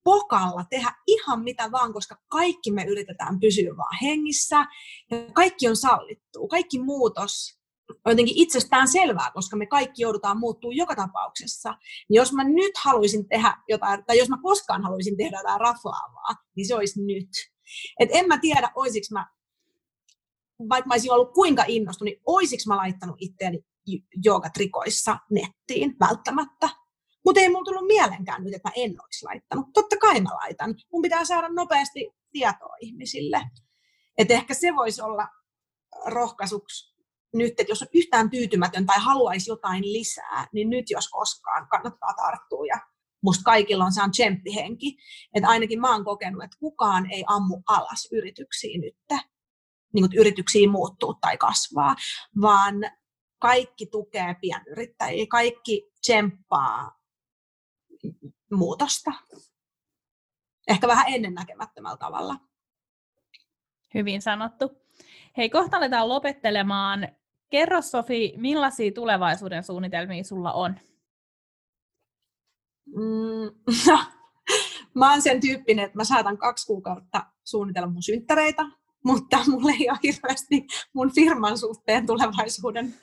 pokalla 0.04 0.64
tehdä 0.70 0.92
ihan 1.06 1.42
mitä 1.42 1.72
vaan, 1.72 1.92
koska 1.92 2.16
kaikki 2.28 2.70
me 2.70 2.84
yritetään 2.84 3.40
pysyä 3.40 3.76
vaan 3.76 3.98
hengissä 4.02 4.66
ja 5.10 5.16
kaikki 5.32 5.68
on 5.68 5.76
sallittu. 5.76 6.48
Kaikki 6.48 6.78
muutos 6.82 7.59
on 7.90 8.12
jotenkin 8.12 8.36
itsestään 8.36 8.88
selvää, 8.88 9.30
koska 9.34 9.56
me 9.56 9.66
kaikki 9.66 10.02
joudutaan 10.02 10.38
muuttuu 10.38 10.70
joka 10.70 10.94
tapauksessa. 10.94 11.70
Niin 12.08 12.16
jos 12.16 12.32
mä 12.32 12.44
nyt 12.44 12.72
haluaisin 12.84 13.28
tehdä 13.28 13.56
jotain, 13.68 14.04
tai 14.06 14.18
jos 14.18 14.28
mä 14.28 14.38
koskaan 14.42 14.82
haluaisin 14.82 15.16
tehdä 15.16 15.38
jotain 15.38 15.60
raflaavaa, 15.60 16.34
niin 16.56 16.66
se 16.68 16.74
olisi 16.74 17.04
nyt. 17.04 17.28
Et 18.00 18.08
en 18.12 18.26
mä 18.26 18.38
tiedä, 18.38 18.70
olisiko 18.74 19.06
mä, 19.12 19.26
vaikka 20.68 20.88
mä 20.88 20.94
olisin 20.94 21.12
ollut 21.12 21.34
kuinka 21.34 21.64
innostunut, 21.68 22.12
niin 22.12 22.22
olisiko 22.26 22.62
mä 22.66 22.76
laittanut 22.76 23.16
itteeni 23.18 23.64
joogatrikoissa 24.24 25.18
nettiin 25.30 25.96
välttämättä. 26.00 26.68
Mutta 27.24 27.40
ei 27.40 27.48
mulla 27.48 27.64
tullut 27.64 27.86
mielenkään 27.86 28.44
nyt, 28.44 28.54
että 28.54 28.68
mä 28.68 28.72
en 28.76 29.02
olisi 29.02 29.24
laittanut. 29.24 29.66
Totta 29.74 29.96
kai 29.96 30.20
mä 30.20 30.30
laitan. 30.34 30.74
Mun 30.92 31.02
pitää 31.02 31.24
saada 31.24 31.48
nopeasti 31.48 32.10
tietoa 32.32 32.76
ihmisille. 32.80 33.40
Et 34.18 34.30
ehkä 34.30 34.54
se 34.54 34.74
voisi 34.76 35.02
olla 35.02 35.28
rohkaisuksi 36.06 36.99
nyt, 37.34 37.60
että 37.60 37.70
jos 37.70 37.82
on 37.82 37.88
yhtään 37.94 38.30
tyytymätön 38.30 38.86
tai 38.86 38.98
haluaisi 38.98 39.50
jotain 39.50 39.92
lisää, 39.92 40.46
niin 40.52 40.70
nyt 40.70 40.90
jos 40.90 41.08
koskaan 41.08 41.68
kannattaa 41.68 42.14
tarttua 42.16 42.66
ja 42.66 42.80
musta 43.22 43.42
kaikilla 43.44 43.84
on 43.84 43.92
saan 43.92 44.10
tsemppihenki, 44.10 44.96
että 45.34 45.48
ainakin 45.48 45.80
mä 45.80 45.92
oon 45.92 46.04
kokenut, 46.04 46.44
että 46.44 46.56
kukaan 46.60 47.10
ei 47.10 47.24
ammu 47.26 47.62
alas 47.68 48.08
yrityksiä 48.12 48.78
nyt, 48.78 48.96
niin 49.94 50.08
kuin 50.08 50.20
yrityksiä 50.20 50.68
muuttuu 50.68 51.14
tai 51.14 51.36
kasvaa, 51.36 51.96
vaan 52.40 52.74
kaikki 53.38 53.86
tukee 53.86 54.36
pienyrittäjiä, 54.40 55.26
kaikki 55.28 55.90
tsemppaa 56.00 57.00
muutosta. 58.52 59.10
Ehkä 60.68 60.88
vähän 60.88 61.06
ennennäkemättömällä 61.08 61.96
tavalla. 61.96 62.36
Hyvin 63.94 64.22
sanottu. 64.22 64.70
Hei, 65.36 65.50
kohta 65.50 65.76
aletaan 65.76 66.08
lopettelemaan. 66.08 67.08
Kerro 67.50 67.82
Sofi, 67.82 68.32
millaisia 68.36 68.92
tulevaisuuden 68.92 69.64
suunnitelmia 69.64 70.24
sulla 70.24 70.52
on? 70.52 70.74
Mm, 72.86 73.74
mä 74.98 75.10
oon 75.10 75.22
sen 75.22 75.40
tyyppinen, 75.40 75.84
että 75.84 75.96
mä 75.96 76.04
saatan 76.04 76.38
kaksi 76.38 76.66
kuukautta 76.66 77.26
suunnitella 77.44 77.88
mun 77.88 78.02
synttäreitä. 78.02 78.62
mutta 79.04 79.36
mulla 79.48 79.70
ei 79.70 79.90
ole 79.90 79.98
hirveästi 80.02 80.66
mun 80.94 81.14
firman 81.14 81.58
suhteen 81.58 82.06
tulevaisuuden 82.06 82.94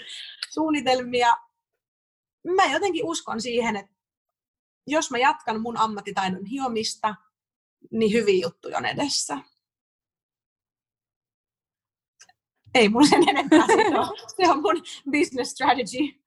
suunnitelmia. 0.49 1.37
Mä 2.55 2.65
jotenkin 2.73 3.05
uskon 3.05 3.41
siihen, 3.41 3.75
että 3.75 3.95
jos 4.87 5.11
mä 5.11 5.17
jatkan 5.17 5.61
mun 5.61 5.77
ammattitaidon 5.77 6.45
hiomista, 6.45 7.15
niin 7.91 8.13
hyviä 8.13 8.41
juttuja 8.43 8.77
on 8.77 8.85
edessä. 8.85 9.37
Ei 12.75 12.89
mulla 12.89 13.07
sen 13.07 13.29
enempää 13.29 13.65
se 13.67 13.99
on, 13.99 14.07
se 14.35 14.51
on 14.51 14.61
mun 14.61 14.83
business 15.11 15.51
strategy. 15.51 16.21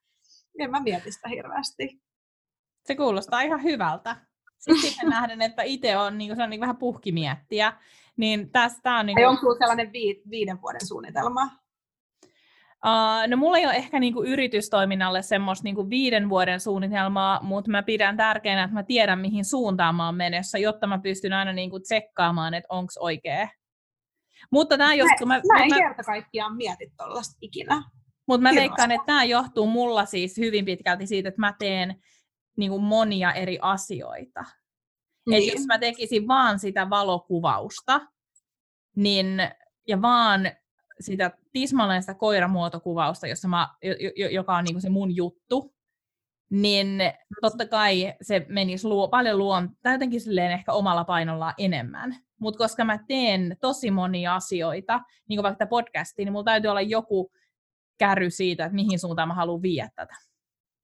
En 0.58 0.70
mä 0.70 0.80
mieti 0.80 1.12
sitä 1.12 1.28
hirveästi. 1.28 2.00
Se 2.86 2.94
kuulostaa 2.94 3.40
ihan 3.40 3.62
hyvältä. 3.62 4.16
Sitten 4.58 4.90
siihen 4.90 5.10
nähden, 5.16 5.42
että 5.42 5.62
itse 5.62 5.96
on, 5.96 6.18
niin 6.18 6.36
se 6.36 6.42
on 6.42 6.50
niin 6.50 6.60
vähän 6.60 6.76
puhkimiettiä, 6.76 7.72
niin 8.16 8.50
tästä 8.50 8.94
on... 8.94 9.06
Niin 9.06 9.16
kuin... 9.16 9.26
onko 9.26 9.56
sellainen 9.58 9.92
vi- 9.92 10.22
viiden 10.30 10.62
vuoden 10.62 10.86
suunnitelma? 10.86 11.60
Uh, 12.86 13.28
no 13.28 13.36
mulla 13.36 13.58
ei 13.58 13.66
ole 13.66 13.74
ehkä 13.74 14.00
niinku 14.00 14.24
yritystoiminnalle 14.24 15.22
semmoista 15.22 15.64
niinku 15.64 15.90
viiden 15.90 16.28
vuoden 16.28 16.60
suunnitelmaa, 16.60 17.42
mutta 17.42 17.70
mä 17.70 17.82
pidän 17.82 18.16
tärkeänä, 18.16 18.64
että 18.64 18.74
mä 18.74 18.82
tiedän, 18.82 19.18
mihin 19.18 19.44
suuntaan 19.44 19.94
mä 19.94 20.06
oon 20.06 20.14
menossa, 20.14 20.58
jotta 20.58 20.86
mä 20.86 20.98
pystyn 20.98 21.32
aina 21.32 21.52
niinku 21.52 21.80
tsekkaamaan, 21.80 22.54
että 22.54 22.66
onko 22.70 22.92
oikea. 23.00 23.48
Mutta 24.50 24.78
tämä 24.78 24.94
johtuu... 24.94 25.26
Mä, 25.26 25.34
mä, 25.34 25.58
mä 25.58 25.62
en 25.62 25.68
mä, 25.68 25.78
kerta 25.78 26.02
kaikkiaan 26.02 26.56
mieti 26.56 26.92
tuollaista 26.96 27.36
ikinä. 27.40 27.82
Mutta 28.26 28.42
mä 28.42 28.54
veikkaan, 28.54 28.90
että 28.90 29.06
tämä 29.06 29.24
johtuu 29.24 29.66
mulla 29.66 30.04
siis 30.04 30.36
hyvin 30.36 30.64
pitkälti 30.64 31.06
siitä, 31.06 31.28
että 31.28 31.40
mä 31.40 31.54
teen 31.58 32.02
niinku 32.56 32.78
monia 32.78 33.32
eri 33.32 33.58
asioita. 33.62 34.44
Niin. 35.28 35.48
Et 35.48 35.58
jos 35.58 35.66
mä 35.66 35.78
tekisin 35.78 36.28
vaan 36.28 36.58
sitä 36.58 36.90
valokuvausta, 36.90 38.00
niin, 38.96 39.26
ja 39.88 40.02
vaan 40.02 40.52
sitä 41.00 41.30
tismalleen 41.52 42.02
sitä 42.02 42.14
koiramuotokuvausta, 42.14 43.26
jossa 43.26 43.48
mä, 43.48 43.68
joka 44.30 44.56
on 44.56 44.64
niinku 44.64 44.80
se 44.80 44.88
mun 44.88 45.16
juttu, 45.16 45.74
niin 46.50 46.88
totta 47.40 47.66
kai 47.66 48.14
se 48.22 48.46
menisi 48.48 48.88
luo, 48.88 49.08
paljon 49.08 49.38
luon, 49.38 49.70
tai 49.82 49.94
jotenkin 49.94 50.20
silleen 50.20 50.52
ehkä 50.52 50.72
omalla 50.72 51.04
painolla 51.04 51.54
enemmän. 51.58 52.16
Mutta 52.40 52.58
koska 52.58 52.84
mä 52.84 52.98
teen 53.08 53.56
tosi 53.60 53.90
monia 53.90 54.34
asioita, 54.34 55.00
niin 55.28 55.36
kuin 55.36 55.42
vaikka 55.42 55.66
podcastiin, 55.66 56.26
niin 56.26 56.32
mulla 56.32 56.44
täytyy 56.44 56.68
olla 56.68 56.80
joku 56.80 57.32
kärry 57.98 58.30
siitä, 58.30 58.64
että 58.64 58.74
mihin 58.74 58.98
suuntaan 58.98 59.28
mä 59.28 59.34
haluan 59.34 59.62
viedä 59.62 59.90
tätä. 59.96 60.14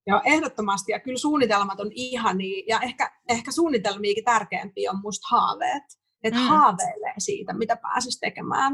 Joo, 0.06 0.20
ehdottomasti. 0.24 0.92
Ja 0.92 1.00
kyllä 1.00 1.18
suunnitelmat 1.18 1.80
on 1.80 1.90
ihania. 1.94 2.64
Ja 2.68 2.80
ehkä, 2.80 3.10
ehkä 3.28 3.52
suunnitelmiikin 3.52 4.24
tärkeämpiä 4.24 4.90
on 4.90 5.00
musta 5.02 5.26
haaveet. 5.30 5.82
Että 6.22 6.40
mm. 6.40 6.46
haaveilee 6.46 7.14
siitä, 7.18 7.52
mitä 7.52 7.76
pääsisi 7.76 8.20
tekemään. 8.20 8.72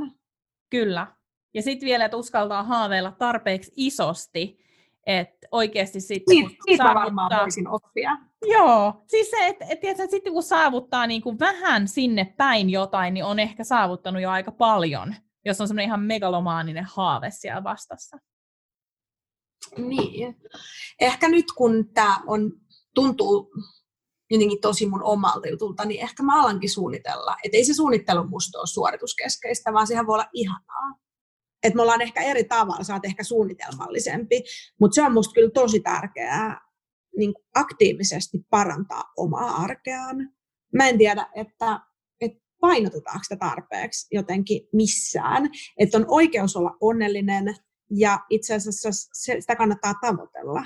Kyllä. 0.70 1.06
Ja 1.54 1.62
sitten 1.62 1.86
vielä, 1.86 2.04
että 2.04 2.16
uskaltaa 2.16 2.62
haaveilla 2.62 3.12
tarpeeksi 3.12 3.72
isosti, 3.76 4.58
että 5.06 5.48
oikeasti 5.50 6.00
sitten... 6.00 6.36
Niin, 6.36 6.48
siitä 6.48 6.84
saavuttaa... 6.84 7.04
varmaan 7.04 7.40
voisin 7.40 7.68
oppia. 7.68 8.18
Joo, 8.46 9.02
siis 9.06 9.30
se, 9.30 9.46
että 9.46 9.64
et, 9.68 9.78
et, 9.84 10.00
et 10.00 10.10
sitten 10.10 10.32
kun 10.32 10.42
saavuttaa 10.42 11.06
niin 11.06 11.22
kuin 11.22 11.38
vähän 11.38 11.88
sinne 11.88 12.34
päin 12.36 12.70
jotain, 12.70 13.14
niin 13.14 13.24
on 13.24 13.38
ehkä 13.38 13.64
saavuttanut 13.64 14.22
jo 14.22 14.30
aika 14.30 14.52
paljon, 14.52 15.14
jos 15.44 15.60
on 15.60 15.68
semmoinen 15.68 15.86
ihan 15.86 16.02
megalomaaninen 16.02 16.84
haave 16.84 17.30
siellä 17.30 17.64
vastassa. 17.64 18.16
Niin. 19.76 20.36
Ehkä 21.00 21.28
nyt 21.28 21.46
kun 21.56 21.92
tämä 21.94 22.16
on, 22.26 22.52
tuntuu 22.94 23.52
jotenkin 24.30 24.60
tosi 24.60 24.86
mun 24.86 25.02
omalta 25.02 25.48
jutulta, 25.48 25.84
niin 25.84 26.00
ehkä 26.00 26.22
mä 26.22 26.42
alankin 26.42 26.70
suunnitella. 26.70 27.36
Että 27.44 27.56
ei 27.56 27.64
se 27.64 27.74
suunnittelu 27.74 28.28
musta 28.28 28.58
ole 28.58 28.66
suorituskeskeistä, 28.66 29.72
vaan 29.72 29.86
sehän 29.86 30.06
voi 30.06 30.14
olla 30.14 30.28
ihanaa. 30.32 30.98
Että 31.62 31.76
me 31.76 31.82
ollaan 31.82 32.02
ehkä 32.02 32.22
eri 32.22 32.44
tavalla, 32.44 32.84
sä 32.84 32.94
oot 32.94 33.04
ehkä 33.04 33.24
suunnitelmallisempi, 33.24 34.42
mutta 34.80 34.94
se 34.94 35.02
on 35.02 35.12
musta 35.12 35.34
kyllä 35.34 35.50
tosi 35.50 35.80
tärkeää 35.80 36.60
niin 37.16 37.34
aktiivisesti 37.54 38.38
parantaa 38.50 39.04
omaa 39.16 39.56
arkeaan. 39.56 40.16
Mä 40.76 40.88
en 40.88 40.98
tiedä, 40.98 41.26
että, 41.34 41.80
että 42.20 42.40
painotetaanko 42.60 43.22
sitä 43.22 43.36
tarpeeksi 43.36 44.06
jotenkin 44.10 44.68
missään, 44.72 45.50
että 45.78 45.98
on 45.98 46.04
oikeus 46.08 46.56
olla 46.56 46.76
onnellinen, 46.80 47.54
ja 47.90 48.18
itse 48.30 48.54
asiassa 48.54 49.10
sitä 49.40 49.56
kannattaa 49.56 49.94
tavoitella. 50.00 50.64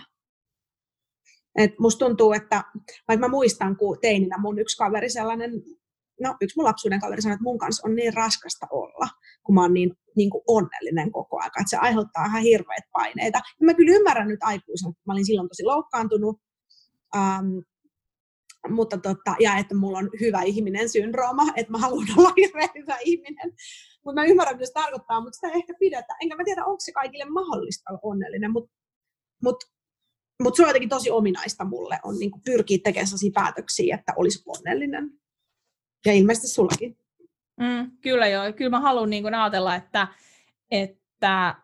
Et 1.58 1.78
musta 1.78 2.06
tuntuu, 2.06 2.32
että 2.32 2.64
vaikka 3.08 3.26
mä 3.26 3.30
muistan, 3.30 3.76
kun 3.76 3.98
teininä 4.00 4.38
mun 4.38 4.58
yksi 4.58 4.76
kaveri 4.76 5.10
sellainen, 5.10 5.52
no 6.22 6.36
yksi 6.40 6.56
mun 6.56 6.64
lapsuuden 6.64 7.00
kaveri 7.00 7.22
sanoi, 7.22 7.34
että 7.34 7.42
mun 7.42 7.58
kanssa 7.58 7.88
on 7.88 7.94
niin 7.94 8.14
raskasta 8.14 8.66
olla, 8.70 9.08
kun 9.44 9.54
mä 9.54 9.62
oon 9.62 9.74
niin, 9.74 9.92
niin 10.16 10.30
kuin 10.30 10.42
onnellinen 10.46 11.12
koko 11.12 11.38
ajan, 11.38 11.46
että 11.46 11.70
se 11.70 11.76
aiheuttaa 11.76 12.26
ihan 12.26 12.42
hirveät 12.42 12.84
paineita. 12.92 13.38
Ja 13.60 13.64
mä 13.66 13.74
kyllä 13.74 13.96
ymmärrän 13.96 14.28
nyt 14.28 14.42
aikuisena, 14.42 14.90
että 14.90 15.02
mä 15.06 15.12
olin 15.12 15.26
silloin 15.26 15.48
tosi 15.48 15.64
loukkaantunut, 15.64 16.40
um, 17.16 17.62
mutta 18.68 18.98
tota, 18.98 19.34
ja 19.40 19.58
että 19.58 19.74
mulla 19.74 19.98
on 19.98 20.10
hyvä 20.20 20.42
ihminen 20.42 20.88
syndrooma, 20.88 21.42
että 21.56 21.72
mä 21.72 21.78
haluan 21.78 22.06
olla 22.16 22.32
hirveän 22.40 22.68
hyvä 22.74 22.96
ihminen. 23.04 23.52
Mutta 24.04 24.20
mä 24.20 24.26
ymmärrän, 24.26 24.56
mitä 24.56 24.66
se 24.66 24.72
tarkoittaa, 24.72 25.20
mutta 25.20 25.36
sitä 25.36 25.48
ei 25.48 25.56
ehkä 25.56 25.74
pidetä. 25.78 26.14
Enkä 26.22 26.36
mä 26.36 26.44
tiedä, 26.44 26.64
onko 26.64 26.80
se 26.80 26.92
kaikille 26.92 27.24
mahdollista 27.24 27.90
olla 27.90 28.00
onnellinen, 28.02 28.52
mutta 28.52 28.70
mut, 29.42 29.56
mut 30.42 30.56
se 30.56 30.62
on 30.62 30.68
jotenkin 30.68 30.88
tosi 30.88 31.10
ominaista 31.10 31.64
mulle, 31.64 31.98
on 32.04 32.18
niin 32.18 32.30
pyrkiä 32.44 32.78
tekemään 32.84 33.06
sellaisia 33.06 33.30
päätöksiä, 33.34 33.94
että 33.94 34.12
olisi 34.16 34.42
onnellinen. 34.46 35.10
Ja 36.04 36.12
ilmeisesti 36.12 36.48
sullakin. 36.48 36.98
Mm, 37.60 37.90
kyllä 38.00 38.26
joo. 38.26 38.52
Kyllä 38.52 38.70
mä 38.70 38.80
haluan 38.80 39.10
niin 39.10 39.34
ajatella, 39.34 39.74
että, 39.74 40.08
että 40.70 41.54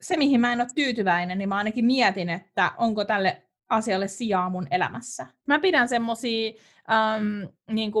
se, 0.00 0.16
mihin 0.16 0.40
mä 0.40 0.52
en 0.52 0.60
ole 0.60 0.68
tyytyväinen, 0.74 1.38
niin 1.38 1.48
mä 1.48 1.56
ainakin 1.56 1.84
mietin, 1.84 2.28
että 2.28 2.72
onko 2.76 3.04
tälle 3.04 3.42
asialle 3.68 4.08
sijaa 4.08 4.50
mun 4.50 4.66
elämässä. 4.70 5.26
Mä 5.46 5.58
pidän 5.58 5.88
semmosia 5.88 6.52
ähm, 6.90 7.42
niin 7.70 7.92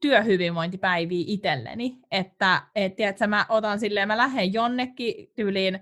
työhyvinvointipäiviä 0.00 1.24
itselleni, 1.26 1.98
että 2.10 2.62
et, 2.74 2.96
tiedätkö, 2.96 3.26
mä 3.26 3.46
otan 3.48 3.80
silleen, 3.80 4.08
mä 4.08 4.16
lähden 4.16 4.52
jonnekin 4.52 5.30
tyyliin, 5.34 5.80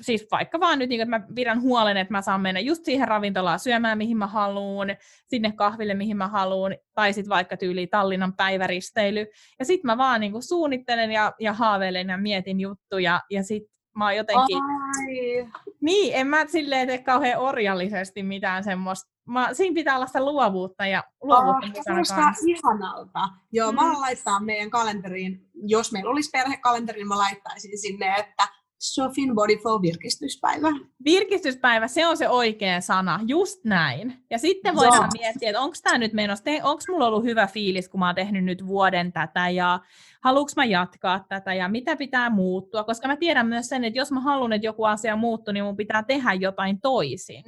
siis 0.00 0.26
vaikka 0.32 0.60
vaan 0.60 0.78
nyt, 0.78 0.88
niin, 0.88 1.00
että 1.00 1.18
mä 1.18 1.26
pidän 1.34 1.62
huolen, 1.62 1.96
että 1.96 2.12
mä 2.12 2.22
saan 2.22 2.40
mennä 2.40 2.60
just 2.60 2.84
siihen 2.84 3.08
ravintolaan 3.08 3.60
syömään, 3.60 3.98
mihin 3.98 4.16
mä 4.16 4.26
haluan, 4.26 4.96
sinne 5.26 5.52
kahville, 5.52 5.94
mihin 5.94 6.16
mä 6.16 6.28
haluan, 6.28 6.76
tai 6.94 7.12
sitten 7.12 7.30
vaikka 7.30 7.56
tyyli 7.56 7.86
Tallinnan 7.86 8.36
päiväristeily. 8.36 9.26
Ja 9.58 9.64
sitten 9.64 9.88
mä 9.88 9.98
vaan 9.98 10.20
niin 10.20 10.32
kuin 10.32 10.42
suunnittelen 10.42 11.12
ja, 11.12 11.32
ja 11.40 11.52
haaveilen 11.52 12.08
ja 12.08 12.18
mietin 12.18 12.60
juttuja, 12.60 13.20
ja 13.30 13.42
sitten 13.42 13.78
mä 13.98 14.04
oon 14.04 14.16
jotenkin... 14.16 14.56
Ai. 14.56 15.48
Niin, 15.80 16.14
en 16.14 16.26
mä 16.26 16.46
silleen 16.46 16.86
tee 16.86 16.98
kauhean 16.98 17.40
orjallisesti 17.40 18.22
mitään 18.22 18.64
semmoista. 18.64 19.10
Mä, 19.28 19.54
siinä 19.54 19.74
pitää 19.74 19.96
olla 19.96 20.06
sitä 20.06 20.24
luovuutta 20.24 20.86
ja 20.86 21.04
luovuutta 21.22 21.66
oh, 21.66 21.72
mukana 21.76 21.96
kanssa. 21.96 22.44
ihanalta. 22.46 23.28
Joo, 23.52 23.72
mm. 23.72 23.76
mä 23.76 24.00
laittaa 24.00 24.40
meidän 24.40 24.70
kalenteriin, 24.70 25.40
jos 25.54 25.92
meillä 25.92 26.10
olisi 26.10 26.30
perhekalenteri, 26.30 26.98
niin 26.98 27.08
mä 27.08 27.18
laittaisin 27.18 27.78
sinne, 27.78 28.14
että 28.14 28.48
Sofin 28.78 29.34
Body 29.34 29.56
for 29.56 29.82
virkistyspäivä. 29.82 30.68
Virkistyspäivä, 31.04 31.88
se 31.88 32.06
on 32.06 32.16
se 32.16 32.28
oikea 32.28 32.80
sana, 32.80 33.20
just 33.26 33.64
näin. 33.64 34.24
Ja 34.30 34.38
sitten 34.38 34.76
voidaan 34.76 34.96
Joo. 35.14 35.20
miettiä, 35.20 35.50
että 35.50 35.60
onko 35.60 35.76
tämä 35.82 35.98
nyt 35.98 36.12
menossa, 36.12 36.44
onko 36.62 36.82
mulla 36.88 37.06
ollut 37.06 37.24
hyvä 37.24 37.46
fiilis, 37.46 37.88
kun 37.88 38.00
mä 38.00 38.06
oon 38.06 38.14
tehnyt 38.14 38.44
nyt 38.44 38.66
vuoden 38.66 39.12
tätä, 39.12 39.48
ja 39.48 39.80
haluanko 40.24 40.52
mä 40.56 40.64
jatkaa 40.64 41.24
tätä, 41.28 41.54
ja 41.54 41.68
mitä 41.68 41.96
pitää 41.96 42.30
muuttua, 42.30 42.84
koska 42.84 43.08
mä 43.08 43.16
tiedän 43.16 43.46
myös 43.46 43.68
sen, 43.68 43.84
että 43.84 43.98
jos 43.98 44.12
mä 44.12 44.20
haluan, 44.20 44.52
että 44.52 44.66
joku 44.66 44.84
asia 44.84 45.16
muuttuu, 45.16 45.52
niin 45.52 45.64
mun 45.64 45.76
pitää 45.76 46.02
tehdä 46.02 46.32
jotain 46.32 46.80
toisin. 46.80 47.44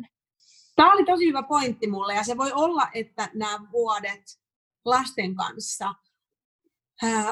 Tämä 0.77 0.93
oli 0.93 1.05
tosi 1.05 1.27
hyvä 1.27 1.43
pointti 1.43 1.87
mulle, 1.87 2.15
ja 2.15 2.25
se 2.25 2.37
voi 2.37 2.53
olla, 2.53 2.89
että 2.95 3.29
nämä 3.35 3.59
vuodet 3.73 4.23
lasten 4.85 5.35
kanssa 5.35 5.95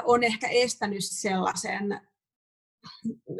on 0.04 0.24
ehkä 0.24 0.48
estänyt 0.48 1.04
sellaisen 1.04 2.00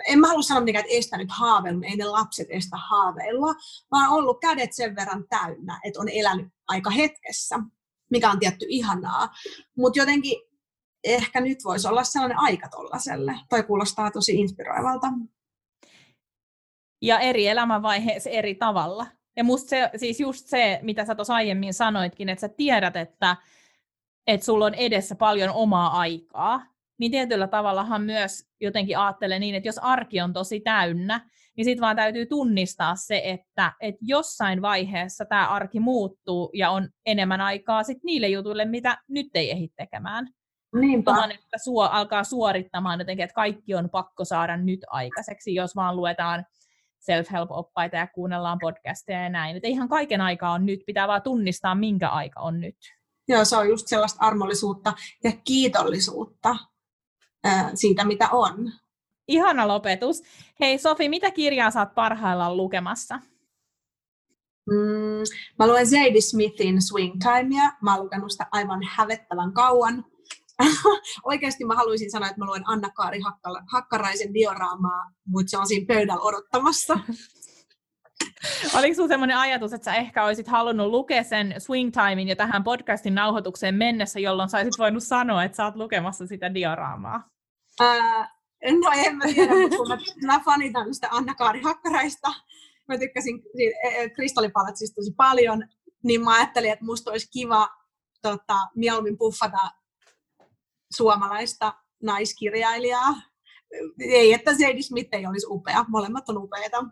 en 0.09 0.19
mä 0.19 0.29
halua 0.29 0.43
sanoa 0.43 0.61
mitenkään, 0.61 0.85
että 0.85 0.99
estänyt 0.99 1.29
haaveilun, 1.31 1.85
ei 1.85 1.97
ne 1.97 2.05
lapset 2.05 2.47
estä 2.51 2.77
haaveilua, 2.77 3.55
vaan 3.91 4.11
ollut 4.11 4.41
kädet 4.41 4.73
sen 4.73 4.97
verran 4.97 5.25
täynnä, 5.29 5.81
että 5.85 6.01
on 6.01 6.09
elänyt 6.09 6.47
aika 6.69 6.91
hetkessä, 6.91 7.57
mikä 8.11 8.31
on 8.31 8.39
tietty 8.39 8.67
ihanaa. 8.69 9.29
Mutta 9.77 9.99
jotenkin 9.99 10.39
ehkä 11.05 11.41
nyt 11.41 11.59
voisi 11.65 11.89
olla 11.89 12.05
sellainen 12.05 12.39
aika 12.39 12.69
tollaselle. 12.69 13.35
Toi 13.49 13.63
kuulostaa 13.63 14.11
tosi 14.11 14.33
inspiroivalta. 14.33 15.07
Ja 17.03 17.19
eri 17.19 17.47
elämänvaiheessa 17.47 18.31
eri 18.31 18.55
tavalla. 18.55 19.07
Ja 19.37 19.45
musta 19.45 19.69
se, 19.69 19.91
siis 19.97 20.21
just 20.21 20.47
se, 20.47 20.81
mitä 20.83 21.05
sä 21.05 21.15
tuossa 21.15 21.35
aiemmin 21.35 21.75
sanoitkin, 21.75 22.29
että 22.29 22.41
sä 22.41 22.49
tiedät, 22.49 22.97
että, 22.97 23.37
että 24.27 24.45
sulla 24.45 24.67
on 24.67 24.75
edessä 24.75 25.15
paljon 25.15 25.51
omaa 25.51 25.99
aikaa, 25.99 26.63
niin 26.99 27.11
tietyllä 27.11 27.49
tavallahan 27.49 28.03
myös 28.03 28.45
jotenkin 28.61 28.99
ajattelen 28.99 29.41
niin, 29.41 29.55
että 29.55 29.69
jos 29.69 29.79
arki 29.79 30.21
on 30.21 30.33
tosi 30.33 30.61
täynnä, 30.61 31.31
niin 31.57 31.65
sitten 31.65 31.81
vaan 31.81 31.97
täytyy 31.97 32.27
tunnistaa 32.27 32.97
se, 32.97 33.23
että, 33.25 33.73
että 33.81 34.01
jossain 34.03 34.63
vaiheessa 34.63 35.25
tämä 35.25 35.49
arki 35.49 35.81
muuttuu 35.81 36.51
ja 36.55 36.71
on 36.71 36.89
enemmän 37.07 37.41
aikaa 37.41 37.83
sit 37.83 37.99
niille 38.05 38.29
jutuille, 38.29 38.65
mitä 38.65 38.99
nyt 39.09 39.27
ei 39.35 39.51
ehdi 39.51 39.69
tekemään. 39.77 40.29
Niinpä. 40.75 41.13
Tuohon, 41.13 41.31
että 41.31 41.59
suo, 41.65 41.85
alkaa 41.85 42.25
suorittamaan 42.25 42.99
jotenkin, 42.99 43.25
että 43.25 43.35
kaikki 43.35 43.75
on 43.75 43.91
pakko 43.91 44.25
saada 44.25 44.57
nyt 44.57 44.81
aikaiseksi, 44.91 45.55
jos 45.55 45.77
vaan 45.77 45.97
luetaan 45.97 46.47
self-help-oppaita 46.99 47.97
ja 47.97 48.07
kuunnellaan 48.07 48.59
podcasteja 48.59 49.23
ja 49.23 49.29
näin. 49.29 49.57
Että 49.57 49.69
ihan 49.69 49.89
kaiken 49.89 50.21
aikaa 50.21 50.53
on 50.53 50.67
nyt, 50.67 50.81
pitää 50.87 51.09
vaan 51.09 51.23
tunnistaa, 51.23 51.75
minkä 51.75 52.09
aika 52.09 52.41
on 52.41 52.61
nyt. 52.61 52.77
Joo, 53.29 53.45
se 53.45 53.57
on 53.57 53.69
just 53.69 53.89
sellaista 53.89 54.27
armollisuutta 54.27 54.93
ja 55.25 55.33
kiitollisuutta 55.45 56.57
ää, 57.49 57.71
siitä, 57.75 58.05
mitä 58.05 58.29
on. 58.33 58.73
Ihana 59.29 59.69
lopetus. 59.69 60.23
Hei 60.61 60.79
Sofi, 60.79 61.09
mitä 61.09 61.31
kirjaa 61.31 61.71
saat 61.71 61.95
parhaillaan 61.95 62.57
lukemassa? 62.57 63.21
Mm, 64.71 65.23
mä 65.59 65.67
luen 65.67 65.87
Zadie 65.87 66.21
Smithin 66.21 66.83
Swing 66.83 67.15
Timea. 67.23 67.73
Mä 67.83 67.95
oon 67.95 68.05
lukenut 68.05 68.33
sitä 68.33 68.47
aivan 68.53 68.81
hävettävän 68.91 69.53
kauan. 69.53 70.05
Oikeasti 71.25 71.65
mä 71.65 71.75
haluaisin 71.75 72.11
sanoa, 72.11 72.29
että 72.29 72.41
mä 72.41 72.47
luen 72.47 72.69
Anna-Kaari 72.69 73.21
Hakkaraisen 73.73 74.35
dioraamaa, 74.35 75.11
mutta 75.27 75.51
se 75.51 75.59
on 75.59 75.67
siinä 75.67 75.87
pöydällä 75.87 76.21
odottamassa. 76.21 76.99
Oliko 78.79 78.95
sinulla 78.95 79.09
sellainen 79.09 79.39
ajatus, 79.39 79.73
että 79.73 79.85
sä 79.85 79.95
ehkä 79.95 80.25
olisit 80.25 80.49
halunnut 80.49 80.87
lukea 80.87 81.23
sen 81.23 81.55
Swing 81.59 81.91
Timein 81.93 82.29
jo 82.29 82.37
tähän 82.37 82.65
podcastin 82.65 83.15
nauhoitukseen 83.15 83.75
mennessä, 83.75 84.21
jolloin 84.21 84.49
saisit 84.49 84.79
voinut 84.79 85.03
sanoa, 85.03 85.45
että 85.45 85.57
sä 85.57 85.65
oot 85.65 85.77
lukemassa 85.77 86.27
sitä 86.27 86.55
dioraamaa? 86.55 87.38
No 88.81 88.91
en 88.95 89.17
mä 89.17 89.25
tiedä, 89.35 89.53
mutta 89.55 89.99
mä, 90.27 90.41
fanitan 90.45 90.95
sitä 90.95 91.09
Anna-Kaari 91.11 91.63
Hakkaraista, 91.63 92.29
mä 92.89 92.99
tykkäsin 92.99 93.43
e, 93.59 93.89
e, 93.89 94.11
kristallipalatsista 94.11 94.95
tosi 94.95 95.13
paljon, 95.17 95.69
niin 96.05 96.25
mä 96.25 96.35
ajattelin, 96.35 96.73
että 96.73 96.85
musta 96.85 97.11
olisi 97.11 97.31
kiva 97.31 97.69
tota, 98.23 98.57
mieluummin 98.75 99.19
puffata 99.19 99.71
suomalaista 100.97 101.75
naiskirjailijaa. 102.03 103.15
Ei, 104.01 104.33
että 104.33 104.53
Zadie 104.53 104.83
Smith 104.83 105.09
ei 105.13 105.27
olisi 105.27 105.47
upea, 105.51 105.85
molemmat 105.89 106.29
on 106.29 106.39
upeita. 106.39 106.85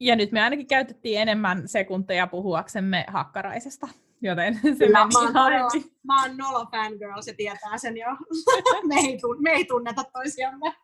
Ja 0.00 0.16
nyt 0.16 0.32
me 0.32 0.40
ainakin 0.40 0.66
käytettiin 0.66 1.20
enemmän 1.20 1.68
sekunteja 1.68 2.26
puhuaksemme 2.26 3.04
hakkaraisesta, 3.08 3.88
joten 4.22 4.54
se 4.78 4.86
Kyllä, 4.86 5.06
meni 5.06 5.32
mä 5.32 5.44
oon, 5.44 5.52
nolo, 5.52 5.70
mä 6.02 6.22
oon 6.22 6.36
nolo 6.36 6.66
fangirl, 6.70 7.20
se 7.20 7.32
tietää 7.32 7.78
sen 7.78 7.96
jo. 7.96 8.06
me, 8.88 8.94
ei 8.94 9.18
tunne, 9.18 9.40
me 9.42 9.50
ei 9.50 9.64
tunneta 9.64 10.04
toisiamme. 10.12 10.74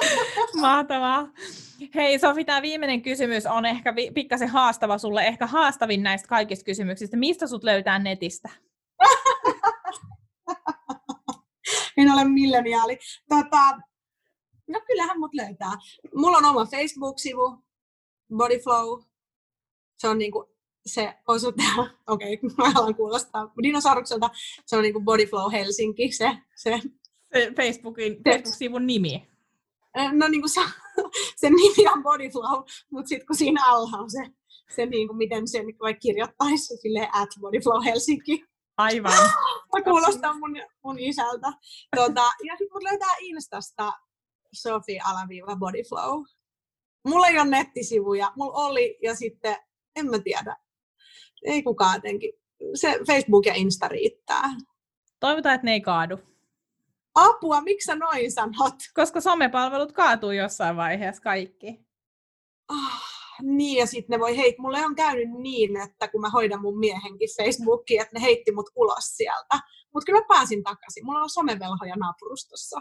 Mahtavaa. 0.60 1.28
Hei 1.94 2.18
Sofi, 2.18 2.44
tämä 2.44 2.62
viimeinen 2.62 3.02
kysymys 3.02 3.46
on 3.46 3.66
ehkä 3.66 3.96
vi- 3.96 4.10
pikkasen 4.10 4.48
haastava 4.48 4.98
sulle, 4.98 5.26
ehkä 5.26 5.46
haastavin 5.46 6.02
näistä 6.02 6.28
kaikista 6.28 6.64
kysymyksistä. 6.64 7.16
Mistä 7.16 7.46
sut 7.46 7.64
löytää 7.64 7.98
netistä? 7.98 8.48
en 11.96 12.12
ole 12.12 12.24
milleniaali. 12.24 12.98
Tota, 13.28 13.80
no 14.68 14.80
kyllähän 14.86 15.18
mut 15.20 15.34
löytää. 15.34 15.72
Mulla 16.14 16.36
on 16.36 16.44
oma 16.44 16.66
Facebook-sivu, 16.66 17.64
Bodyflow. 18.36 19.02
Se 19.98 20.08
on 20.08 20.18
niinku 20.18 20.51
se 20.86 21.14
osoite, 21.28 21.62
okei, 22.06 22.34
okay, 22.34 22.50
mä 22.58 22.70
haluan 22.70 22.94
kuulostaa 22.94 23.52
dinosaurukselta, 23.62 24.30
se 24.66 24.76
on 24.76 24.82
niinku 24.82 25.00
Bodyflow 25.00 25.52
Helsinki, 25.52 26.12
se, 26.12 26.38
se. 26.56 26.80
se 27.32 27.52
Facebookin, 27.56 28.16
Facebook-sivun 28.24 28.86
nimi. 28.86 29.28
No 30.12 30.28
niin 30.28 30.40
kuin 30.40 30.50
se, 30.50 30.60
se 31.40 31.50
nimi 31.50 31.88
on 31.92 32.02
Bodyflow, 32.02 32.62
mutta 32.90 33.08
sitten 33.08 33.26
kun 33.26 33.36
siinä 33.36 33.64
alla 33.66 33.98
on 33.98 34.10
se, 34.10 34.32
se 34.74 34.86
niin 34.86 35.08
kuin 35.08 35.16
miten 35.16 35.48
sen 35.48 35.66
vaikka 35.80 36.00
kirjoittaisi 36.00 36.76
silleen 36.76 37.08
at 37.12 37.28
Bodyflow 37.40 37.84
Helsinki. 37.84 38.44
Aivan. 38.76 39.12
Mä 39.72 39.82
kuulostan 39.84 40.38
mun, 40.38 40.56
mun 40.84 40.98
isältä. 40.98 41.52
Tuota, 41.96 42.20
ja 42.20 42.56
sitten 42.58 42.72
mut 42.72 42.82
löytää 42.82 43.14
Instasta 43.20 43.92
Sofi 44.52 44.98
alaviiva 45.00 45.56
Bodyflow. 45.56 46.24
Mulla 47.04 47.26
ei 47.26 47.38
ole 47.38 47.48
nettisivuja, 47.48 48.32
mulla 48.36 48.58
oli 48.58 48.98
ja 49.02 49.14
sitten, 49.14 49.56
en 49.96 50.10
mä 50.10 50.18
tiedä, 50.18 50.56
ei 51.44 51.62
kukaan 51.62 51.94
jotenkin. 51.94 52.32
Se 52.74 53.00
Facebook 53.06 53.46
ja 53.46 53.54
Insta 53.54 53.88
riittää. 53.88 54.50
Toivotaan, 55.20 55.54
että 55.54 55.64
ne 55.64 55.72
ei 55.72 55.80
kaadu. 55.80 56.18
Apua, 57.14 57.60
miksi 57.60 57.86
sä 57.86 57.96
noin 57.96 58.32
sanot? 58.32 58.74
Koska 58.94 59.20
somepalvelut 59.20 59.92
kaatuu 59.92 60.30
jossain 60.30 60.76
vaiheessa 60.76 61.22
kaikki. 61.22 61.80
Oh, 62.70 63.12
niin, 63.42 63.78
ja 63.78 63.86
sitten 63.86 64.14
ne 64.14 64.20
voi 64.20 64.36
heit, 64.36 64.58
mulle 64.58 64.86
on 64.86 64.94
käynyt 64.94 65.30
niin, 65.30 65.76
että 65.76 66.08
kun 66.08 66.20
mä 66.20 66.30
hoidan 66.30 66.60
mun 66.60 66.78
miehenkin 66.78 67.28
Facebookiin, 67.36 68.02
että 68.02 68.18
ne 68.18 68.22
heitti 68.22 68.52
mut 68.52 68.70
ulos 68.76 69.16
sieltä. 69.16 69.60
Mutta 69.94 70.06
kyllä 70.06 70.20
mä 70.20 70.26
pääsin 70.28 70.62
takaisin. 70.62 71.04
Mulla 71.04 71.22
on 71.22 71.30
somevelhoja 71.30 71.96
naapurustossa. 71.96 72.80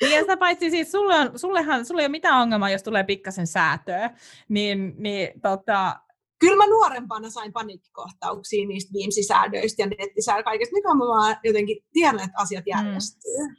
Niin 0.00 0.12
ja 0.12 0.20
sitä 0.20 0.36
paitsi 0.36 0.70
siis 0.70 0.92
sulle 0.92 1.18
on, 1.18 1.38
sullehan, 1.38 1.86
sulle 1.86 2.02
ei 2.02 2.06
ole 2.06 2.10
mitään 2.10 2.40
ongelmaa, 2.42 2.70
jos 2.70 2.82
tulee 2.82 3.04
pikkasen 3.04 3.46
säätöä. 3.46 4.10
Niin, 4.48 4.94
niin 4.98 5.40
tota, 5.40 5.96
Kyllä 6.38 6.56
mä 6.56 6.66
nuorempana 6.66 7.30
sain 7.30 7.52
paniikkikohtauksia 7.52 8.66
niistä 8.66 8.92
Beamsisäädöistä 8.92 9.82
ja 9.82 9.86
nettisäädöistä 9.86 10.44
kaikesta. 10.44 10.76
Nyt 10.76 10.84
mä 10.84 10.90
vaan 10.90 11.36
jotenkin 11.44 11.84
tiedän, 11.92 12.20
että 12.20 12.38
asiat 12.38 12.64
mm. 12.64 12.70
järjestyy. 12.70 13.48
Mm. 13.48 13.56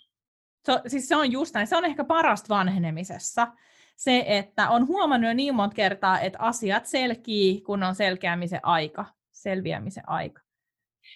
So, 0.65 0.81
siis 0.87 1.07
se 1.07 1.15
on 1.15 1.31
just 1.31 1.53
näin. 1.53 1.67
Se 1.67 1.77
on 1.77 1.85
ehkä 1.85 2.03
parasta 2.03 2.55
vanhenemisessa. 2.55 3.47
Se, 3.95 4.23
että 4.27 4.69
on 4.69 4.87
huomannut 4.87 5.29
jo 5.29 5.33
niin 5.33 5.55
monta 5.55 5.75
kertaa, 5.75 6.19
että 6.19 6.39
asiat 6.39 6.85
selkii, 6.85 7.61
kun 7.61 7.83
on 7.83 7.95
selkeämisen 7.95 8.59
aika, 8.63 9.05
selviämisen 9.31 10.09
aika. 10.09 10.41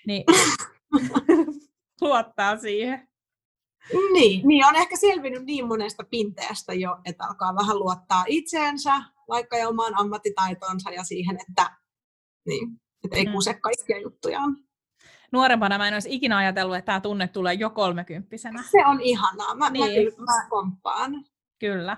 Niin 0.07 0.23
luottaa 2.01 2.57
siihen. 2.57 3.07
Niin, 4.13 4.47
niin, 4.47 4.65
on 4.65 4.75
ehkä 4.75 4.97
selvinnyt 4.97 5.45
niin 5.45 5.67
monesta 5.67 6.03
pinteestä 6.09 6.73
jo, 6.73 6.97
että 7.05 7.25
alkaa 7.25 7.55
vähän 7.55 7.79
luottaa 7.79 8.23
itseensä, 8.27 9.03
vaikka 9.29 9.57
jo 9.57 9.69
omaan 9.69 9.97
ammattitaitonsa 9.97 10.91
ja 10.91 11.03
siihen, 11.03 11.37
että, 11.49 11.71
niin, 12.45 12.69
että 13.05 13.17
ei 13.17 13.25
mm. 13.25 13.31
kuse 13.31 13.53
kaikkia 13.53 13.99
juttujaan. 13.99 14.57
Nuorempana 15.31 15.77
mä 15.77 15.87
en 15.87 15.93
olisi 15.93 16.15
ikinä 16.15 16.37
ajatellut, 16.37 16.75
että 16.75 16.85
tämä 16.85 17.01
tunne 17.01 17.27
tulee 17.27 17.53
jo 17.53 17.69
kolmekymppisenä. 17.69 18.63
Se 18.71 18.85
on 18.85 19.01
ihanaa. 19.01 19.55
Mä, 19.55 19.69
niin. 19.69 20.13
mä, 20.17 20.25
mä 20.25 20.47
komppaan. 20.49 21.25
Kyllä. 21.59 21.97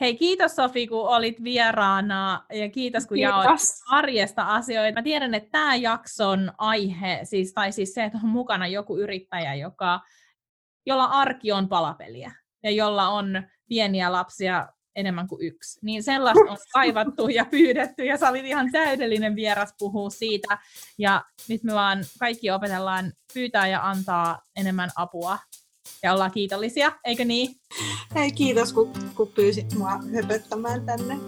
Hei, 0.00 0.16
kiitos 0.16 0.56
Sofi, 0.56 0.86
kun 0.86 1.08
olit 1.08 1.44
vieraana 1.44 2.44
ja 2.52 2.68
kiitos, 2.68 3.06
kun 3.06 3.14
kiitos. 3.14 3.44
jaoit 3.44 3.60
arjesta 3.90 4.42
asioita. 4.42 4.98
Mä 4.98 5.02
tiedän, 5.02 5.34
että 5.34 5.50
tämä 5.50 5.74
jakson 5.74 6.52
aihe, 6.58 7.20
siis, 7.24 7.52
tai 7.52 7.72
siis 7.72 7.94
se, 7.94 8.04
että 8.04 8.18
on 8.24 8.28
mukana 8.28 8.66
joku 8.66 8.98
yrittäjä, 8.98 9.54
joka, 9.54 10.00
jolla 10.86 11.04
arki 11.04 11.52
on 11.52 11.68
palapeliä 11.68 12.32
ja 12.62 12.70
jolla 12.70 13.08
on 13.08 13.42
pieniä 13.68 14.12
lapsia 14.12 14.68
enemmän 14.96 15.28
kuin 15.28 15.46
yksi. 15.46 15.78
Niin 15.82 16.02
sellaista 16.02 16.50
on 16.50 16.58
kaivattu 16.74 17.28
ja 17.28 17.44
pyydetty, 17.44 18.04
ja 18.04 18.18
sä 18.18 18.28
olit 18.28 18.44
ihan 18.44 18.72
täydellinen 18.72 19.36
vieras 19.36 19.74
puhua 19.78 20.10
siitä. 20.10 20.58
Ja 20.98 21.24
nyt 21.48 21.62
me 21.62 21.74
vaan 21.74 22.04
kaikki 22.18 22.50
opetellaan 22.50 23.12
pyytää 23.34 23.68
ja 23.68 23.90
antaa 23.90 24.42
enemmän 24.56 24.90
apua. 24.96 25.38
Ja 26.02 26.12
ollaan 26.12 26.30
kiitollisia, 26.30 26.92
eikö 27.04 27.24
niin? 27.24 27.56
Hei, 28.14 28.32
kiitos 28.32 28.72
kun, 28.72 28.92
kun 29.14 29.28
pyysit 29.28 29.74
mua 29.74 30.00
höpöttämään 30.14 30.86
tänne. 30.86 31.18